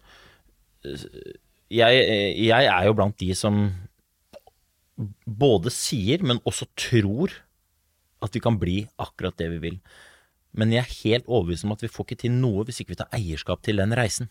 jeg, 1.71 2.05
jeg, 2.41 2.67
er 2.67 2.87
jo 2.89 2.97
blant 2.99 3.19
de 3.21 3.31
som 3.37 3.63
både 5.25 5.73
sier, 5.73 6.25
men 6.27 6.43
også 6.49 6.69
tror 6.79 7.35
at 8.25 8.35
vi 8.37 8.43
kan 8.43 8.59
bli 8.61 8.83
akkurat 9.01 9.37
det 9.41 9.49
vi 9.55 9.61
vil. 9.63 9.77
Men 10.57 10.73
jeg 10.75 10.83
er 10.83 10.97
helt 11.05 11.29
overbevist 11.29 11.67
om 11.67 11.75
at 11.75 11.85
vi 11.85 11.91
får 11.91 12.09
ikke 12.09 12.23
til 12.25 12.35
noe 12.37 12.65
hvis 12.67 12.83
ikke 12.83 12.95
vi 12.95 13.01
tar 13.03 13.13
eierskap 13.17 13.63
til 13.67 13.83
den 13.83 13.95
reisen. 13.97 14.31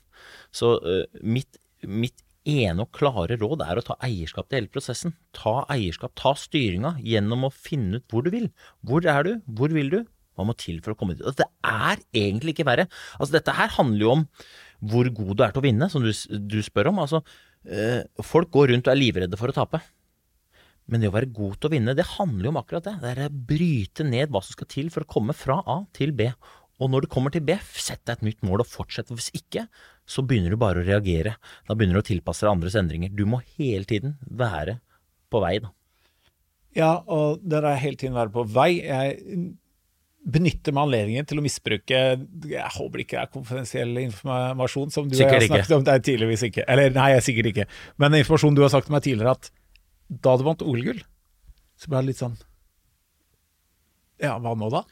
Så 0.55 0.75
uh, 0.83 1.05
mitt, 1.23 1.61
mitt, 1.85 2.25
ene 2.49 2.81
og 2.81 2.95
klare 2.95 3.35
råd 3.37 3.61
er 3.61 3.77
å 3.77 3.83
ta 3.85 3.97
eierskap 4.01 4.47
til 4.47 4.61
hele 4.61 4.71
prosessen. 4.71 5.11
Ta 5.35 5.59
eierskap, 5.69 6.15
ta 6.17 6.31
styringa 6.39 6.95
gjennom 7.03 7.43
å 7.45 7.51
finne 7.53 7.99
ut 7.99 8.07
hvor 8.09 8.23
du 8.25 8.31
vil. 8.33 8.47
Hvor 8.87 9.05
er 9.05 9.27
du? 9.27 9.33
Hvor 9.59 9.75
vil 9.75 9.91
du? 9.91 9.99
Hva 10.39 10.47
må 10.47 10.55
til 10.57 10.79
for 10.81 10.95
å 10.95 10.97
komme 10.97 11.17
dit? 11.19 11.27
Det 11.37 11.45
er 11.67 11.99
egentlig 12.15 12.55
ikke 12.55 12.65
verre. 12.65 12.87
Altså, 13.19 13.35
dette 13.35 13.53
her 13.53 13.69
handler 13.75 14.05
jo 14.05 14.15
om 14.15 14.25
hvor 14.79 15.11
god 15.11 15.33
du 15.35 15.45
er 15.45 15.53
til 15.53 15.61
å 15.61 15.67
vinne, 15.67 15.91
som 15.91 16.01
du, 16.01 16.09
du 16.39 16.57
spør 16.65 16.93
om. 16.93 17.03
Altså, 17.03 17.21
uh, 17.67 18.23
folk 18.25 18.49
går 18.55 18.71
rundt 18.73 18.87
og 18.87 18.95
er 18.95 19.01
livredde 19.03 19.39
for 19.39 19.51
å 19.51 19.57
tape. 19.59 19.83
Men 20.89 21.03
det 21.03 21.11
å 21.11 21.15
være 21.15 21.29
god 21.33 21.57
til 21.59 21.69
å 21.69 21.73
vinne, 21.73 21.95
det 21.97 22.07
handler 22.15 22.49
jo 22.49 22.53
om 22.53 22.61
akkurat 22.61 22.87
det. 22.87 22.95
Det 23.03 23.11
er 23.11 23.27
å 23.27 23.41
bryte 23.51 24.05
ned 24.07 24.33
hva 24.33 24.41
som 24.45 24.57
skal 24.57 24.69
til 24.71 24.89
for 24.93 25.05
å 25.05 25.11
komme 25.17 25.35
fra 25.37 25.59
A 25.69 25.83
til 25.95 26.13
B. 26.17 26.31
Og 26.79 26.91
når 26.91 27.05
du 27.05 27.11
kommer 27.11 27.33
til 27.33 27.43
B, 27.45 27.57
sett 27.75 28.01
deg 28.07 28.19
et 28.19 28.27
nytt 28.29 28.45
mål 28.47 28.63
og 28.63 28.69
fortsett. 28.71 29.11
Hvis 29.11 29.31
ikke, 29.35 29.65
så 30.09 30.23
begynner 30.25 30.55
du 30.55 30.59
bare 30.61 30.81
å 30.81 30.87
reagere. 30.87 31.35
Da 31.67 31.75
begynner 31.75 31.99
du 31.99 32.03
å 32.03 32.09
tilpasse 32.09 32.45
deg 32.45 32.53
andres 32.53 32.77
endringer. 32.79 33.11
Du 33.11 33.25
må 33.29 33.41
hele 33.57 33.83
tiden 33.89 34.15
være 34.23 34.79
på 35.29 35.43
vei, 35.43 35.57
da. 35.63 35.73
Ja, 36.77 36.93
og 37.09 37.41
det 37.43 37.59
er 37.59 37.81
hele 37.81 37.99
tiden 37.99 38.15
være 38.15 38.31
på 38.33 38.45
vei. 38.47 38.69
Jeg 38.85 39.51
benytter 40.29 40.75
meg 40.75 40.87
anledningen 40.87 41.27
til 41.27 41.39
å 41.39 41.43
misbruke 41.43 41.99
Jeg 42.51 42.71
håper 42.75 43.01
ikke 43.01 43.15
det 43.15 43.21
er 43.21 43.31
konfidensiell 43.33 44.01
informasjon 44.01 44.91
som 44.93 45.07
du 45.07 45.15
sikkert 45.15 45.39
har 45.39 45.47
snakket 45.47 45.69
ikke. 45.69 45.79
om. 45.79 45.85
deg 45.87 46.03
tydeligvis 46.05 46.43
ikke. 46.49 46.65
Eller 46.69 46.93
nei, 46.95 47.11
sikkert 47.23 47.51
ikke. 47.53 47.65
Men 48.01 48.17
informasjon 48.19 48.57
du 48.57 48.63
har 48.65 48.71
sagt 48.73 48.89
til 48.89 48.95
meg 48.95 49.05
tidligere, 49.05 49.35
at 49.35 49.51
da 50.09 50.35
du 50.37 50.45
vant 50.47 50.63
OL-gull, 50.65 51.01
så 51.79 51.91
ble 51.91 52.01
det 52.01 52.11
litt 52.11 52.21
sånn 52.21 52.37
Ja, 54.19 54.35
hva 54.41 54.55
nå, 54.57 54.67
da? 54.73 54.83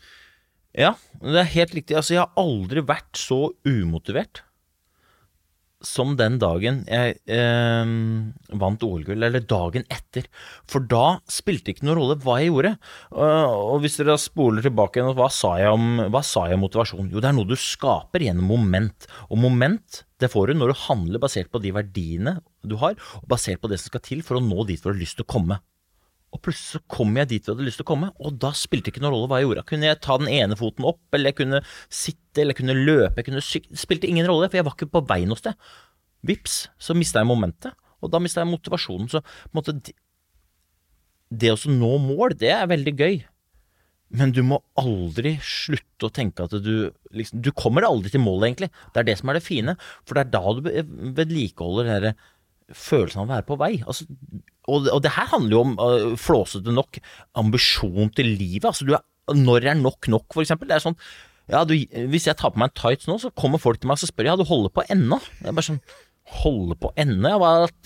Ja, 0.78 0.94
det 1.20 1.42
er 1.42 1.50
helt 1.56 1.74
riktig. 1.76 1.98
Altså, 1.98 2.14
jeg 2.14 2.22
har 2.22 2.38
aldri 2.40 2.84
vært 2.86 3.18
så 3.20 3.40
umotivert 3.68 4.44
som 5.86 6.16
den 6.18 6.40
dagen 6.42 6.80
jeg 6.90 7.18
eh, 7.30 7.92
vant 8.58 8.86
OL-gull, 8.86 9.22
eller 9.28 9.44
dagen 9.46 9.86
etter. 9.94 10.26
For 10.70 10.86
da 10.90 11.20
spilte 11.30 11.70
det 11.70 11.78
ikke 11.78 11.88
noen 11.90 12.00
rolle 12.00 12.18
hva 12.24 12.40
jeg 12.42 12.52
gjorde. 12.52 12.74
Uh, 13.14 13.76
og 13.76 13.84
hvis 13.84 14.00
dere 14.00 14.18
spoler 14.22 14.66
tilbake, 14.66 15.06
hva 15.18 15.30
sa, 15.34 15.56
jeg 15.62 15.74
om, 15.74 15.88
hva 16.14 16.24
sa 16.26 16.48
jeg 16.50 16.58
om 16.58 16.66
motivasjon? 16.66 17.12
Jo, 17.14 17.22
det 17.22 17.30
er 17.30 17.38
noe 17.38 17.50
du 17.50 17.58
skaper 17.60 18.26
gjennom 18.26 18.50
moment. 18.50 19.10
Og 19.30 19.42
moment 19.42 20.04
det 20.22 20.32
får 20.34 20.50
du 20.50 20.58
når 20.58 20.74
du 20.74 20.84
handler 20.88 21.22
basert 21.22 21.52
på 21.54 21.62
de 21.62 21.74
verdiene 21.76 22.40
du 22.68 22.78
har, 22.82 22.98
og 23.22 23.30
basert 23.30 23.62
på 23.62 23.70
det 23.72 23.80
som 23.82 23.94
skal 23.94 24.06
til 24.06 24.24
for 24.26 24.40
å 24.40 24.44
nå 24.44 24.66
dit 24.68 24.82
hvor 24.82 24.94
du 24.94 24.98
har 24.98 25.06
lyst 25.06 25.20
til 25.20 25.28
å 25.28 25.34
komme. 25.38 25.62
Og 26.36 26.42
plutselig 26.44 26.76
så 26.76 26.82
kom 26.92 27.16
jeg 27.16 27.30
dit 27.32 27.46
jeg 27.46 27.54
hadde 27.54 27.66
lyst 27.66 27.80
til 27.80 27.86
å 27.86 27.92
komme, 27.92 28.10
og 28.20 28.40
da 28.42 28.52
spilte 28.58 28.90
det 28.90 28.96
ikke 28.96 29.04
noen 29.06 29.14
rolle 29.16 29.30
hva 29.32 29.40
jeg 29.40 29.48
gjorde. 29.48 29.66
Kunne 29.70 29.88
jeg 29.88 30.00
ta 30.04 30.18
den 30.20 30.32
ene 30.32 30.58
foten 30.60 30.88
opp, 30.90 31.00
eller 31.16 31.32
jeg 31.32 31.40
kunne 31.40 31.62
sitte, 31.88 32.42
eller 32.42 32.52
jeg 32.52 32.60
kunne 32.62 32.76
løpe, 32.78 33.22
jeg 33.22 33.30
kunne 33.30 33.44
sykle 33.46 33.78
Det 33.78 33.84
spilte 33.84 34.10
ingen 34.12 34.28
rolle, 34.28 34.50
for 34.50 34.60
jeg 34.60 34.68
var 34.68 34.76
ikke 34.76 34.92
på 34.92 35.04
vei 35.08 35.22
noe 35.30 35.40
sted. 35.40 35.56
Vips, 36.28 36.58
så 36.82 36.98
mista 36.98 37.24
jeg 37.24 37.30
momentet, 37.30 37.78
og 38.04 38.12
da 38.12 38.22
mista 38.22 38.44
jeg 38.44 38.52
motivasjonen. 38.52 39.08
Så 39.14 39.24
på 39.24 39.56
en 39.56 39.62
måte 39.62 39.96
Det 41.28 41.52
å 41.52 41.72
nå 41.72 41.96
mål, 42.04 42.38
det 42.40 42.52
er 42.56 42.70
veldig 42.72 42.96
gøy. 43.00 43.18
Men 44.16 44.32
du 44.32 44.40
må 44.48 44.62
aldri 44.80 45.34
slutte 45.44 46.08
å 46.08 46.14
tenke 46.14 46.46
at 46.46 46.54
du 46.64 46.90
liksom 47.12 47.42
Du 47.44 47.52
kommer 47.52 47.84
aldri 47.84 48.12
til 48.14 48.24
målet, 48.24 48.52
egentlig. 48.52 48.72
Det 48.94 49.02
er 49.02 49.08
det 49.10 49.18
som 49.20 49.30
er 49.32 49.40
det 49.40 49.48
fine. 49.48 49.76
For 50.08 50.16
det 50.16 50.28
er 50.28 50.34
da 50.36 50.54
du 50.56 51.14
vedlikeholder 51.18 51.88
det 51.88 52.02
den 52.06 52.20
følelsen 52.74 53.24
av 53.24 53.28
å 53.28 53.34
være 53.36 53.48
på 53.48 53.58
vei. 53.62 53.72
Altså, 53.88 54.08
og, 54.68 54.90
og, 54.92 55.00
det 55.04 55.14
her 55.16 55.30
handler 55.32 55.56
jo 55.56 55.64
om 55.64 55.78
uh, 55.80 56.18
flåsete 56.20 56.74
nok 56.76 57.00
ambisjon 57.40 58.12
til 58.16 58.34
livet. 58.40 58.68
Altså, 58.68 58.88
er, 58.92 59.38
når 59.38 59.72
er 59.72 59.80
nok 59.80 60.10
nok, 60.12 60.28
for 60.34 60.44
eksempel? 60.44 60.70
Det 60.70 60.78
er 60.78 60.86
sånn 60.90 61.00
ja, 61.48 61.62
du, 61.64 61.78
Hvis 62.12 62.28
jeg 62.28 62.36
tar 62.36 62.52
på 62.52 62.60
meg 62.60 62.74
en 62.74 62.80
tights 62.82 63.08
nå, 63.08 63.16
så 63.24 63.32
kommer 63.32 63.62
folk 63.62 63.80
til 63.80 63.88
meg 63.88 64.02
og 64.02 64.10
spør 64.10 64.28
ja, 64.28 64.36
du 64.36 64.44
holder 64.48 64.74
på 64.76 64.84
ennå. 64.92 65.22
Jeg 65.40 65.52
er 65.52 65.56
bare 65.56 65.70
sånn 65.70 65.84
holde 66.28 66.76
på 66.80 66.92
ende? 67.00 67.32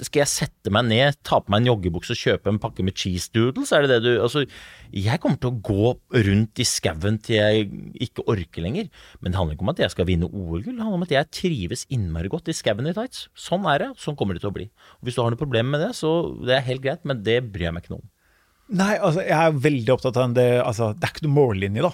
Skal 0.01 0.23
jeg 0.23 0.31
sette 0.31 0.71
meg 0.73 0.87
ned, 0.89 1.17
ta 1.27 1.39
på 1.41 1.51
meg 1.53 1.61
en 1.61 1.71
joggebukse 1.71 2.15
og 2.15 2.21
kjøpe 2.21 2.49
en 2.49 2.59
pakke 2.61 2.85
med 2.85 2.97
cheese 2.97 3.29
doodles? 3.35 3.73
Er 3.75 3.85
det 3.85 3.93
det 3.93 4.01
du 4.05 4.21
Altså, 4.21 4.43
jeg 4.91 5.21
kommer 5.21 5.37
til 5.41 5.51
å 5.51 5.59
gå 5.61 5.91
rundt 6.27 6.61
i 6.61 6.67
skauen 6.67 7.19
til 7.21 7.37
jeg 7.37 7.67
ikke 8.07 8.25
orker 8.31 8.65
lenger. 8.65 8.89
Men 9.21 9.31
det 9.31 9.39
handler 9.39 9.57
ikke 9.57 9.67
om 9.67 9.73
at 9.73 9.83
jeg 9.85 9.93
skal 9.93 10.09
vinne 10.09 10.29
OL-gull, 10.29 10.73
det 10.73 10.83
handler 10.83 10.99
om 10.99 11.07
at 11.07 11.15
jeg 11.15 11.31
trives 11.37 11.85
innmari 11.93 12.31
godt 12.33 12.49
i 12.51 12.57
skauen 12.57 12.89
i 12.89 12.95
tights. 12.97 13.27
Sånn 13.37 13.67
er 13.69 13.85
det, 13.85 13.91
sånn 14.01 14.17
kommer 14.19 14.37
det 14.37 14.43
til 14.45 14.51
å 14.51 14.57
bli. 14.57 14.69
Og 14.99 15.07
hvis 15.07 15.17
du 15.17 15.23
har 15.23 15.33
noe 15.33 15.41
problem 15.41 15.73
med 15.75 15.85
det, 15.85 15.93
så 15.97 16.15
det 16.41 16.57
er 16.57 16.67
helt 16.69 16.83
greit, 16.83 17.05
men 17.05 17.21
det 17.25 17.43
bryr 17.47 17.69
jeg 17.69 17.77
meg 17.77 17.85
ikke 17.85 17.95
noe 17.95 18.03
om. 18.03 18.09
Nei, 18.81 18.93
altså, 19.03 19.23
jeg 19.27 19.35
er 19.35 19.63
veldig 19.65 19.93
opptatt 19.97 20.17
av 20.17 20.33
det. 20.37 20.47
Altså, 20.63 20.93
det 20.95 21.05
er 21.05 21.13
ikke 21.13 21.27
noe 21.27 21.37
mållinje, 21.37 21.83
da. 21.83 21.91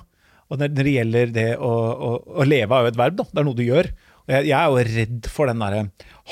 Og 0.48 0.62
når 0.62 0.76
det 0.78 0.92
gjelder 0.94 1.32
det 1.36 1.48
å, 1.60 1.72
å, 2.08 2.12
å 2.40 2.46
leve 2.48 2.78
av 2.78 2.88
et 2.88 3.00
verb, 3.00 3.18
da. 3.20 3.26
Det 3.32 3.42
er 3.42 3.48
noe 3.48 3.58
du 3.58 3.66
gjør. 3.66 3.90
Jeg, 4.28 4.52
er 4.52 4.68
jo 4.68 4.84
redd 4.84 5.28
for 5.32 5.48
den 5.48 5.62
derre 5.62 5.86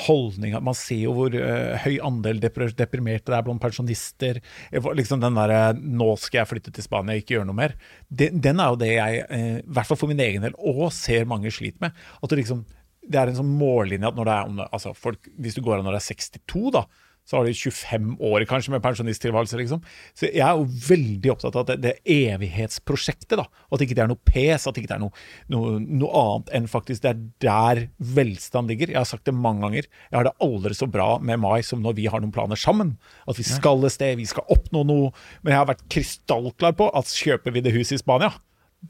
holdninga 0.04 0.60
Man 0.60 0.76
ser 0.76 0.98
jo 1.06 1.14
hvor 1.16 1.32
uh, 1.32 1.76
høy 1.80 1.94
andel 2.04 2.42
deprimerte 2.42 3.32
det 3.32 3.38
er 3.38 3.46
blant 3.46 3.62
pensjonister. 3.62 4.42
Liksom 4.72 5.22
den 5.22 5.38
derre 5.38 5.72
'nå 5.76 6.10
skal 6.20 6.42
jeg 6.42 6.50
flytte 6.50 6.74
til 6.76 6.84
Spania 6.84 7.16
ikke 7.16 7.38
gjøre 7.38 7.48
noe 7.48 7.56
mer', 7.56 7.76
den, 8.12 8.42
den 8.44 8.60
er 8.60 8.74
jo 8.74 8.80
det 8.82 8.92
jeg, 8.92 9.22
uh, 9.30 9.58
i 9.62 9.76
hvert 9.78 9.88
fall 9.88 10.00
for 10.02 10.12
min 10.12 10.20
egen 10.20 10.44
del, 10.44 10.56
og 10.60 10.92
ser 10.92 11.24
mange 11.28 11.52
sliter 11.54 11.88
med. 11.88 11.96
At 12.20 12.30
det 12.30 12.42
liksom 12.42 12.66
det 13.06 13.20
er 13.20 13.30
en 13.30 13.38
sånn 13.38 13.56
mållinje 13.58 14.08
at 14.08 14.16
når 14.18 14.28
det 14.28 14.34
er 14.34 14.64
altså 14.66 14.92
folk, 14.96 15.28
Hvis 15.38 15.54
du 15.54 15.62
går 15.62 15.78
av 15.78 15.86
når 15.86 15.96
det 15.96 16.02
er 16.02 16.08
62, 16.10 16.70
da, 16.74 16.82
så 17.26 17.38
har 17.38 17.48
de 17.48 17.54
25 17.58 18.12
år 18.22 18.44
kanskje 18.46 18.72
med 18.74 18.82
pensjonisttilværelse, 18.84 19.58
liksom. 19.58 19.82
Så 20.14 20.28
jeg 20.28 20.44
er 20.46 20.54
jo 20.54 20.66
veldig 20.86 21.32
opptatt 21.34 21.58
av 21.58 21.66
det, 21.68 21.76
det 21.82 21.94
evighetsprosjektet, 22.06 23.34
da. 23.40 23.46
At 23.74 23.82
ikke 23.82 23.96
det 23.98 24.04
er 24.04 24.10
noe 24.12 24.22
pes, 24.30 24.68
at 24.70 24.78
ikke 24.78 24.92
det 24.92 24.96
er 24.96 25.02
noe, 25.02 25.24
noe, 25.52 25.76
noe, 25.82 26.22
annet 26.22 26.54
enn 26.56 26.70
faktisk 26.70 27.02
det 27.02 27.12
er 27.12 27.24
der 27.42 27.82
velstand 28.14 28.70
ligger. 28.70 28.94
Jeg 28.94 29.00
har 29.00 29.10
sagt 29.10 29.26
det 29.26 29.34
mange 29.34 29.66
ganger. 29.66 29.90
Jeg 30.06 30.18
har 30.20 30.28
det 30.28 30.36
aldri 30.46 30.78
så 30.78 30.88
bra 30.90 31.16
med 31.18 31.42
Mai 31.42 31.60
som 31.66 31.82
når 31.82 31.98
vi 31.98 32.06
har 32.12 32.22
noen 32.22 32.34
planer 32.34 32.60
sammen. 32.60 32.94
At 33.26 33.40
vi 33.40 33.46
skal 33.48 33.82
et 33.86 33.96
sted, 33.96 34.14
vi 34.20 34.28
skal 34.30 34.46
oppnå 34.52 34.86
noe. 34.86 35.10
Men 35.42 35.56
jeg 35.56 35.62
har 35.64 35.70
vært 35.72 35.86
krystallklar 35.92 36.78
på 36.78 36.92
at 36.94 37.10
kjøper 37.10 37.54
vi 37.54 37.64
det 37.66 37.74
huset 37.74 37.98
i 37.98 38.02
Spania, 38.04 38.36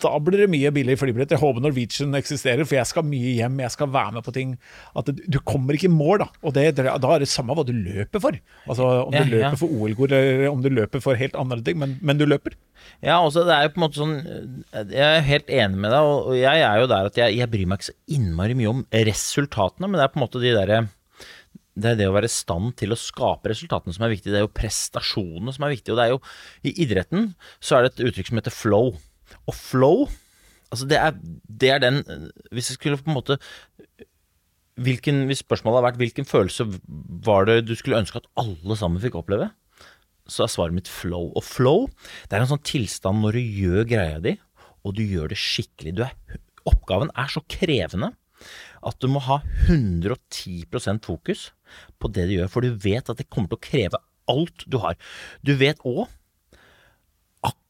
da 0.02 0.12
blir 0.22 0.42
det 0.42 0.48
mye 0.52 0.70
billig 0.74 0.96
flybillett. 1.00 1.32
Jeg 1.34 1.42
håper 1.42 1.62
Norwegian 1.64 2.16
eksisterer, 2.18 2.66
for 2.66 2.78
jeg 2.78 2.88
skal 2.90 3.06
mye 3.06 3.34
hjem, 3.38 3.60
jeg 3.64 3.74
skal 3.74 3.90
være 3.94 4.16
med 4.16 4.26
på 4.26 4.34
ting. 4.36 4.54
At 4.98 5.10
du 5.12 5.38
kommer 5.46 5.76
ikke 5.76 5.90
i 5.90 5.94
mål, 5.94 6.24
da. 6.24 6.28
Og 6.42 6.54
det, 6.56 6.66
da 6.76 6.94
er 6.94 7.24
det 7.24 7.30
samme 7.30 7.56
hva 7.56 7.64
du 7.66 7.74
løper 7.74 8.22
for. 8.22 8.38
Altså 8.66 8.88
Om 9.06 9.14
du 9.14 9.20
ja, 9.20 9.26
løper 9.32 9.48
ja. 9.48 9.60
for 9.60 9.76
OL-gull, 9.76 10.16
eller 10.16 10.48
om 10.50 10.64
du 10.64 10.70
løper 10.72 11.04
for 11.04 11.18
helt 11.18 11.38
andre 11.38 11.62
ting, 11.66 11.78
men, 11.82 11.96
men, 12.02 12.20
du 12.20 12.26
løper. 12.28 12.56
Ja, 13.04 13.18
også 13.18 13.44
det 13.46 13.54
er 13.54 13.66
jo 13.66 13.72
på 13.74 13.80
en 13.80 13.82
måte 13.82 13.98
sånn 13.98 14.14
Jeg 14.92 15.02
er 15.02 15.24
helt 15.26 15.48
enig 15.50 15.80
med 15.80 15.90
deg, 15.90 16.06
og 16.06 16.36
jeg 16.38 16.60
er 16.62 16.80
jo 16.80 16.90
der 16.92 17.08
at 17.08 17.18
jeg, 17.18 17.34
jeg 17.40 17.50
bryr 17.50 17.66
meg 17.68 17.80
ikke 17.80 17.90
så 17.90 17.96
innmari 18.16 18.56
mye 18.58 18.70
om 18.70 18.84
resultatene, 19.08 19.88
men 19.88 19.98
det 19.98 20.06
er 20.06 20.12
på 20.12 20.20
en 20.20 20.26
måte 20.26 20.42
de 20.42 20.54
derre 20.54 20.84
det 21.76 21.90
er 21.90 21.98
det 21.98 22.06
å 22.08 22.14
være 22.14 22.28
i 22.28 22.32
stand 22.32 22.72
til 22.80 22.94
å 22.94 22.96
skape 22.96 23.50
resultatene 23.52 23.92
som 23.92 24.06
er 24.06 24.14
viktig. 24.14 24.30
Det 24.32 24.38
er 24.40 24.46
jo 24.46 24.54
prestasjonene 24.56 25.52
som 25.52 25.66
er 25.66 25.74
viktig. 25.74 25.92
Og 25.92 25.98
det 25.98 26.06
er 26.06 26.14
jo 26.14 26.20
I 26.64 26.72
idretten 26.86 27.26
så 27.60 27.76
er 27.76 27.84
det 27.84 27.90
et 27.92 28.06
uttrykk 28.08 28.30
som 28.30 28.40
heter 28.40 28.54
flow. 28.54 28.94
Og 29.46 29.54
flow, 29.56 30.06
altså 30.70 30.88
det 30.90 30.98
er, 31.00 31.16
det 31.46 31.70
er 31.72 31.82
den 31.82 32.02
Hvis 32.50 32.70
jeg 32.70 32.78
skulle 32.78 33.00
på 33.00 33.10
en 33.10 33.18
måte 33.18 33.38
hvilken, 34.76 35.24
Hvis 35.30 35.40
spørsmålet 35.44 35.80
har 35.80 35.86
vært 35.90 36.00
hvilken 36.02 36.28
følelse 36.28 36.66
var 37.24 37.46
det 37.48 37.62
du 37.64 37.74
skulle 37.78 38.00
ønske 38.02 38.20
at 38.20 38.28
alle 38.36 38.76
sammen 38.76 39.00
fikk 39.00 39.16
oppleve, 39.16 39.48
så 40.28 40.44
er 40.44 40.52
svaret 40.52 40.76
mitt 40.76 40.90
flow. 40.90 41.30
Og 41.38 41.44
flow, 41.46 41.86
det 42.28 42.36
er 42.36 42.44
en 42.44 42.50
sånn 42.50 42.66
tilstand 42.66 43.22
når 43.22 43.38
du 43.38 43.56
gjør 43.62 43.88
greia 43.88 44.18
di, 44.20 44.34
og 44.84 44.98
du 44.98 45.02
gjør 45.06 45.32
det 45.32 45.38
skikkelig. 45.40 45.94
Er, 46.04 46.40
oppgaven 46.68 47.12
er 47.16 47.32
så 47.32 47.42
krevende 47.48 48.12
at 48.86 49.00
du 49.00 49.08
må 49.10 49.22
ha 49.24 49.40
110% 49.70 51.06
fokus 51.06 51.48
på 51.98 52.10
det 52.12 52.28
du 52.28 52.36
gjør, 52.36 52.52
for 52.52 52.66
du 52.66 52.76
vet 52.84 53.08
at 53.10 53.18
det 53.18 53.30
kommer 53.30 53.50
til 53.50 53.58
å 53.58 53.66
kreve 53.66 54.02
alt 54.30 54.66
du 54.68 54.78
har. 54.82 54.98
Du 55.46 55.54
vet 55.58 55.80
òg 55.86 56.04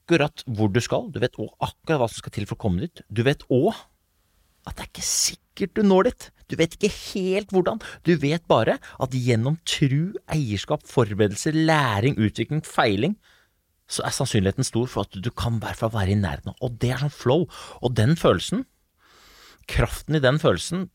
akkurat 0.06 0.44
hvor 0.46 0.70
du 0.70 0.78
skal, 0.80 1.10
du 1.10 1.18
vet 1.18 1.34
òg 1.34 1.50
akkurat 1.58 1.98
hva 1.98 2.08
som 2.08 2.22
skal 2.22 2.34
til 2.36 2.46
for 2.46 2.54
å 2.54 2.62
komme 2.62 2.84
dit. 2.86 3.02
Du 3.10 3.24
vet 3.26 3.42
òg 3.50 3.74
at 4.66 4.78
det 4.78 4.84
er 4.84 4.90
ikke 4.90 5.06
sikkert 5.06 5.74
du 5.74 5.82
når 5.82 6.08
dit. 6.08 6.26
Du 6.46 6.54
vet 6.58 6.74
ikke 6.76 6.90
helt 6.94 7.50
hvordan. 7.50 7.80
Du 8.06 8.14
vet 8.22 8.44
bare 8.46 8.78
at 8.78 9.14
gjennom 9.14 9.58
tru, 9.66 10.14
eierskap, 10.30 10.86
forberedelse, 10.86 11.50
læring, 11.54 12.18
utvikling, 12.22 12.62
feiling, 12.62 13.16
så 13.90 14.02
er 14.06 14.14
sannsynligheten 14.14 14.66
stor 14.66 14.86
for 14.90 15.06
at 15.06 15.18
du 15.22 15.30
kan 15.30 15.58
i 15.58 15.62
hvert 15.62 15.78
fall 15.78 15.94
være 15.94 16.14
i 16.14 16.18
nærheten 16.18 16.54
av. 16.54 16.58
Og 16.62 16.78
det 16.82 16.92
er 16.94 17.02
sånn 17.02 17.14
flow. 17.14 17.46
Og 17.82 17.94
den 17.98 18.14
følelsen, 18.18 18.64
kraften 19.66 20.14
i 20.14 20.22
den 20.22 20.38
følelsen 20.38 20.86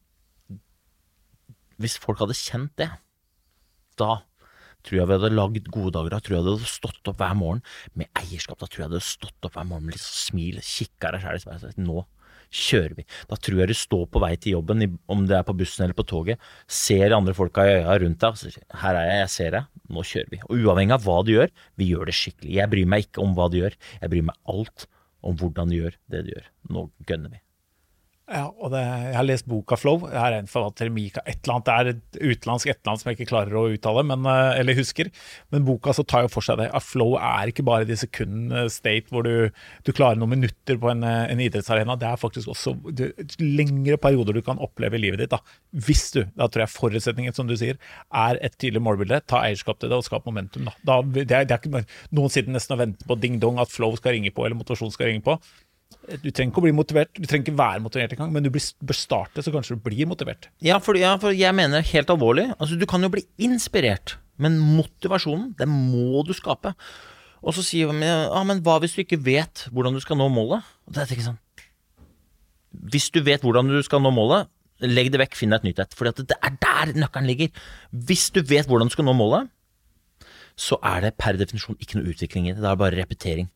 Hvis 1.82 1.98
folk 2.00 2.22
hadde 2.22 2.38
kjent 2.38 2.76
det, 2.78 2.88
da 3.98 4.22
tror 4.86 5.00
jeg 5.00 5.10
vi 5.10 5.18
hadde 5.18 5.34
lagd 5.34 5.70
gode 5.74 5.94
dager. 5.98 6.16
Da 6.16 6.22
tror 6.24 6.38
jeg 6.38 6.48
det 6.48 6.56
hadde 6.56 6.72
stått 6.72 7.12
opp 7.12 7.22
hver 7.22 7.38
morgen 7.38 7.62
med 7.98 8.10
eierskap. 8.24 8.60
Da 8.62 8.70
tror 8.70 8.86
jeg 8.86 8.90
det 8.90 9.00
hadde 9.00 9.12
stått 9.12 9.48
opp 9.50 9.60
hver 9.60 9.70
morgen 9.70 9.88
med 9.90 9.98
litt 9.98 10.08
smil, 10.08 10.60
kikka 10.66 11.14
deg 11.16 11.24
sjæl 11.26 11.40
i 11.40 11.46
speilet 11.46 11.82
Nå 11.82 12.04
kjører 12.52 12.96
vi. 12.98 13.06
Da 13.30 13.38
tror 13.40 13.62
jeg 13.62 13.72
du 13.72 13.78
står 13.78 14.08
på 14.12 14.22
vei 14.22 14.34
til 14.36 14.58
jobben, 14.58 14.84
om 15.12 15.26
det 15.28 15.38
er 15.38 15.46
på 15.48 15.56
bussen 15.58 15.86
eller 15.86 15.98
på 15.98 16.06
toget, 16.08 16.42
ser 16.68 17.16
andre 17.16 17.36
folka 17.38 17.64
i 17.68 17.78
øya 17.80 17.98
rundt 18.04 18.24
deg, 18.24 18.40
så 18.40 18.52
her 18.82 19.00
er 19.00 19.08
jeg, 19.08 19.20
jeg 19.22 19.34
ser 19.36 19.56
deg, 19.56 19.70
nå 19.96 20.04
kjører 20.08 20.34
vi. 20.34 20.42
Og 20.50 20.66
uavhengig 20.66 20.98
av 20.98 21.06
hva 21.08 21.20
du 21.28 21.32
gjør, 21.36 21.54
vi 21.80 21.92
gjør 21.94 22.12
det 22.12 22.18
skikkelig. 22.18 22.58
Jeg 22.58 22.74
bryr 22.74 22.92
meg 22.92 23.08
ikke 23.08 23.24
om 23.24 23.38
hva 23.38 23.48
du 23.52 23.62
gjør, 23.62 23.78
jeg 24.02 24.14
bryr 24.14 24.28
meg 24.32 24.52
alt 24.56 24.88
om 25.22 25.40
hvordan 25.40 25.72
du 25.72 25.78
gjør 25.80 25.96
det 26.12 26.26
du 26.28 26.34
gjør. 26.36 26.52
Nå 26.76 26.86
gønner 27.08 27.38
vi. 27.38 27.42
Ja, 28.32 28.46
og 28.48 28.72
det, 28.72 28.80
jeg 28.80 29.16
har 29.18 29.26
lest 29.28 29.48
boka 29.50 29.76
Flow. 29.76 30.06
Jeg 30.08 30.20
er 30.22 30.38
en 30.38 30.48
forfatter, 30.48 30.88
Mika 30.94 31.20
et 31.28 31.42
eller 31.44 31.58
annet. 31.58 31.68
Det 31.68 32.22
er 32.22 32.30
utenlandsk 32.32 32.70
et 32.70 32.78
eller 32.78 32.92
annet 32.94 33.04
som 33.04 33.10
jeg 33.10 33.18
ikke 33.18 33.28
klarer 33.34 33.58
å 33.60 33.64
uttale, 33.74 34.04
men, 34.08 34.28
eh, 34.30 34.60
eller 34.62 34.78
husker. 34.78 35.10
Men 35.52 35.66
boka 35.68 35.92
så 35.98 36.06
tar 36.08 36.24
jo 36.24 36.30
for 36.32 36.46
seg 36.46 36.62
det. 36.62 36.70
At 36.72 36.86
flow 36.86 37.18
er 37.20 37.52
ikke 37.52 37.66
bare 37.68 37.88
de 37.90 37.98
sekundene 38.00 38.64
state 38.72 39.12
hvor 39.12 39.28
du, 39.28 39.52
du, 39.84 39.92
klarer 39.92 40.22
noen 40.22 40.38
minutter 40.38 40.80
på 40.80 40.92
en, 40.94 41.04
eh, 41.04 41.26
en 41.34 41.44
idrettsarena. 41.44 41.98
Det 42.00 42.08
er 42.08 42.22
faktisk 42.22 42.54
også 42.54 42.78
du, 42.88 43.04
lengre 43.42 44.00
perioder 44.00 44.40
du 44.40 44.44
kan 44.46 44.62
oppleve 44.64 44.96
i 44.96 45.04
livet 45.04 45.26
ditt. 45.26 45.36
da. 45.36 45.42
Hvis 45.76 46.06
du, 46.16 46.24
da 46.40 46.48
tror 46.48 46.64
jeg 46.64 46.76
forutsetningen, 46.78 47.36
som 47.36 47.52
du 47.52 47.58
sier, 47.60 47.82
er 48.16 48.40
et 48.40 48.56
tydelig 48.56 48.84
målbilde. 48.86 49.20
Ta 49.28 49.44
eierskap 49.44 49.82
til 49.82 49.92
det 49.92 50.00
og 50.00 50.08
skap 50.08 50.30
momentum. 50.30 50.72
da. 50.72 50.78
da 50.88 51.02
det, 51.04 51.28
er, 51.28 51.50
det 51.50 51.58
er 51.58 51.60
ikke 51.60 51.84
Noen 52.16 52.32
sitter 52.32 52.56
nesten 52.56 52.78
og 52.78 52.86
venter 52.86 53.12
på 53.12 53.20
ding-dong 53.20 53.60
at 53.60 53.72
flow 53.74 53.92
skal 54.00 54.16
ringe 54.16 54.32
på, 54.32 54.46
eller 54.46 54.56
motivasjon 54.56 54.96
skal 54.96 55.12
ringe 55.12 55.26
på. 55.26 55.36
Du 56.24 56.30
trenger 56.32 56.50
ikke 56.50 56.62
å 56.62 56.66
bli 56.66 56.74
motivert, 56.76 57.12
du 57.16 57.28
trenger 57.28 57.46
ikke 57.46 57.60
være 57.60 57.84
motivert 57.84 58.16
engang, 58.16 58.32
men 58.34 58.46
du 58.46 58.50
bør 58.52 58.98
starte, 58.98 59.44
så 59.44 59.54
kanskje 59.54 59.78
du 59.78 59.84
blir 59.86 60.10
motivert. 60.10 60.50
Ja, 60.64 60.80
for, 60.84 60.98
ja, 61.00 61.14
for 61.22 61.36
jeg 61.36 61.56
mener 61.56 61.86
helt 61.86 62.12
alvorlig. 62.12 62.50
Altså, 62.58 62.78
du 62.80 62.88
kan 62.90 63.04
jo 63.06 63.12
bli 63.14 63.24
inspirert, 63.44 64.18
men 64.42 64.58
motivasjonen, 64.60 65.52
den 65.60 65.72
må 65.72 66.24
du 66.28 66.34
skape. 66.36 66.74
Og 67.42 67.56
så 67.58 67.64
sier 67.66 67.90
man 67.90 68.04
ja, 68.06 68.42
men 68.46 68.62
hva 68.66 68.78
hvis 68.82 68.96
du 68.98 69.04
ikke 69.04 69.22
vet 69.26 69.66
hvordan 69.74 69.96
du 69.98 70.02
skal 70.04 70.20
nå 70.20 70.28
målet? 70.34 70.66
Og 70.86 70.94
det 70.94 71.02
er 71.04 71.14
ikke 71.16 71.26
sånn 71.26 71.40
Hvis 72.94 73.08
du 73.14 73.18
vet 73.26 73.42
hvordan 73.42 73.72
du 73.72 73.80
skal 73.86 74.04
nå 74.04 74.12
målet, 74.14 74.50
legg 74.82 75.10
det 75.14 75.22
vekk, 75.22 75.38
finn 75.38 75.54
deg 75.54 75.62
et 75.62 75.72
nytt 75.72 75.82
et. 75.84 75.96
For 75.98 76.10
det 76.10 76.38
er 76.38 76.54
der 76.62 76.94
nøkkelen 76.98 77.30
ligger. 77.30 77.66
Hvis 77.92 78.30
du 78.34 78.42
vet 78.46 78.70
hvordan 78.70 78.90
du 78.90 78.94
skal 78.94 79.08
nå 79.08 79.16
målet, 79.18 79.50
så 80.60 80.78
er 80.86 81.08
det 81.08 81.16
per 81.22 81.38
definisjon 81.40 81.80
ikke 81.82 81.98
noe 81.98 82.12
utvikling 82.12 82.50
i 82.50 82.54
det. 82.54 82.62
Det 82.62 82.70
er 82.70 82.80
bare 82.80 82.98
repetering. 83.00 83.50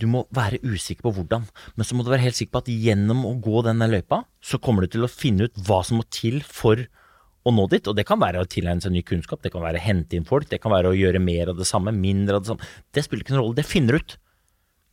Du 0.00 0.06
må 0.08 0.24
være 0.34 0.62
usikker 0.64 1.04
på 1.04 1.12
hvordan, 1.18 1.44
men 1.76 1.86
så 1.86 1.96
må 1.96 2.04
du 2.04 2.10
være 2.12 2.24
helt 2.24 2.38
sikker 2.38 2.54
på 2.56 2.62
at 2.64 2.72
gjennom 2.72 3.26
å 3.28 3.34
gå 3.44 3.60
denne 3.66 3.88
løypa, 3.90 4.22
så 4.40 4.60
kommer 4.62 4.86
du 4.86 4.94
til 4.94 5.04
å 5.04 5.12
finne 5.12 5.48
ut 5.48 5.60
hva 5.66 5.82
som 5.84 6.00
må 6.00 6.06
til 6.08 6.40
for 6.46 6.80
å 7.44 7.52
nå 7.52 7.66
dit. 7.72 7.84
Og 7.88 7.96
det 7.96 8.06
kan 8.08 8.20
være 8.20 8.40
å 8.40 8.48
tilegne 8.48 8.84
seg 8.84 8.94
ny 8.94 9.04
kunnskap, 9.06 9.42
det 9.44 9.52
kan 9.52 9.64
være 9.64 9.80
å 9.80 9.84
hente 9.84 10.16
inn 10.16 10.28
folk, 10.28 10.48
det 10.50 10.62
kan 10.62 10.72
være 10.72 10.92
å 10.92 10.96
gjøre 10.96 11.20
mer 11.22 11.52
av 11.52 11.60
det 11.60 11.68
samme, 11.68 11.92
mindre 11.96 12.38
av 12.38 12.44
det 12.44 12.52
samme. 12.52 12.72
Det 12.96 13.04
spiller 13.04 13.26
ikke 13.26 13.36
noen 13.36 13.44
rolle, 13.44 13.60
det 13.60 13.68
finner 13.68 13.96
du 13.96 14.02
ut. 14.02 14.16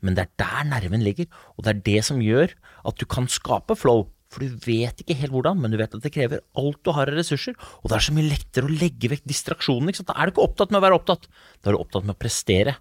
Men 0.05 0.17
det 0.17 0.27
er 0.27 0.35
der 0.43 0.67
nerven 0.69 1.01
ligger, 1.03 1.31
og 1.55 1.65
det 1.65 1.73
er 1.73 1.81
det 1.87 2.03
som 2.05 2.21
gjør 2.21 2.53
at 2.87 2.99
du 2.99 3.07
kan 3.09 3.29
skape 3.31 3.77
flow. 3.79 4.05
For 4.27 4.43
du 4.43 4.59
vet 4.67 4.99
ikke 4.99 5.15
helt 5.21 5.31
hvordan, 5.31 5.59
men 5.63 5.71
du 5.71 5.77
vet 5.79 5.93
at 5.95 6.03
det 6.03 6.11
krever 6.11 6.41
alt 6.59 6.81
du 6.83 6.91
har 6.91 7.07
av 7.07 7.15
ressurser. 7.15 7.55
Og 7.79 7.87
det 7.87 7.95
er 7.95 8.05
så 8.09 8.15
mye 8.15 8.27
lettere 8.27 8.67
å 8.67 8.73
legge 8.73 9.09
vekk 9.13 9.23
distraksjonen. 9.23 9.95
Da 10.03 10.17
er 10.17 10.27
du 10.27 10.33
ikke 10.33 10.43
opptatt 10.43 10.73
med 10.73 10.81
å 10.81 10.83
være 10.83 10.97
opptatt, 10.99 11.29
da 11.63 11.71
er 11.71 11.77
du 11.77 11.79
opptatt 11.79 12.03
med 12.03 12.17
å 12.17 12.19
prestere. 12.19 12.75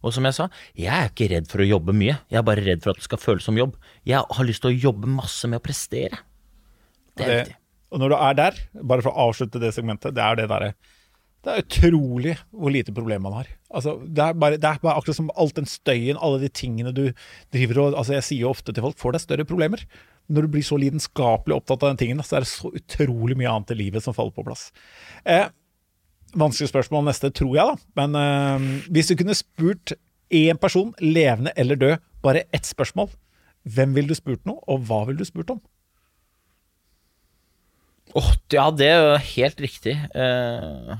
Og 0.00 0.14
som 0.16 0.24
jeg 0.24 0.36
sa, 0.36 0.48
jeg 0.78 0.92
er 0.94 1.10
ikke 1.10 1.28
redd 1.34 1.48
for 1.50 1.62
å 1.62 1.68
jobbe 1.68 1.94
mye, 1.96 2.18
jeg 2.32 2.40
er 2.40 2.46
bare 2.46 2.64
redd 2.64 2.84
for 2.84 2.94
at 2.94 3.00
det 3.00 3.08
skal 3.08 3.20
føles 3.20 3.46
som 3.46 3.58
jobb. 3.58 3.74
Jeg 4.08 4.22
har 4.36 4.48
lyst 4.48 4.64
til 4.64 4.72
å 4.72 4.82
jobbe 4.88 5.10
masse 5.12 5.50
med 5.50 5.60
å 5.60 5.64
prestere. 5.64 6.22
Det 7.18 7.26
er 7.26 7.30
det, 7.30 7.42
viktig. 7.42 7.58
Og 7.90 8.00
når 8.00 8.12
du 8.12 8.16
er 8.16 8.38
der, 8.38 8.62
bare 8.92 9.04
for 9.04 9.12
å 9.12 9.28
avslutte 9.28 9.60
det 9.60 9.74
segmentet, 9.76 10.14
det 10.16 10.24
er 10.24 10.40
det 10.40 10.48
derre 10.52 10.72
det 11.40 11.52
er 11.52 11.62
utrolig 11.62 12.34
hvor 12.52 12.72
lite 12.72 12.92
problem 12.92 13.22
man 13.24 13.38
har. 13.38 13.46
Altså, 13.72 13.94
det, 14.04 14.24
er 14.24 14.36
bare, 14.36 14.58
det, 14.60 14.68
er 14.68 14.80
bare, 14.82 14.98
akkurat 15.00 15.16
som 15.16 15.30
alt 15.40 15.56
den 15.56 15.68
støyen, 15.68 16.18
alle 16.20 16.40
de 16.42 16.50
tingene 16.52 16.92
du 16.92 17.06
driver 17.54 17.80
og 17.80 17.96
altså 18.02 18.18
Jeg 18.18 18.26
sier 18.26 18.42
jo 18.44 18.50
ofte 18.52 18.74
til 18.76 18.84
folk 18.84 18.98
får 19.00 19.16
deg 19.16 19.24
større 19.24 19.46
problemer. 19.48 19.86
Når 20.28 20.46
du 20.46 20.52
blir 20.52 20.66
så 20.66 20.76
lidenskapelig 20.78 21.56
opptatt 21.56 21.86
av 21.86 21.94
den 21.94 22.02
tingen, 22.02 22.20
så 22.26 22.38
er 22.38 22.44
det 22.44 22.52
så 22.52 22.72
utrolig 22.76 23.38
mye 23.40 23.54
annet 23.54 23.72
i 23.72 23.78
livet 23.80 24.04
som 24.04 24.16
faller 24.16 24.36
på 24.36 24.44
plass. 24.46 24.68
Eh, 25.24 25.48
Vanskelig 26.38 26.68
spørsmål 26.70 27.08
neste, 27.08 27.30
tror 27.34 27.56
jeg, 27.56 27.66
da. 27.66 27.74
Men 27.98 28.14
øh, 28.14 28.86
hvis 28.90 29.10
du 29.10 29.16
kunne 29.18 29.34
spurt 29.34 29.92
én 30.30 30.60
person, 30.62 30.94
levende 31.00 31.52
eller 31.56 31.74
død, 31.74 31.96
bare 32.22 32.46
ett 32.54 32.66
spørsmål, 32.66 33.10
hvem 33.62 33.94
ville 33.94 34.08
du 34.08 34.14
spurt 34.14 34.46
noe, 34.48 34.62
og 34.68 34.86
hva 34.88 35.04
ville 35.08 35.18
du 35.18 35.28
spurt 35.28 35.50
om? 35.50 35.60
Oh, 38.14 38.32
ja, 38.52 38.70
det 38.74 38.86
er 38.90 38.98
jo 38.98 39.16
helt 39.36 39.60
riktig. 39.62 39.94
Uh... 40.14 40.98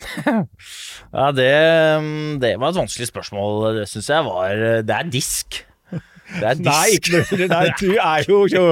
ja, 1.14 1.30
det, 1.36 1.50
det, 2.42 2.54
var 2.58 2.72
et 2.72 2.80
vanskelig 2.80 3.06
spørsmål. 3.10 3.76
Det 3.78 3.88
syns 3.90 4.10
jeg 4.10 4.26
var 4.26 4.54
Det 4.82 4.96
er 4.96 5.12
disk. 5.12 5.60
Nei, 6.60 6.86
ikke 6.96 7.16
noe, 7.16 7.48
nei, 7.50 7.64
du 7.80 7.90
er 7.96 8.28
jo 8.28 8.62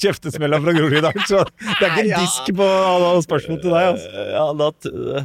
kjeftesmella 0.00 0.60
fra 0.64 0.74
Grorud 0.76 0.98
i 0.98 1.04
dag, 1.04 1.22
så 1.28 1.44
det 1.44 1.78
er 1.78 1.88
ikke 1.92 2.04
en 2.04 2.12
disk 2.24 2.52
på 2.58 2.68
alle 2.90 3.14
spørsmål 3.24 3.62
til 3.62 3.76
deg. 3.76 3.88
Altså. 3.94 4.26
Ja, 4.34 4.46
da, 4.58 5.24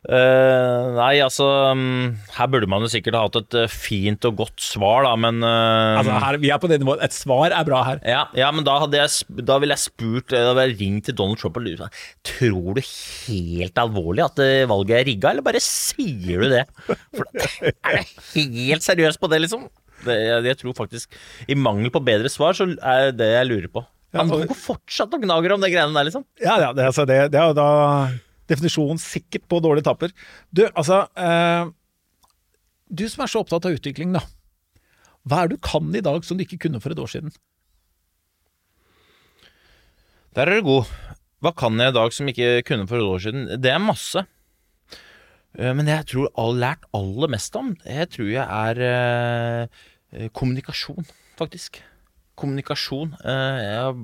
Uh, 0.00 0.96
nei, 0.96 1.18
altså 1.20 1.44
um, 1.74 2.14
Her 2.32 2.46
burde 2.48 2.64
man 2.72 2.80
jo 2.80 2.88
sikkert 2.88 3.18
ha 3.18 3.26
hatt 3.26 3.34
et 3.36 3.56
uh, 3.60 3.66
fint 3.68 4.24
og 4.24 4.38
godt 4.38 4.62
svar, 4.64 5.04
da, 5.04 5.10
men 5.20 5.42
uh, 5.44 5.98
Altså, 5.98 6.14
her, 6.22 6.38
Vi 6.40 6.48
er 6.48 6.60
på 6.62 6.70
det 6.72 6.78
nivået. 6.80 7.02
Et 7.04 7.12
svar 7.12 7.52
er 7.52 7.66
bra 7.68 7.82
her. 7.84 8.00
Ja, 8.08 8.22
ja 8.32 8.48
men 8.48 8.64
da, 8.64 8.78
hadde 8.80 8.96
jeg, 8.96 9.44
da 9.44 9.58
ville 9.60 9.76
jeg 9.76 9.84
spurt 9.84 10.32
Da 10.32 10.54
ville 10.54 10.70
jeg 10.70 10.78
ringt 10.80 11.10
til 11.10 11.18
Donald 11.20 11.42
Trump 11.42 11.60
og 11.60 11.66
lurt 11.66 12.00
Tror 12.24 12.78
du 12.78 12.80
helt 12.80 13.82
alvorlig 13.84 14.24
at 14.24 14.40
valget 14.72 14.96
er 14.96 15.06
rigga, 15.10 15.34
eller 15.34 15.44
bare 15.44 15.60
sier 15.60 16.46
du 16.46 16.48
det? 16.54 16.64
For, 16.88 17.28
er 17.60 18.00
du 18.00 18.16
helt 18.40 18.86
seriøst 18.86 19.20
på 19.20 19.28
det, 19.28 19.44
liksom? 19.44 19.68
Det, 20.04 20.16
jeg, 20.16 20.44
jeg, 20.48 20.58
tror 20.62 20.76
faktisk 20.78 21.16
I 21.50 21.56
mangel 21.58 21.92
på 21.92 22.02
bedre 22.04 22.30
svar, 22.32 22.56
så 22.56 22.66
er 22.66 23.12
det 23.16 23.28
jeg 23.34 23.48
lurer 23.50 23.72
på. 23.72 23.84
Han 24.16 24.30
ja, 24.32 24.40
går 24.48 24.58
fortsatt 24.58 25.12
og 25.14 25.22
gnager 25.22 25.54
om 25.54 25.62
de 25.62 25.70
greiene 25.70 25.94
der, 25.94 26.08
liksom. 26.08 26.24
Ja, 26.42 26.56
ja 26.58 26.72
det, 26.74 26.88
altså, 26.90 27.06
det, 27.06 27.20
det 27.34 27.38
er 27.38 27.52
jo 27.52 27.58
da 27.58 27.68
definisjonen 28.50 28.98
sikkert 28.98 29.46
på 29.50 29.60
dårlig 29.62 29.84
tapper. 29.86 30.10
Du, 30.50 30.64
altså 30.72 31.04
eh, 31.14 31.70
Du 32.90 33.06
som 33.06 33.22
er 33.22 33.30
så 33.30 33.44
opptatt 33.44 33.68
av 33.68 33.76
utvikling, 33.76 34.16
da. 34.16 34.24
Hva 35.28 35.44
er 35.44 35.50
det 35.50 35.60
du 35.60 35.62
kan 35.68 35.92
i 35.94 36.02
dag 36.02 36.24
som 36.26 36.38
du 36.38 36.42
ikke 36.46 36.58
kunne 36.64 36.80
for 36.82 36.94
et 36.94 36.98
år 36.98 37.12
siden? 37.12 37.30
Der 40.34 40.48
er 40.48 40.58
du 40.58 40.66
god. 40.66 40.90
Hva 41.44 41.52
kan 41.56 41.78
jeg 41.80 41.92
i 41.92 41.96
dag 41.96 42.14
som 42.14 42.28
ikke 42.30 42.50
kunne 42.66 42.88
for 42.90 42.98
et 42.98 43.10
år 43.14 43.22
siden? 43.22 43.46
Det 43.62 43.70
er 43.72 43.82
masse. 43.82 44.24
Eh, 45.58 45.72
men 45.74 45.86
det 45.86 45.96
jeg 45.96 46.08
tror 46.12 46.26
jeg 46.26 46.36
har 46.36 46.60
lært 46.64 46.90
aller 46.96 47.32
mest 47.32 47.56
om, 47.58 47.72
det 47.84 48.10
tror 48.14 48.30
jeg 48.30 48.46
er 48.46 48.82
eh, 48.86 49.80
kommunikasjon, 50.36 51.06
faktisk. 51.38 51.82
Kommunikasjon. 52.40 53.14
jeg 53.24 53.76
har 53.76 53.94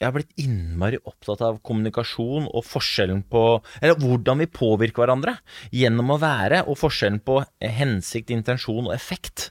jeg 0.00 0.06
har 0.08 0.14
blitt 0.14 0.32
innmari 0.40 0.98
opptatt 1.04 1.42
av 1.44 1.58
kommunikasjon 1.66 2.48
og 2.48 2.64
forskjellen 2.66 3.20
på 3.30 3.42
Eller 3.82 3.98
hvordan 4.00 4.40
vi 4.40 4.48
påvirker 4.50 5.04
hverandre 5.04 5.36
gjennom 5.76 6.14
å 6.14 6.20
være, 6.22 6.62
og 6.64 6.78
forskjellen 6.80 7.20
på 7.22 7.36
hensikt, 7.60 8.32
intensjon 8.32 8.88
og 8.88 8.94
effekt. 8.96 9.50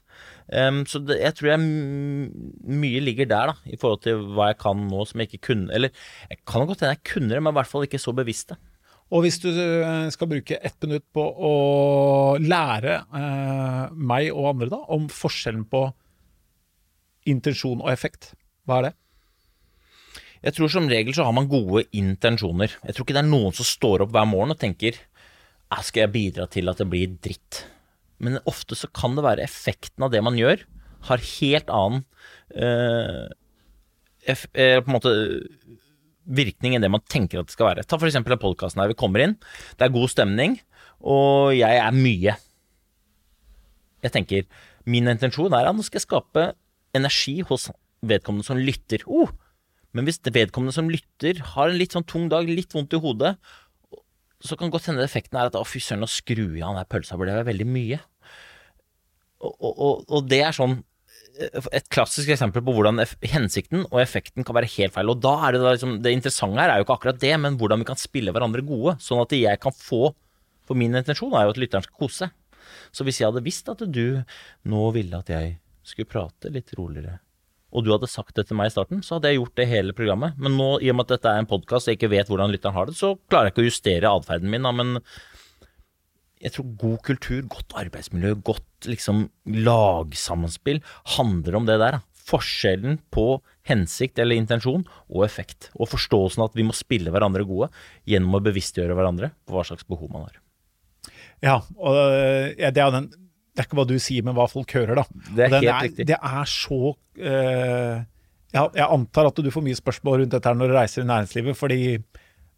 Um, 0.49 0.81
så 0.89 0.97
det, 1.05 1.19
jeg 1.21 1.35
tror 1.37 1.51
jeg 1.51 1.61
mye 1.61 3.01
ligger 3.05 3.29
der, 3.29 3.51
da, 3.51 3.69
i 3.69 3.77
forhold 3.77 4.01
til 4.01 4.23
hva 4.33 4.49
jeg 4.49 4.57
kan 4.65 4.81
nå 4.89 5.03
som 5.05 5.21
jeg 5.21 5.29
ikke 5.29 5.51
kunne 5.51 5.75
Eller 5.77 5.91
jeg 6.25 6.39
kan 6.49 6.65
godt 6.65 6.81
hende 6.81 6.95
jeg 6.95 7.05
kunne 7.11 7.29
det, 7.35 7.43
men 7.45 7.53
i 7.53 7.59
hvert 7.59 7.69
fall 7.69 7.85
ikke 7.85 8.01
så 8.01 8.15
bevisst 8.17 8.55
det. 8.55 8.57
Og 9.09 9.23
hvis 9.25 9.39
du 9.41 9.49
eh, 9.49 10.07
skal 10.13 10.29
bruke 10.29 10.59
ett 10.61 10.77
minutt 10.85 11.05
på 11.15 11.23
å 11.23 11.53
lære 12.41 12.99
eh, 13.01 13.85
meg 13.95 14.29
og 14.35 14.51
andre 14.53 14.69
da, 14.75 14.81
om 14.93 15.07
forskjellen 15.09 15.65
på 15.69 15.87
intensjon 17.29 17.81
og 17.81 17.89
effekt, 17.91 18.33
hva 18.69 18.79
er 18.79 18.89
det? 18.89 18.93
Jeg 20.45 20.55
tror 20.55 20.71
som 20.71 20.87
regel 20.87 21.15
så 21.15 21.25
har 21.27 21.35
man 21.35 21.49
gode 21.51 21.83
intensjoner. 21.97 22.77
Jeg 22.85 22.95
tror 22.95 23.05
ikke 23.05 23.17
det 23.17 23.23
er 23.25 23.31
noen 23.31 23.55
som 23.55 23.67
står 23.67 24.05
opp 24.05 24.13
hver 24.15 24.29
morgen 24.29 24.53
og 24.55 24.61
tenker 24.61 25.01
«Ah, 25.69 25.81
skal 25.85 26.05
jeg 26.05 26.13
bidra 26.13 26.47
til 26.49 26.71
at 26.71 26.79
det 26.79 26.87
blir 26.89 27.17
dritt. 27.21 27.63
Men 28.23 28.39
ofte 28.49 28.77
så 28.77 28.87
kan 28.93 29.17
det 29.17 29.25
være 29.25 29.43
effekten 29.43 30.05
av 30.05 30.13
det 30.13 30.21
man 30.25 30.37
gjør, 30.39 30.63
har 31.09 31.21
helt 31.23 31.69
annen 31.71 32.05
eh, 32.55 33.27
eff, 34.27 34.47
eh, 34.53 34.79
på 34.81 34.89
en 34.89 34.95
måte 34.95 35.13
virkning 36.29 36.75
enn 36.75 36.85
det 36.85 36.91
man 36.93 37.03
tenker 37.09 37.41
at 37.41 37.49
det 37.49 37.55
skal 37.55 37.71
være. 37.71 37.85
Ta 37.87 37.97
eksempel 37.97 38.35
den 38.35 38.41
podkasten 38.41 38.81
her. 38.83 38.91
Vi 38.91 38.99
kommer 38.99 39.25
inn, 39.25 39.35
det 39.79 39.87
er 39.87 39.95
god 39.95 40.11
stemning, 40.13 40.59
og 41.01 41.55
jeg 41.57 41.81
er 41.81 41.95
mye. 41.95 42.37
Jeg 44.05 44.15
tenker 44.15 44.47
min 44.89 45.09
intensjon 45.11 45.53
er 45.53 45.67
at 45.69 45.75
nå 45.75 45.83
skal 45.85 45.99
jeg 45.99 46.07
skape 46.07 46.49
energi 46.97 47.39
hos 47.45 47.69
vedkommende 48.05 48.47
som 48.47 48.59
lytter. 48.59 49.03
Oh, 49.05 49.31
men 49.93 50.05
hvis 50.07 50.21
vedkommende 50.23 50.75
som 50.75 50.89
lytter, 50.91 51.41
har 51.55 51.69
en 51.69 51.79
litt 51.79 51.95
sånn 51.95 52.07
tung 52.07 52.29
dag, 52.31 52.47
litt 52.47 52.73
vondt 52.75 52.95
i 52.95 53.01
hodet, 53.01 53.35
så 54.39 54.55
kan 54.55 54.71
godt 54.71 54.87
hende 54.87 55.03
effekten 55.03 55.39
er 55.39 55.49
at 55.49 55.57
å, 55.59 55.65
fy 55.67 55.81
søren, 55.83 56.05
nå 56.05 56.09
skrur 56.09 56.55
jeg 56.55 56.63
av 56.63 56.77
den 56.77 56.87
pølsa, 56.89 57.17
for 57.17 57.27
det 57.27 57.35
er 57.35 57.47
veldig 57.47 57.67
mye. 57.67 57.99
Og, 59.39 59.53
og, 59.59 60.05
og, 60.07 60.21
det 60.27 60.41
er 60.43 60.55
sånn 60.55 60.79
et 61.39 61.87
klassisk 61.93 62.31
eksempel 62.33 62.63
på 62.65 62.73
hvordan 62.75 62.99
hensikten 63.31 63.85
og 63.87 64.01
effekten 64.03 64.45
kan 64.47 64.57
være 64.57 64.69
helt 64.75 64.95
feil. 64.95 65.11
Og 65.11 65.21
da 65.23 65.35
er 65.47 65.55
det 65.55 65.61
da 65.63 65.73
liksom 65.75 65.97
Det 66.03 66.11
interessante 66.15 66.59
her 66.59 66.73
er 66.73 66.81
jo 66.81 66.87
ikke 66.87 66.97
akkurat 66.97 67.21
det, 67.21 67.31
men 67.39 67.57
hvordan 67.59 67.79
vi 67.83 67.87
kan 67.87 67.99
spille 67.99 68.33
hverandre 68.35 68.65
gode, 68.67 68.97
sånn 69.03 69.23
at 69.23 69.35
jeg 69.35 69.61
kan 69.63 69.75
få 69.75 70.11
For 70.67 70.77
min 70.77 70.93
intensjon 70.93 71.33
er 71.33 71.47
jo 71.47 71.55
at 71.55 71.61
lytteren 71.61 71.85
skal 71.85 71.97
kose 71.97 72.25
seg. 72.25 72.35
Så 72.93 73.05
hvis 73.05 73.17
jeg 73.21 73.29
hadde 73.31 73.41
visst 73.45 73.69
at 73.71 73.81
du 73.81 74.21
nå 74.69 74.83
ville 74.93 75.17
at 75.17 75.31
jeg 75.31 75.55
skulle 75.81 76.11
prate 76.11 76.51
litt 76.53 76.69
roligere, 76.77 77.17
og 77.73 77.85
du 77.85 77.91
hadde 77.93 78.09
sagt 78.09 78.35
det 78.37 78.47
til 78.49 78.57
meg 78.57 78.69
i 78.69 78.73
starten, 78.73 79.01
så 79.05 79.15
hadde 79.17 79.31
jeg 79.31 79.39
gjort 79.39 79.57
det 79.57 79.67
hele 79.69 79.95
programmet. 79.97 80.37
Men 80.41 80.55
nå, 80.57 80.69
i 80.81 80.89
og 80.91 80.97
med 80.97 81.07
at 81.07 81.15
dette 81.15 81.33
er 81.33 81.41
en 81.41 81.49
podkast 81.49 81.87
og 81.87 81.93
jeg 81.93 81.99
ikke 81.99 82.11
vet 82.13 82.29
hvordan 82.29 82.53
lytteren 82.53 82.77
har 82.77 82.89
det, 82.89 82.95
så 82.97 83.15
klarer 83.29 83.49
jeg 83.49 83.55
ikke 83.55 83.65
å 83.65 83.69
justere 83.69 84.13
atferden 84.13 84.53
min, 84.53 84.65
da, 84.65 84.73
men 84.73 85.01
jeg 86.39 86.55
tror 86.55 86.67
god 86.79 86.99
kultur, 87.03 87.39
godt 87.51 87.75
arbeidsmiljø, 87.81 88.35
godt 88.47 88.87
liksom 88.87 89.25
lagsammenspill 89.45 90.79
handler 91.17 91.59
om 91.59 91.67
det 91.67 91.79
der. 91.81 91.99
Da. 91.99 92.25
Forskjellen 92.29 92.99
på 93.11 93.39
hensikt 93.67 94.21
eller 94.21 94.39
intensjon 94.39 94.85
og 95.09 95.23
effekt. 95.25 95.71
Og 95.75 95.89
forståelsen 95.91 96.43
av 96.43 96.51
at 96.51 96.59
vi 96.59 96.67
må 96.67 96.75
spille 96.77 97.11
hverandre 97.11 97.43
gode 97.47 97.71
gjennom 98.07 98.37
å 98.37 98.43
bevisstgjøre 98.45 98.95
hverandre 98.95 99.33
på 99.43 99.57
hva 99.57 99.65
slags 99.67 99.87
behov 99.89 100.13
man 100.13 100.29
har. 100.29 100.37
Ja, 101.43 101.57
og 101.79 101.97
ja, 102.59 102.71
det 102.71 102.83
er 102.83 102.95
den 102.95 103.11
det 103.59 103.65
er 103.65 103.67
ikke 103.67 103.79
hva 103.81 103.87
du 103.89 103.97
sier, 103.99 104.23
men 104.23 104.35
hva 104.37 104.45
folk 104.47 104.71
hører, 104.71 105.01
da. 105.01 105.23
Det 105.35 105.43
er 105.43 105.51
helt 105.51 105.67
er, 105.67 105.79
riktig. 105.83 106.05
Det 106.07 106.15
er 106.15 106.45
så 106.47 106.93
uh, 106.93 107.95
ja, 108.55 108.61
Jeg 108.77 108.85
antar 108.85 109.27
at 109.27 109.41
du 109.43 109.49
får 109.51 109.65
mye 109.65 109.75
spørsmål 109.75 110.21
rundt 110.21 110.31
dette 110.31 110.47
her 110.47 110.55
når 110.55 110.71
du 110.71 110.75
reiser 110.77 111.03
i 111.03 111.09
næringslivet, 111.09 111.57
fordi 111.59 111.79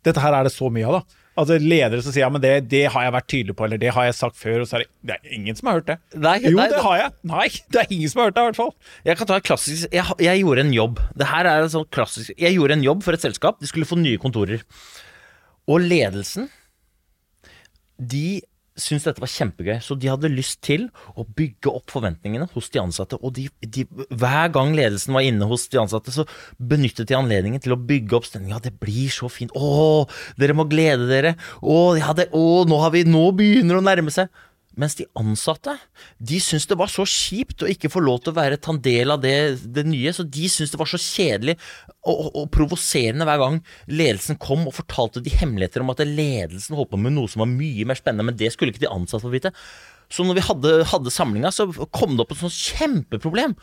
dette 0.06 0.22
her 0.22 0.38
er 0.38 0.46
det 0.46 0.54
så 0.54 0.70
mye 0.70 0.86
av, 0.92 1.00
da. 1.00 1.21
Altså 1.40 1.56
Ledere 1.64 2.04
som 2.04 2.12
sier 2.12 2.26
ja, 2.26 2.30
men 2.34 2.42
det, 2.44 2.52
det, 2.72 2.82
har 2.92 3.06
jeg 3.06 3.14
vært 3.16 3.28
tydelig 3.32 3.54
på, 3.56 3.64
eller 3.64 3.80
det 3.80 3.94
har 3.96 4.08
jeg 4.10 4.18
sagt 4.18 4.36
før. 4.36 4.64
og 4.64 4.68
så 4.68 4.78
er 4.78 4.84
det, 4.84 4.90
det 5.08 5.16
er 5.16 5.36
ingen 5.38 5.56
som 5.56 5.70
har 5.70 5.78
hørt 5.80 5.88
det. 5.88 5.98
Nei, 6.20 6.34
jo, 6.44 6.52
nei, 6.58 6.66
det 6.74 6.82
har 6.84 6.98
jeg. 7.00 7.14
Nei, 7.32 7.46
det 7.72 7.84
er 7.84 7.94
ingen 7.96 8.12
som 8.12 8.22
har 8.22 8.28
hørt 8.28 8.36
det, 8.36 8.44
i 8.44 8.50
hvert 8.50 8.60
fall. 8.60 8.74
Jeg 9.08 9.20
kan 9.20 9.30
ta 9.30 9.38
et 9.40 9.48
klassisk 9.48 9.96
jeg, 9.96 10.18
jeg, 10.28 10.42
gjorde 10.44 10.66
en 10.66 10.74
jobb. 10.76 11.00
Det 11.22 11.30
her 11.32 11.48
er 11.54 11.64
en 11.64 11.72
sånn 11.72 11.88
klassisk 11.96 12.34
Jeg 12.36 12.58
gjorde 12.58 12.76
en 12.76 12.84
jobb 12.84 13.06
for 13.08 13.16
et 13.16 13.24
selskap. 13.24 13.62
De 13.64 13.70
skulle 13.70 13.88
få 13.88 14.00
nye 14.02 14.20
kontorer. 14.22 14.66
Og 15.72 15.86
ledelsen, 15.86 16.50
de 17.96 18.42
syntes 18.80 19.06
dette 19.08 19.22
var 19.22 19.32
kjempegøy, 19.32 19.80
så 19.84 19.96
de 20.00 20.10
hadde 20.12 20.32
lyst 20.32 20.62
til 20.64 20.88
å 21.20 21.26
bygge 21.26 21.72
opp 21.72 21.92
forventningene 21.92 22.48
hos 22.54 22.70
de 22.72 22.80
ansatte. 22.82 23.20
Og 23.20 23.34
de, 23.36 23.48
de, 23.62 23.86
hver 24.10 24.52
gang 24.56 24.76
ledelsen 24.78 25.16
var 25.16 25.26
inne 25.28 25.48
hos 25.50 25.68
de 25.72 25.82
ansatte, 25.82 26.14
så 26.16 26.26
benyttet 26.58 27.10
de 27.12 27.18
anledningen 27.18 27.64
til 27.64 27.76
å 27.76 27.80
bygge 27.80 28.18
opp 28.18 28.30
stemningen. 28.30 28.56
Ja, 28.56 28.64
det 28.64 28.78
blir 28.82 29.12
så 29.14 29.30
fint. 29.32 29.52
Å, 29.56 30.06
dere 30.40 30.56
må 30.58 30.68
glede 30.72 31.10
dere. 31.12 31.36
Å, 31.60 31.82
ja, 32.00 32.16
det, 32.18 32.30
å 32.32 32.64
nå, 32.70 32.80
vi, 32.96 33.04
nå 33.08 33.28
begynner 33.38 33.78
det 33.78 33.84
å 33.84 33.90
nærme 33.90 34.16
seg. 34.16 34.32
Mens 34.80 34.96
de 34.96 35.04
ansatte 35.20 35.74
de 36.24 36.38
syntes 36.40 36.70
det 36.70 36.78
var 36.80 36.88
så 36.92 37.04
kjipt 37.08 37.66
å 37.66 37.70
ikke 37.70 37.90
få 37.92 38.00
lov 38.04 38.22
til 38.22 38.32
å 38.32 38.38
være 38.38 38.60
en 38.72 38.80
del 38.84 39.12
av 39.12 39.20
det, 39.24 39.36
det 39.68 39.84
nye. 39.88 40.14
Så 40.16 40.24
de 40.24 40.48
syntes 40.48 40.72
det 40.72 40.80
var 40.80 40.90
så 40.90 41.00
kjedelig 41.02 41.58
og, 42.02 42.14
og, 42.14 42.30
og, 42.30 42.46
provoserende 42.56 43.28
hver 43.28 43.42
gang 43.42 43.60
ledelsen 43.92 44.40
kom 44.42 44.64
og 44.70 44.78
fortalte 44.78 45.24
de 45.24 45.34
hemmeligheter 45.36 45.84
om 45.84 45.92
at 45.92 46.04
ledelsen 46.08 46.78
holdt 46.78 46.94
på 46.94 47.02
med 47.02 47.18
noe 47.18 47.32
som 47.32 47.44
var 47.44 47.52
mye 47.52 47.88
mer 47.88 48.00
spennende, 48.00 48.30
men 48.32 48.40
det 48.40 48.54
skulle 48.56 48.72
ikke 48.74 48.86
de 48.86 48.92
ansatte 48.92 49.26
få 49.26 49.34
vite. 49.34 49.52
Så 50.12 50.24
når 50.28 50.40
vi 50.40 50.48
hadde, 50.48 50.74
hadde 50.92 51.14
samlinga, 51.14 51.52
så 51.56 51.68
kom 51.92 52.16
det 52.16 52.26
opp 52.26 52.34
et 52.36 52.42
sånt 52.42 52.56
kjempeproblem. 52.56 53.56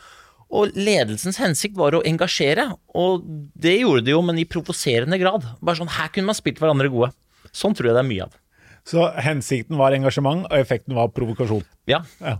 Og 0.49 0.73
ledelsens 0.73 1.37
hensikt 1.37 1.77
var 1.77 1.93
å 1.93 2.01
engasjere, 2.09 2.71
og 2.97 3.25
det 3.53 3.75
gjorde 3.83 4.07
de 4.07 4.15
jo, 4.15 4.21
men 4.25 4.39
i 4.41 4.47
provoserende 4.49 5.19
grad. 5.21 5.45
Bare 5.61 5.77
sånn, 5.77 5.91
Her 5.93 6.09
kunne 6.13 6.31
man 6.31 6.37
spilt 6.37 6.61
hverandre 6.61 6.89
gode. 6.89 7.11
Sånn 7.53 7.75
tror 7.77 7.91
jeg 7.91 7.97
det 7.97 8.01
er 8.01 8.09
mye 8.09 8.25
av. 8.25 8.37
Så 8.89 9.09
hensikten 9.21 9.77
var 9.77 9.93
engasjement, 9.93 10.47
og 10.49 10.55
effekten 10.57 10.97
var 10.97 11.11
provokasjon. 11.13 11.65
Ja. 11.89 12.01
ja. 12.23 12.39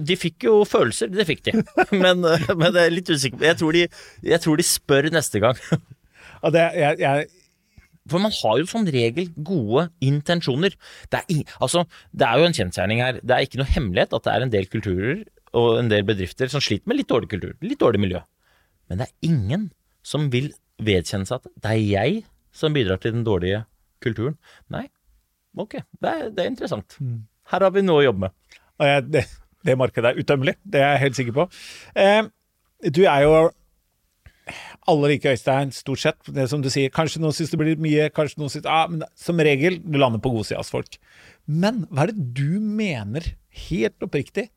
De 0.00 0.16
fikk 0.18 0.46
jo 0.48 0.60
følelser, 0.68 1.10
det 1.12 1.26
fikk 1.28 1.44
de. 1.48 1.58
Men, 2.02 2.24
men 2.24 2.68
jeg 2.68 2.82
er 2.82 2.92
litt 2.92 3.10
usikker 3.10 3.44
jeg 3.46 3.56
tror, 3.60 3.76
de, 3.76 3.86
jeg 4.24 4.42
tror 4.44 4.60
de 4.60 4.66
spør 4.66 5.10
neste 5.14 5.42
gang. 5.42 5.60
Ja, 6.40 6.48
det, 6.54 6.60
jeg, 6.72 6.96
jeg 7.02 7.26
for 8.08 8.22
man 8.22 8.32
har 8.32 8.54
jo 8.56 8.68
som 8.68 8.86
regel 8.88 9.28
gode 9.44 9.88
intensjoner. 10.04 10.72
Det 11.12 11.20
er, 11.20 11.42
altså, 11.60 11.84
det 12.16 12.26
er 12.26 12.40
jo 12.40 12.46
en 12.48 12.56
kjensgjerning 12.56 13.02
her. 13.04 13.18
Det 13.20 13.34
er 13.36 13.44
ikke 13.44 13.60
noe 13.60 13.68
hemmelighet 13.68 14.14
at 14.16 14.24
det 14.24 14.32
er 14.32 14.46
en 14.46 14.54
del 14.54 14.68
kulturer 14.72 15.20
og 15.60 15.80
en 15.80 15.90
del 15.90 16.06
bedrifter 16.08 16.50
som 16.50 16.62
sliter 16.64 16.88
med 16.90 17.00
litt 17.00 17.10
dårlig 17.10 17.30
kultur, 17.32 17.52
litt 17.60 17.82
dårlig 17.82 18.00
miljø. 18.02 18.22
Men 18.90 19.02
det 19.02 19.10
er 19.10 19.28
ingen 19.28 19.68
som 20.06 20.30
vil 20.32 20.50
vedkjenne 20.80 21.28
seg 21.28 21.42
at 21.42 21.52
det 21.60 21.74
er 21.74 21.84
jeg 21.84 22.22
som 22.56 22.74
bidrar 22.74 23.02
til 23.02 23.14
den 23.14 23.26
dårlige 23.26 23.64
kulturen. 24.02 24.38
Nei, 24.72 24.86
Ok, 25.58 25.78
det 26.02 26.10
er, 26.10 26.26
det 26.34 26.44
er 26.44 26.50
interessant. 26.52 26.96
Mm. 27.00 27.22
Her 27.50 27.66
har 27.66 27.72
vi 27.74 27.82
noe 27.82 28.02
å 28.02 28.06
jobbe 28.06 28.28
med. 28.28 28.58
Det, 29.10 29.24
det, 29.66 29.78
markedet 29.78 30.12
er 30.12 30.20
utømmelig, 30.20 30.54
det 30.62 30.82
er 30.82 30.94
jeg 30.94 31.02
helt 31.04 31.18
sikker 31.18 31.36
på. 31.36 31.46
Eh, 31.98 32.22
du 32.88 33.02
er 33.04 33.24
jo 33.26 33.32
alle 34.90 35.12
liker 35.12 35.34
Øystein, 35.34 35.72
stort 35.74 36.02
sett. 36.02 36.30
Det 36.34 36.46
som 36.50 36.62
du 36.62 36.70
sier, 36.72 36.90
Kanskje 36.94 37.20
noen 37.22 37.34
syns 37.36 37.52
det 37.52 37.60
blir 37.60 37.82
mye, 37.82 38.08
kanskje 38.14 38.40
noen 38.40 38.52
syns 38.52 38.68
ah, 38.70 38.86
men 38.90 39.04
Som 39.18 39.42
regel, 39.42 39.78
du 39.84 39.98
lander 40.00 40.22
på 40.22 40.32
godsidas 40.34 40.72
folk. 40.72 40.96
Men 41.46 41.84
hva 41.90 42.06
er 42.06 42.14
det 42.14 42.30
du 42.38 42.60
mener, 42.60 43.26
helt 43.68 44.06
oppriktig, 44.06 44.48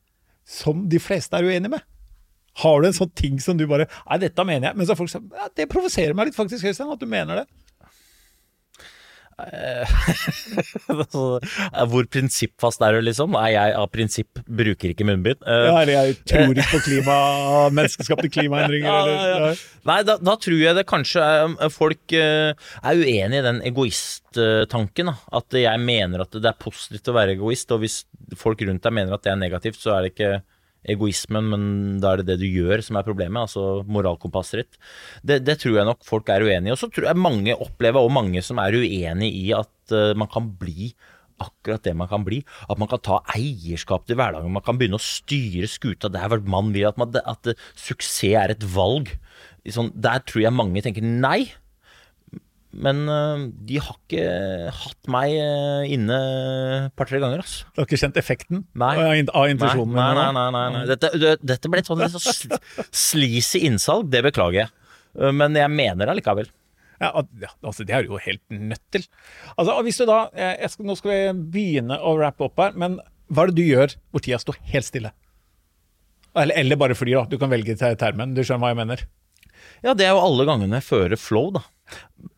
som 0.47 0.87
de 0.91 0.99
fleste 1.01 1.37
er 1.37 1.47
uenig 1.47 1.71
med? 1.75 1.83
Har 2.61 2.81
du 2.81 2.87
en 2.87 2.95
sånn 2.95 3.13
ting 3.17 3.39
som 3.41 3.57
du 3.57 3.65
bare 3.65 3.87
Nei, 4.05 4.19
dette 4.21 4.45
mener 4.45 4.69
jeg. 4.69 4.77
Men 4.77 4.85
så 4.85 4.93
er 4.93 4.99
folk 4.99 5.13
ja, 5.15 5.47
Det 5.57 5.65
provoserer 5.71 6.13
meg 6.17 6.29
litt, 6.29 6.37
faktisk, 6.37 6.67
Øystein, 6.69 6.91
at 6.93 7.01
du 7.01 7.09
mener 7.09 7.41
det. 7.41 7.62
Eh, 9.39 9.93
hvor 11.91 12.07
prinsippfast 12.11 12.84
er 12.86 12.97
du, 12.97 13.01
liksom? 13.07 13.38
Er 13.39 13.53
jeg 13.55 13.75
av 13.79 13.89
prinsipp 13.93 14.41
bruker 14.45 14.93
ikke 14.93 15.07
munnbind? 15.07 15.41
Uh, 15.45 15.67
ja, 15.69 15.75
eller 15.81 15.93
jeg 15.93 16.17
tror 16.29 16.53
ikke 16.53 16.67
på 16.71 16.81
klima, 16.88 17.17
menneskeskapte 17.73 18.31
klimaendringer, 18.34 18.89
ja, 18.93 19.01
eller 19.01 19.47
ja. 19.47 19.51
Nei, 19.89 19.99
da, 20.07 20.17
da, 20.21 20.38
tror 20.39 20.59
jeg 20.61 20.77
det 20.77 20.86
kanskje 20.89 21.25
er, 21.25 21.73
folk 21.73 22.15
er 22.15 22.55
uenig 22.93 23.41
i 23.41 23.45
den 23.49 23.61
egoisttanken. 23.67 25.11
At 25.34 25.59
jeg 25.59 25.84
mener 25.84 26.23
at 26.23 26.38
det 26.38 26.49
er 26.49 26.61
positivt 26.61 27.11
å 27.11 27.17
være 27.17 27.36
egoist, 27.38 27.73
og 27.75 27.84
hvis 27.84 28.03
folk 28.39 28.61
rundt 28.63 28.86
deg 28.86 28.95
mener 28.95 29.17
at 29.17 29.25
det 29.25 29.34
er 29.34 29.41
negativt, 29.41 29.81
så 29.81 29.97
er 29.97 30.05
det 30.05 30.13
ikke 30.13 30.34
egoismen, 30.89 31.49
men 31.53 31.63
da 32.03 32.13
er 32.13 32.21
det 32.21 32.34
det 32.34 32.41
du 32.43 32.47
gjør 32.49 32.84
som 32.84 32.99
er 32.99 33.07
problemet, 33.07 33.45
altså 33.45 33.84
moralkompasset 33.88 34.63
ditt. 34.63 34.77
Det, 35.23 35.39
det, 35.47 35.57
tror 35.61 35.79
jeg 35.79 35.89
nok 35.89 36.03
folk 36.07 36.29
er 36.34 36.45
uenig 36.45 36.71
i. 36.71 36.75
Og 36.75 36.81
så 36.81 36.89
tror 36.91 37.09
jeg 37.09 37.23
mange 37.23 37.55
opplever, 37.55 38.03
og 38.03 38.13
mange 38.15 38.43
som 38.45 38.61
er 38.63 38.75
uenig 38.75 39.31
i, 39.31 39.49
at 39.55 39.95
uh, 39.95 40.11
man 40.19 40.31
kan 40.31 40.51
bli 40.59 40.93
akkurat 41.43 41.84
det 41.84 41.95
man 41.97 42.09
kan 42.11 42.23
bli. 42.25 42.41
At 42.69 42.79
man 42.79 42.89
kan 42.91 43.01
ta 43.03 43.19
eierskap 43.36 44.07
til 44.07 44.19
hverdagen. 44.19 44.53
Man 44.53 44.63
kan 44.65 44.79
begynne 44.79 44.99
å 44.99 45.03
styre 45.03 45.69
skuta 45.71 46.11
der 46.11 46.29
hvor 46.31 46.43
man 46.45 46.71
vil. 46.75 46.88
At, 46.89 46.99
man, 47.01 47.15
at, 47.23 47.49
at 47.49 47.65
suksess 47.79 48.23
er 48.29 48.53
et 48.53 48.63
valg. 48.75 49.11
Sånn, 49.71 49.91
der 49.95 50.23
tror 50.27 50.45
jeg 50.45 50.55
mange 50.55 50.84
tenker 50.84 51.03
nei. 51.03 51.53
Men 52.74 53.03
uh, 53.05 53.43
de 53.53 53.78
har 53.78 53.97
ikke 53.99 54.24
hatt 54.74 55.09
meg 55.13 55.36
uh, 55.38 55.84
inne 55.86 56.17
et 56.88 56.95
par-tre 56.97 57.19
ganger. 57.21 57.43
Altså. 57.43 57.67
Du 57.69 57.82
har 57.82 57.88
ikke 57.88 57.99
kjent 58.01 58.17
effekten 58.17 58.63
nei. 58.80 58.95
av 59.30 59.51
intensjonen? 59.51 59.93
Nei, 59.93 60.09
nei, 60.17 60.26
nei. 60.34 60.47
nei, 60.55 60.63
nei. 60.74 60.84
Dette, 60.89 61.36
dette, 61.43 61.69
ble 61.69 61.84
et 61.84 61.89
sånn 61.89 62.01
så 62.09 62.34
sleazy 62.89 63.61
innsalg, 63.69 64.09
det 64.13 64.24
beklager 64.26 64.63
jeg. 64.63 64.74
Uh, 65.13 65.30
men 65.36 65.57
jeg 65.59 65.69
mener 65.69 66.07
det 66.07 66.15
allikevel. 66.15 66.49
Ja, 67.01 67.09
altså 67.19 67.84
Det 67.84 67.93
er 67.93 68.05
du 68.05 68.13
jo 68.13 68.21
helt 68.21 68.43
nødt 68.49 68.84
til. 68.93 69.05
Altså, 69.57 69.76
hvis 69.84 69.99
du 69.99 70.05
da, 70.07 70.21
skal, 70.71 70.86
Nå 70.88 70.95
skal 70.95 71.11
vi 71.11 71.47
begynne 71.57 71.97
å 71.99 72.13
rappe 72.15 72.47
opp 72.47 72.61
her, 72.63 72.78
men 72.80 72.95
hva 73.34 73.43
er 73.43 73.51
det 73.51 73.59
du 73.59 73.65
gjør 73.65 73.93
hvor 74.13 74.24
tida 74.24 74.39
står 74.41 74.57
helt 74.71 74.88
stille? 74.88 75.11
Eller, 76.34 76.55
eller 76.63 76.80
bare 76.80 76.97
flyr, 76.97 77.19
da. 77.19 77.26
Du 77.30 77.38
kan 77.41 77.51
velge 77.51 77.76
termen. 77.78 78.34
Du 78.34 78.41
skjønner 78.41 78.63
hva 78.63 78.71
jeg 78.71 78.80
mener? 78.80 79.03
Ja, 79.84 79.93
det 79.93 80.07
er 80.07 80.15
jo 80.15 80.24
alle 80.24 80.47
gangene 80.47 80.80
jeg 80.80 80.88
fører 80.88 81.19
flow, 81.19 81.51
da 81.53 81.61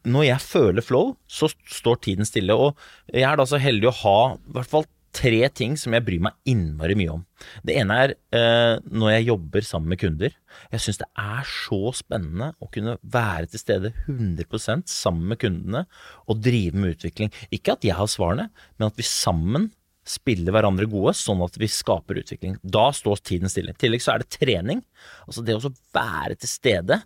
når 0.06 0.28
jeg 0.30 0.46
føler 0.46 0.86
flow, 0.86 1.14
så 1.28 1.50
står 1.52 2.02
tiden 2.06 2.28
stille. 2.28 2.56
Og 2.58 2.76
jeg 3.14 3.26
er 3.28 3.40
da 3.40 3.48
så 3.50 3.62
heldig 3.62 3.90
å 3.92 3.98
ha 4.04 4.20
i 4.36 4.58
hvert 4.58 4.72
fall 4.72 4.88
tre 5.16 5.48
ting 5.56 5.78
som 5.80 5.96
jeg 5.96 6.04
bryr 6.06 6.24
meg 6.26 6.36
innmari 6.50 6.96
mye 7.00 7.14
om. 7.14 7.22
Det 7.66 7.78
ene 7.80 7.98
er 8.04 8.14
eh, 8.36 8.82
når 8.84 9.14
jeg 9.14 9.28
jobber 9.30 9.66
sammen 9.68 9.94
med 9.94 10.02
kunder. 10.02 10.36
Jeg 10.74 10.84
syns 10.84 11.00
det 11.02 11.08
er 11.22 11.48
så 11.48 11.80
spennende 11.96 12.52
å 12.60 12.70
kunne 12.74 12.98
være 13.02 13.48
til 13.52 13.62
stede 13.62 13.94
100% 14.10 14.92
sammen 14.92 15.32
med 15.32 15.40
kundene 15.42 15.86
og 16.28 16.44
drive 16.44 16.82
med 16.82 16.98
utvikling. 16.98 17.32
Ikke 17.56 17.78
at 17.78 17.88
jeg 17.88 17.98
har 17.98 18.12
svarene, 18.12 18.50
men 18.76 18.90
at 18.90 19.00
vi 19.00 19.08
sammen 19.08 19.72
spiller 20.06 20.54
hverandre 20.54 20.86
gode, 20.90 21.16
sånn 21.18 21.42
at 21.42 21.56
vi 21.58 21.70
skaper 21.72 22.20
utvikling. 22.22 22.60
Da 22.62 22.92
står 22.94 23.24
tiden 23.26 23.50
stille. 23.50 23.74
I 23.74 23.82
tillegg 23.82 24.04
så 24.06 24.14
er 24.14 24.22
det 24.22 24.36
trening. 24.36 24.84
Altså 25.26 25.42
det 25.46 25.58
å 25.58 25.74
være 25.96 26.38
til 26.38 26.52
stede 26.52 27.00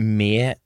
med 0.00 0.58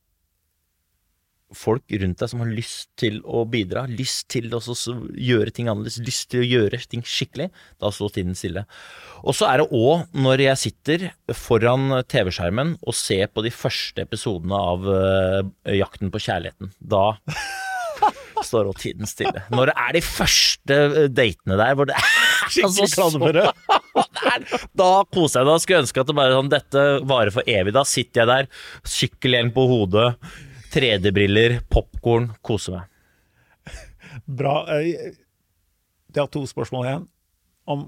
folk 1.59 1.94
rundt 2.02 2.20
deg 2.20 2.30
som 2.30 2.42
har 2.42 2.52
lyst 2.52 2.90
til 3.00 3.20
å 3.24 3.44
bidra, 3.48 3.86
lyst 3.90 4.28
til 4.34 4.50
å 4.55 4.61
gjøre 4.61 5.55
ting 5.55 5.70
annerledes, 5.70 6.00
lyst 6.05 6.30
til 6.32 6.42
å 6.42 6.48
gjøre 6.48 6.80
ting 6.90 7.05
skikkelig, 7.07 7.50
da 7.82 7.92
står 7.94 8.14
tiden 8.18 8.38
stille. 8.38 8.64
Og 9.24 9.36
så 9.36 9.48
er 9.50 9.62
det 9.62 9.68
òg 9.74 10.18
når 10.24 10.44
jeg 10.48 10.62
sitter 10.66 11.07
foran 11.36 12.00
TV-skjermen 12.11 12.76
og 12.82 12.98
ser 12.98 13.30
på 13.32 13.44
de 13.46 13.52
første 13.55 14.05
episodene 14.05 14.59
av 14.59 14.88
uh, 14.88 15.40
Jakten 15.74 16.12
på 16.12 16.22
kjærligheten. 16.26 16.74
Da 16.78 17.14
står 18.48 18.70
òg 18.70 18.80
tiden 18.82 19.09
stille. 19.09 19.44
Når 19.55 19.70
det 19.70 19.76
er 19.86 19.96
de 19.96 20.02
første 20.05 20.78
eh, 20.84 21.11
datene 21.12 21.59
der 21.61 21.76
hvor 21.78 21.88
det 21.88 21.96
er 21.98 22.11
Skikkelig 22.55 22.90
klammere. 22.92 23.44
da 24.82 24.90
koser 25.09 25.40
jeg 25.40 25.48
meg. 25.48 25.62
Skulle 25.62 25.84
ønske 25.84 26.02
at 26.02 26.11
det 26.11 26.16
bare 26.18 26.34
sånn, 26.36 26.50
dette 26.52 26.82
varer 27.09 27.32
for 27.34 27.48
evig. 27.48 27.72
Da 27.76 27.86
sitter 27.88 28.22
jeg 28.22 28.30
der, 28.30 28.50
sykkelhjelm 28.96 29.55
på 29.55 29.64
hodet 29.70 30.11
3D-briller, 30.75 31.61
popkorn, 31.70 32.33
kose 32.43 32.75
meg. 32.75 32.89
Bra. 34.27 34.57
Jeg 34.83 35.14
har 36.18 36.31
to 36.33 36.43
spørsmål 36.51 36.89
igjen. 36.89 37.05
Om 37.70 37.87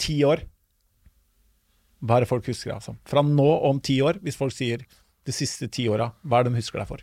ti 0.00 0.20
år 0.24 0.40
Hva 2.06 2.16
er 2.16 2.24
det 2.24 2.30
folk 2.30 2.46
husker 2.48 2.70
deg 2.72 2.84
som? 2.84 2.96
Fra 3.08 3.22
nå 3.24 3.48
om 3.66 3.80
ti 3.82 3.98
år, 4.04 4.20
hvis 4.22 4.38
folk 4.38 4.54
sier 4.54 4.84
de 5.26 5.34
siste 5.34 5.66
ti 5.72 5.86
åra, 5.90 6.10
hva 6.22 6.38
er 6.38 6.46
det 6.46 6.52
de 6.52 6.60
husker 6.60 6.78
deg 6.78 6.88
for? 6.90 7.02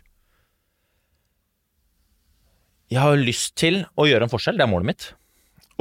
Jeg 2.94 3.02
har 3.02 3.18
lyst 3.18 3.56
til 3.58 3.82
å 3.98 4.06
gjøre 4.06 4.28
en 4.28 4.32
forskjell, 4.32 4.56
det 4.56 4.64
er 4.64 4.70
målet 4.70 4.90
mitt. 4.92 5.08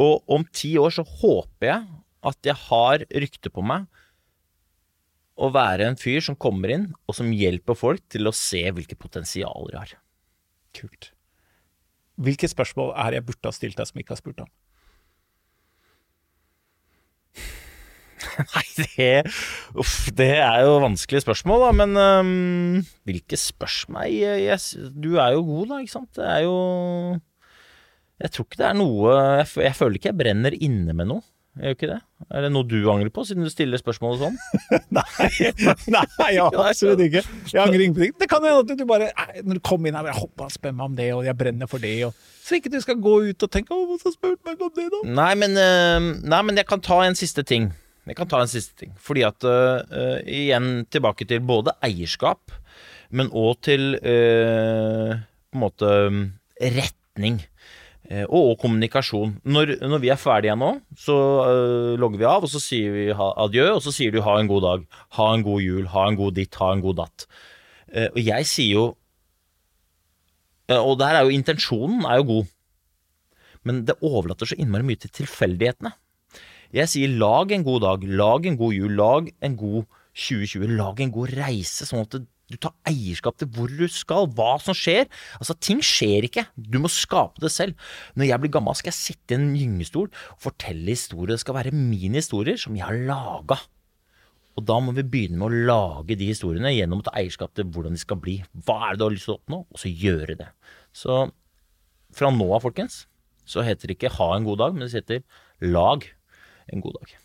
Og 0.01 0.25
om 0.33 0.43
ti 0.51 0.73
år 0.81 0.91
så 0.95 1.05
håper 1.05 1.69
jeg 1.69 1.85
at 2.33 2.49
jeg 2.49 2.57
har 2.65 3.05
rykte 3.23 3.53
på 3.53 3.63
meg 3.63 3.85
å 5.33 5.49
være 5.53 5.87
en 5.89 5.97
fyr 5.99 6.21
som 6.21 6.37
kommer 6.37 6.73
inn, 6.75 6.89
og 7.09 7.17
som 7.17 7.31
hjelper 7.33 7.77
folk 7.77 8.03
til 8.13 8.29
å 8.29 8.35
se 8.35 8.61
hvilke 8.69 8.97
potensialer 8.99 9.73
de 9.73 9.79
har. 9.79 9.95
Kult. 10.77 11.11
Hvilke 12.21 12.49
spørsmål 12.49 12.93
er 13.01 13.17
jeg 13.17 13.25
burde 13.25 13.49
ha 13.49 13.55
stilt 13.55 13.79
deg 13.79 13.89
som 13.89 14.01
ikke 14.01 14.13
har 14.13 14.21
spurt 14.21 14.43
om? 14.45 14.51
Nei, 18.53 18.63
det, 18.77 19.09
uff, 19.77 19.97
det 20.15 20.29
er 20.37 20.63
jo 20.65 20.77
vanskelige 20.83 21.25
spørsmål, 21.25 21.65
da. 21.65 21.71
Men 21.81 21.99
um, 21.99 22.79
hvilke 23.07 23.37
spørsmål 23.39 24.09
jeg, 24.13 24.45
jeg, 24.45 24.89
Du 24.93 25.15
er 25.17 25.35
jo 25.35 25.43
god, 25.49 25.73
da, 25.73 25.81
ikke 25.83 25.95
sant. 25.97 26.11
Det 26.17 26.29
er 26.29 26.45
jo 26.45 26.57
Jeg 28.23 28.33
tror 28.33 28.47
ikke 28.47 28.61
det 28.61 28.69
er 28.69 28.79
noe 28.79 29.13
Jeg, 29.17 29.49
jeg 29.67 29.77
føler 29.79 29.99
ikke 29.99 30.11
jeg 30.13 30.21
brenner 30.21 30.57
inne 30.57 30.97
med 30.97 31.09
noe. 31.09 31.25
Er 31.61 31.69
jo 31.69 31.75
ikke 31.75 31.89
det? 31.91 31.99
Er 32.33 32.45
det 32.45 32.49
noe 32.49 32.65
du 32.65 32.79
angrer 32.89 33.11
på, 33.13 33.21
siden 33.29 33.45
du 33.45 33.51
stiller 33.51 33.77
spørsmål 33.77 34.15
sånn? 34.17 34.37
nei, 34.97 35.03
nei, 35.93 36.29
ja, 36.33 36.47
absolutt 36.63 37.03
ikke. 37.05 37.21
Jeg 37.51 37.59
angrer 37.61 37.83
ingenting. 37.85 38.15
Det 38.17 38.27
kan 38.31 38.41
hende 38.41 38.63
at 38.63 38.79
du 38.79 38.87
bare 38.89 39.11
Når 39.45 39.59
du 39.59 39.63
kom 39.65 39.85
inn 39.85 39.97
her, 39.97 40.09
jeg 40.09 40.17
hoppa 40.17 40.47
og 40.47 40.55
spør 40.55 40.73
meg 40.73 40.85
om 40.87 40.95
det, 40.97 41.11
og 41.13 41.27
jeg 41.27 41.37
brenner 41.37 41.69
for 41.69 41.83
det, 41.83 41.93
og 42.07 42.17
Så 42.43 42.57
ikke 42.57 42.73
du 42.73 42.79
skal 42.81 42.97
gå 42.99 43.13
ut 43.29 43.45
og 43.45 43.51
tenke 43.53 43.71
'Å, 43.71 43.85
hvorfor 43.87 44.15
spurte 44.15 44.41
meg 44.49 44.65
om 44.65 44.73
det, 44.73 44.89
da?' 44.91 45.03
Nei 45.21 45.29
men, 45.39 45.53
uh, 45.53 46.09
nei, 46.25 46.41
men 46.41 46.57
jeg 46.57 46.67
kan 46.67 46.81
ta 46.81 47.03
en 47.05 47.15
siste 47.15 47.45
ting. 47.45 47.69
Jeg 48.09 48.17
kan 48.17 48.27
ta 48.27 48.41
en 48.41 48.51
siste 48.51 48.73
ting. 48.75 48.91
Fordi 48.99 49.23
at 49.23 49.45
uh, 49.45 50.19
Igjen 50.25 50.87
tilbake 50.91 51.27
til 51.29 51.39
både 51.39 51.77
eierskap, 51.85 52.51
men 53.13 53.29
òg 53.29 53.61
til 53.61 53.93
uh, 54.01 55.21
på 55.53 55.55
en 55.55 55.63
måte 55.63 55.93
retning. 56.59 57.43
Eh, 58.11 58.25
og, 58.27 58.57
kommunikasjon. 58.59 59.37
Når, 59.47 59.77
når, 59.79 60.01
vi 60.03 60.09
er 60.11 60.19
ferdige 60.19 60.57
nå, 60.59 60.73
så 60.99 61.15
uh, 61.47 61.93
logger 61.99 62.19
vi 62.19 62.27
av, 62.27 62.43
og 62.43 62.51
så 62.51 62.59
sier 62.59 62.91
vi 62.91 63.05
ha, 63.15 63.29
adjø, 63.45 63.69
og 63.77 63.79
så 63.85 63.93
sier 63.95 64.11
du 64.11 64.19
ha 64.25 64.35
en 64.39 64.49
god 64.49 64.65
dag, 64.65 64.83
ha 65.17 65.27
en 65.31 65.45
god 65.45 65.63
jul, 65.63 65.87
ha 65.93 66.09
en 66.09 66.19
god 66.19 66.35
ditt, 66.35 66.57
ha 66.59 66.73
en 66.75 66.83
god 66.83 66.99
datt. 66.99 67.25
Uh, 67.87 68.09
og 68.09 68.19
jeg 68.19 68.49
sier 68.49 68.73
jo 68.73 68.85
uh, 70.71 70.81
Og 70.81 70.97
der 70.97 71.19
er 71.19 71.27
jo 71.27 71.35
intensjonen 71.35 72.03
er 72.09 72.19
jo 72.19 72.27
god, 72.31 72.51
men 73.63 73.83
det 73.87 73.99
overlater 74.03 74.49
så 74.49 74.59
innmari 74.59 74.89
mye 74.89 74.99
til 74.99 75.13
tilfeldighetene. 75.21 75.93
Jeg 76.75 76.89
sier 76.89 77.15
lag 77.21 77.53
en 77.53 77.63
god 77.63 77.83
dag, 77.85 78.03
lag 78.19 78.47
en 78.49 78.59
god 78.59 78.75
jul, 78.75 78.95
lag 78.99 79.31
en 79.45 79.55
god 79.55 79.85
2020, 80.17 80.75
lag 80.75 80.99
en 80.99 81.13
god 81.13 81.35
reise, 81.37 81.87
sånn 81.87 82.03
at 82.03 82.17
det 82.17 82.25
du 82.51 82.57
tar 82.59 82.73
eierskap 82.89 83.37
til 83.39 83.49
hvor 83.55 83.71
du 83.71 83.85
skal, 83.91 84.27
hva 84.35 84.57
som 84.61 84.75
skjer. 84.77 85.07
Altså, 85.39 85.55
Ting 85.63 85.79
skjer 85.85 86.27
ikke. 86.27 86.45
Du 86.55 86.77
må 86.83 86.91
skape 86.91 87.41
det 87.41 87.53
selv. 87.53 87.77
Når 88.19 88.29
jeg 88.29 88.43
blir 88.43 88.53
gammel, 88.57 88.75
skal 88.77 88.91
jeg 88.91 88.99
sitte 88.99 89.35
i 89.35 89.39
en 89.39 89.53
gyngestol 89.57 90.09
og 90.11 90.41
fortelle 90.43 90.91
historier. 90.91 91.33
Det 91.33 91.43
skal 91.45 91.57
være 91.57 91.75
mine 91.75 92.19
historier 92.19 92.59
som 92.59 92.75
jeg 92.77 92.85
har 92.85 92.99
laga. 93.07 93.61
Og 94.53 94.67
da 94.69 94.77
må 94.83 94.93
vi 94.93 95.05
begynne 95.07 95.39
med 95.39 95.47
å 95.47 95.69
lage 95.71 96.17
de 96.19 96.27
historiene 96.29 96.75
gjennom 96.75 97.01
å 97.01 97.07
ta 97.07 97.15
eierskap 97.17 97.55
til 97.57 97.71
hvordan 97.73 97.95
de 97.95 98.03
skal 98.03 98.19
bli. 98.21 98.37
Hva 98.67 98.77
er 98.85 98.93
det 98.93 99.01
du 99.01 99.07
har 99.07 99.15
lyst 99.15 99.29
til 99.29 99.37
å 99.37 99.39
oppnå? 99.39 99.63
Og 99.73 99.81
så 99.81 99.89
gjøre 99.89 100.37
det. 100.43 100.51
Så 100.93 101.23
fra 102.13 102.29
nå 102.29 102.51
av, 102.51 102.61
folkens, 102.67 103.05
så 103.49 103.65
heter 103.65 103.89
det 103.89 103.97
ikke 103.97 104.13
ha 104.19 104.29
en 104.35 104.45
god 104.45 104.61
dag, 104.61 104.75
men 104.75 104.85
det 104.85 104.93
heter 104.99 105.23
lag 105.73 106.05
en 106.69 106.83
god 106.85 106.99
dag. 106.99 107.15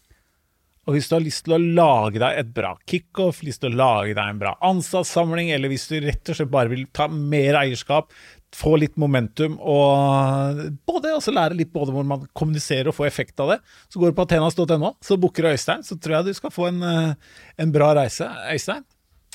Og 0.88 0.94
hvis 0.96 1.10
du 1.10 1.18
har 1.18 1.20
lyst 1.20 1.44
til 1.44 1.52
å 1.52 1.60
lage 1.60 2.16
deg 2.22 2.38
et 2.40 2.50
bra 2.56 2.70
kickoff, 2.88 3.42
lyst 3.44 3.60
til 3.60 3.74
å 3.74 3.76
lage 3.76 4.14
deg 4.16 4.24
en 4.24 4.40
bra 4.40 4.54
ansattsamling, 4.64 5.50
eller 5.52 5.68
hvis 5.68 5.84
du 5.90 5.98
rett 6.00 6.32
og 6.32 6.38
slett 6.38 6.52
bare 6.52 6.72
vil 6.72 6.86
ta 6.96 7.10
mer 7.12 7.58
eierskap, 7.60 8.08
få 8.56 8.78
litt 8.80 8.94
momentum 8.96 9.58
og 9.60 10.62
både 10.88 11.10
også 11.12 11.34
lære 11.36 11.58
litt 11.58 11.72
både 11.74 11.92
hvor 11.92 12.06
man 12.08 12.24
kommuniserer 12.32 12.88
og 12.88 12.96
får 12.96 13.10
effekt 13.10 13.42
av 13.44 13.52
det, 13.52 13.58
så 13.92 14.00
går 14.00 14.14
du 14.14 14.16
på 14.16 14.24
atenas.no, 14.24 14.94
så 15.04 15.18
booker 15.20 15.50
Øystein, 15.50 15.84
så 15.84 15.98
tror 16.00 16.16
jeg 16.16 16.30
du 16.30 16.38
skal 16.38 16.54
få 16.54 16.70
en, 16.70 16.80
eh, 16.80 17.34
en 17.60 17.74
bra 17.74 17.90
reise. 18.00 18.24
Øystein, 18.48 18.86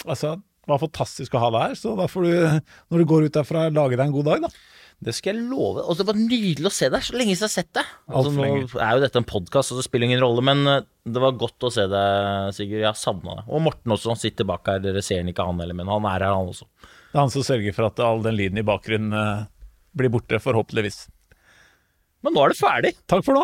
altså, 0.08 0.40
det 0.42 0.74
var 0.74 0.82
fantastisk 0.82 1.38
å 1.38 1.44
ha 1.44 1.52
deg 1.54 1.68
her, 1.68 1.78
så 1.78 1.94
da 2.00 2.10
får 2.10 2.26
du, 2.26 2.34
når 2.90 3.04
du 3.04 3.10
går 3.14 3.28
ut 3.28 3.38
derfra, 3.38 3.68
lage 3.70 4.00
deg 4.00 4.08
en 4.08 4.18
god 4.18 4.32
dag, 4.32 4.48
da. 4.48 4.83
Det 5.04 5.14
skal 5.16 5.36
jeg 5.36 5.46
love. 5.50 5.84
Og 5.84 5.98
det 6.00 6.06
var 6.08 6.18
nydelig 6.18 6.70
å 6.70 6.74
se 6.74 6.90
deg. 6.92 7.04
Så 7.04 7.16
lenge 7.16 7.36
siden 7.36 7.46
jeg 7.46 7.50
har 7.50 7.54
sett 7.54 7.72
deg. 7.76 7.94
Altså, 8.08 8.34
nå 8.36 8.48
er 8.48 8.98
jo 8.98 9.04
dette 9.04 9.20
en 9.22 9.28
podkast, 9.28 9.74
og 9.74 9.80
det 9.80 9.86
spiller 9.88 10.10
ingen 10.10 10.24
rolle, 10.24 10.44
men 10.46 10.64
eh, 10.70 10.86
det 11.04 11.24
var 11.24 11.36
godt 11.40 11.68
å 11.68 11.72
se 11.74 11.86
deg, 11.92 12.52
Sigurd. 12.56 12.82
Jeg 12.82 12.90
har 12.90 13.00
savna 13.00 13.40
deg. 13.42 13.50
Og 13.52 13.66
Morten 13.68 13.96
også, 13.96 14.14
han 14.14 14.22
sitter 14.22 14.48
bak 14.50 14.70
her. 14.72 14.84
Dere 14.84 15.04
ser 15.06 15.24
han 15.24 15.32
ikke, 15.32 15.48
han 15.50 15.60
heller, 15.64 15.78
men 15.80 15.92
han 15.92 16.08
er 16.10 16.28
her, 16.28 16.38
han 16.38 16.54
også. 16.54 16.70
Det 16.84 17.18
er 17.18 17.22
han 17.22 17.34
som 17.34 17.46
sørger 17.46 17.76
for 17.76 17.90
at 17.90 18.00
all 18.04 18.24
den 18.26 18.40
lyden 18.40 18.62
i 18.62 18.66
bakgrunnen 18.66 19.14
uh, 19.14 19.44
blir 19.98 20.14
borte, 20.14 20.40
forhåpentligvis. 20.42 21.04
Men 22.24 22.34
nå 22.34 22.46
er 22.46 22.54
det 22.54 22.62
ferdig. 22.62 22.94
Takk 23.12 23.26
for 23.28 23.38
nå. 23.38 23.44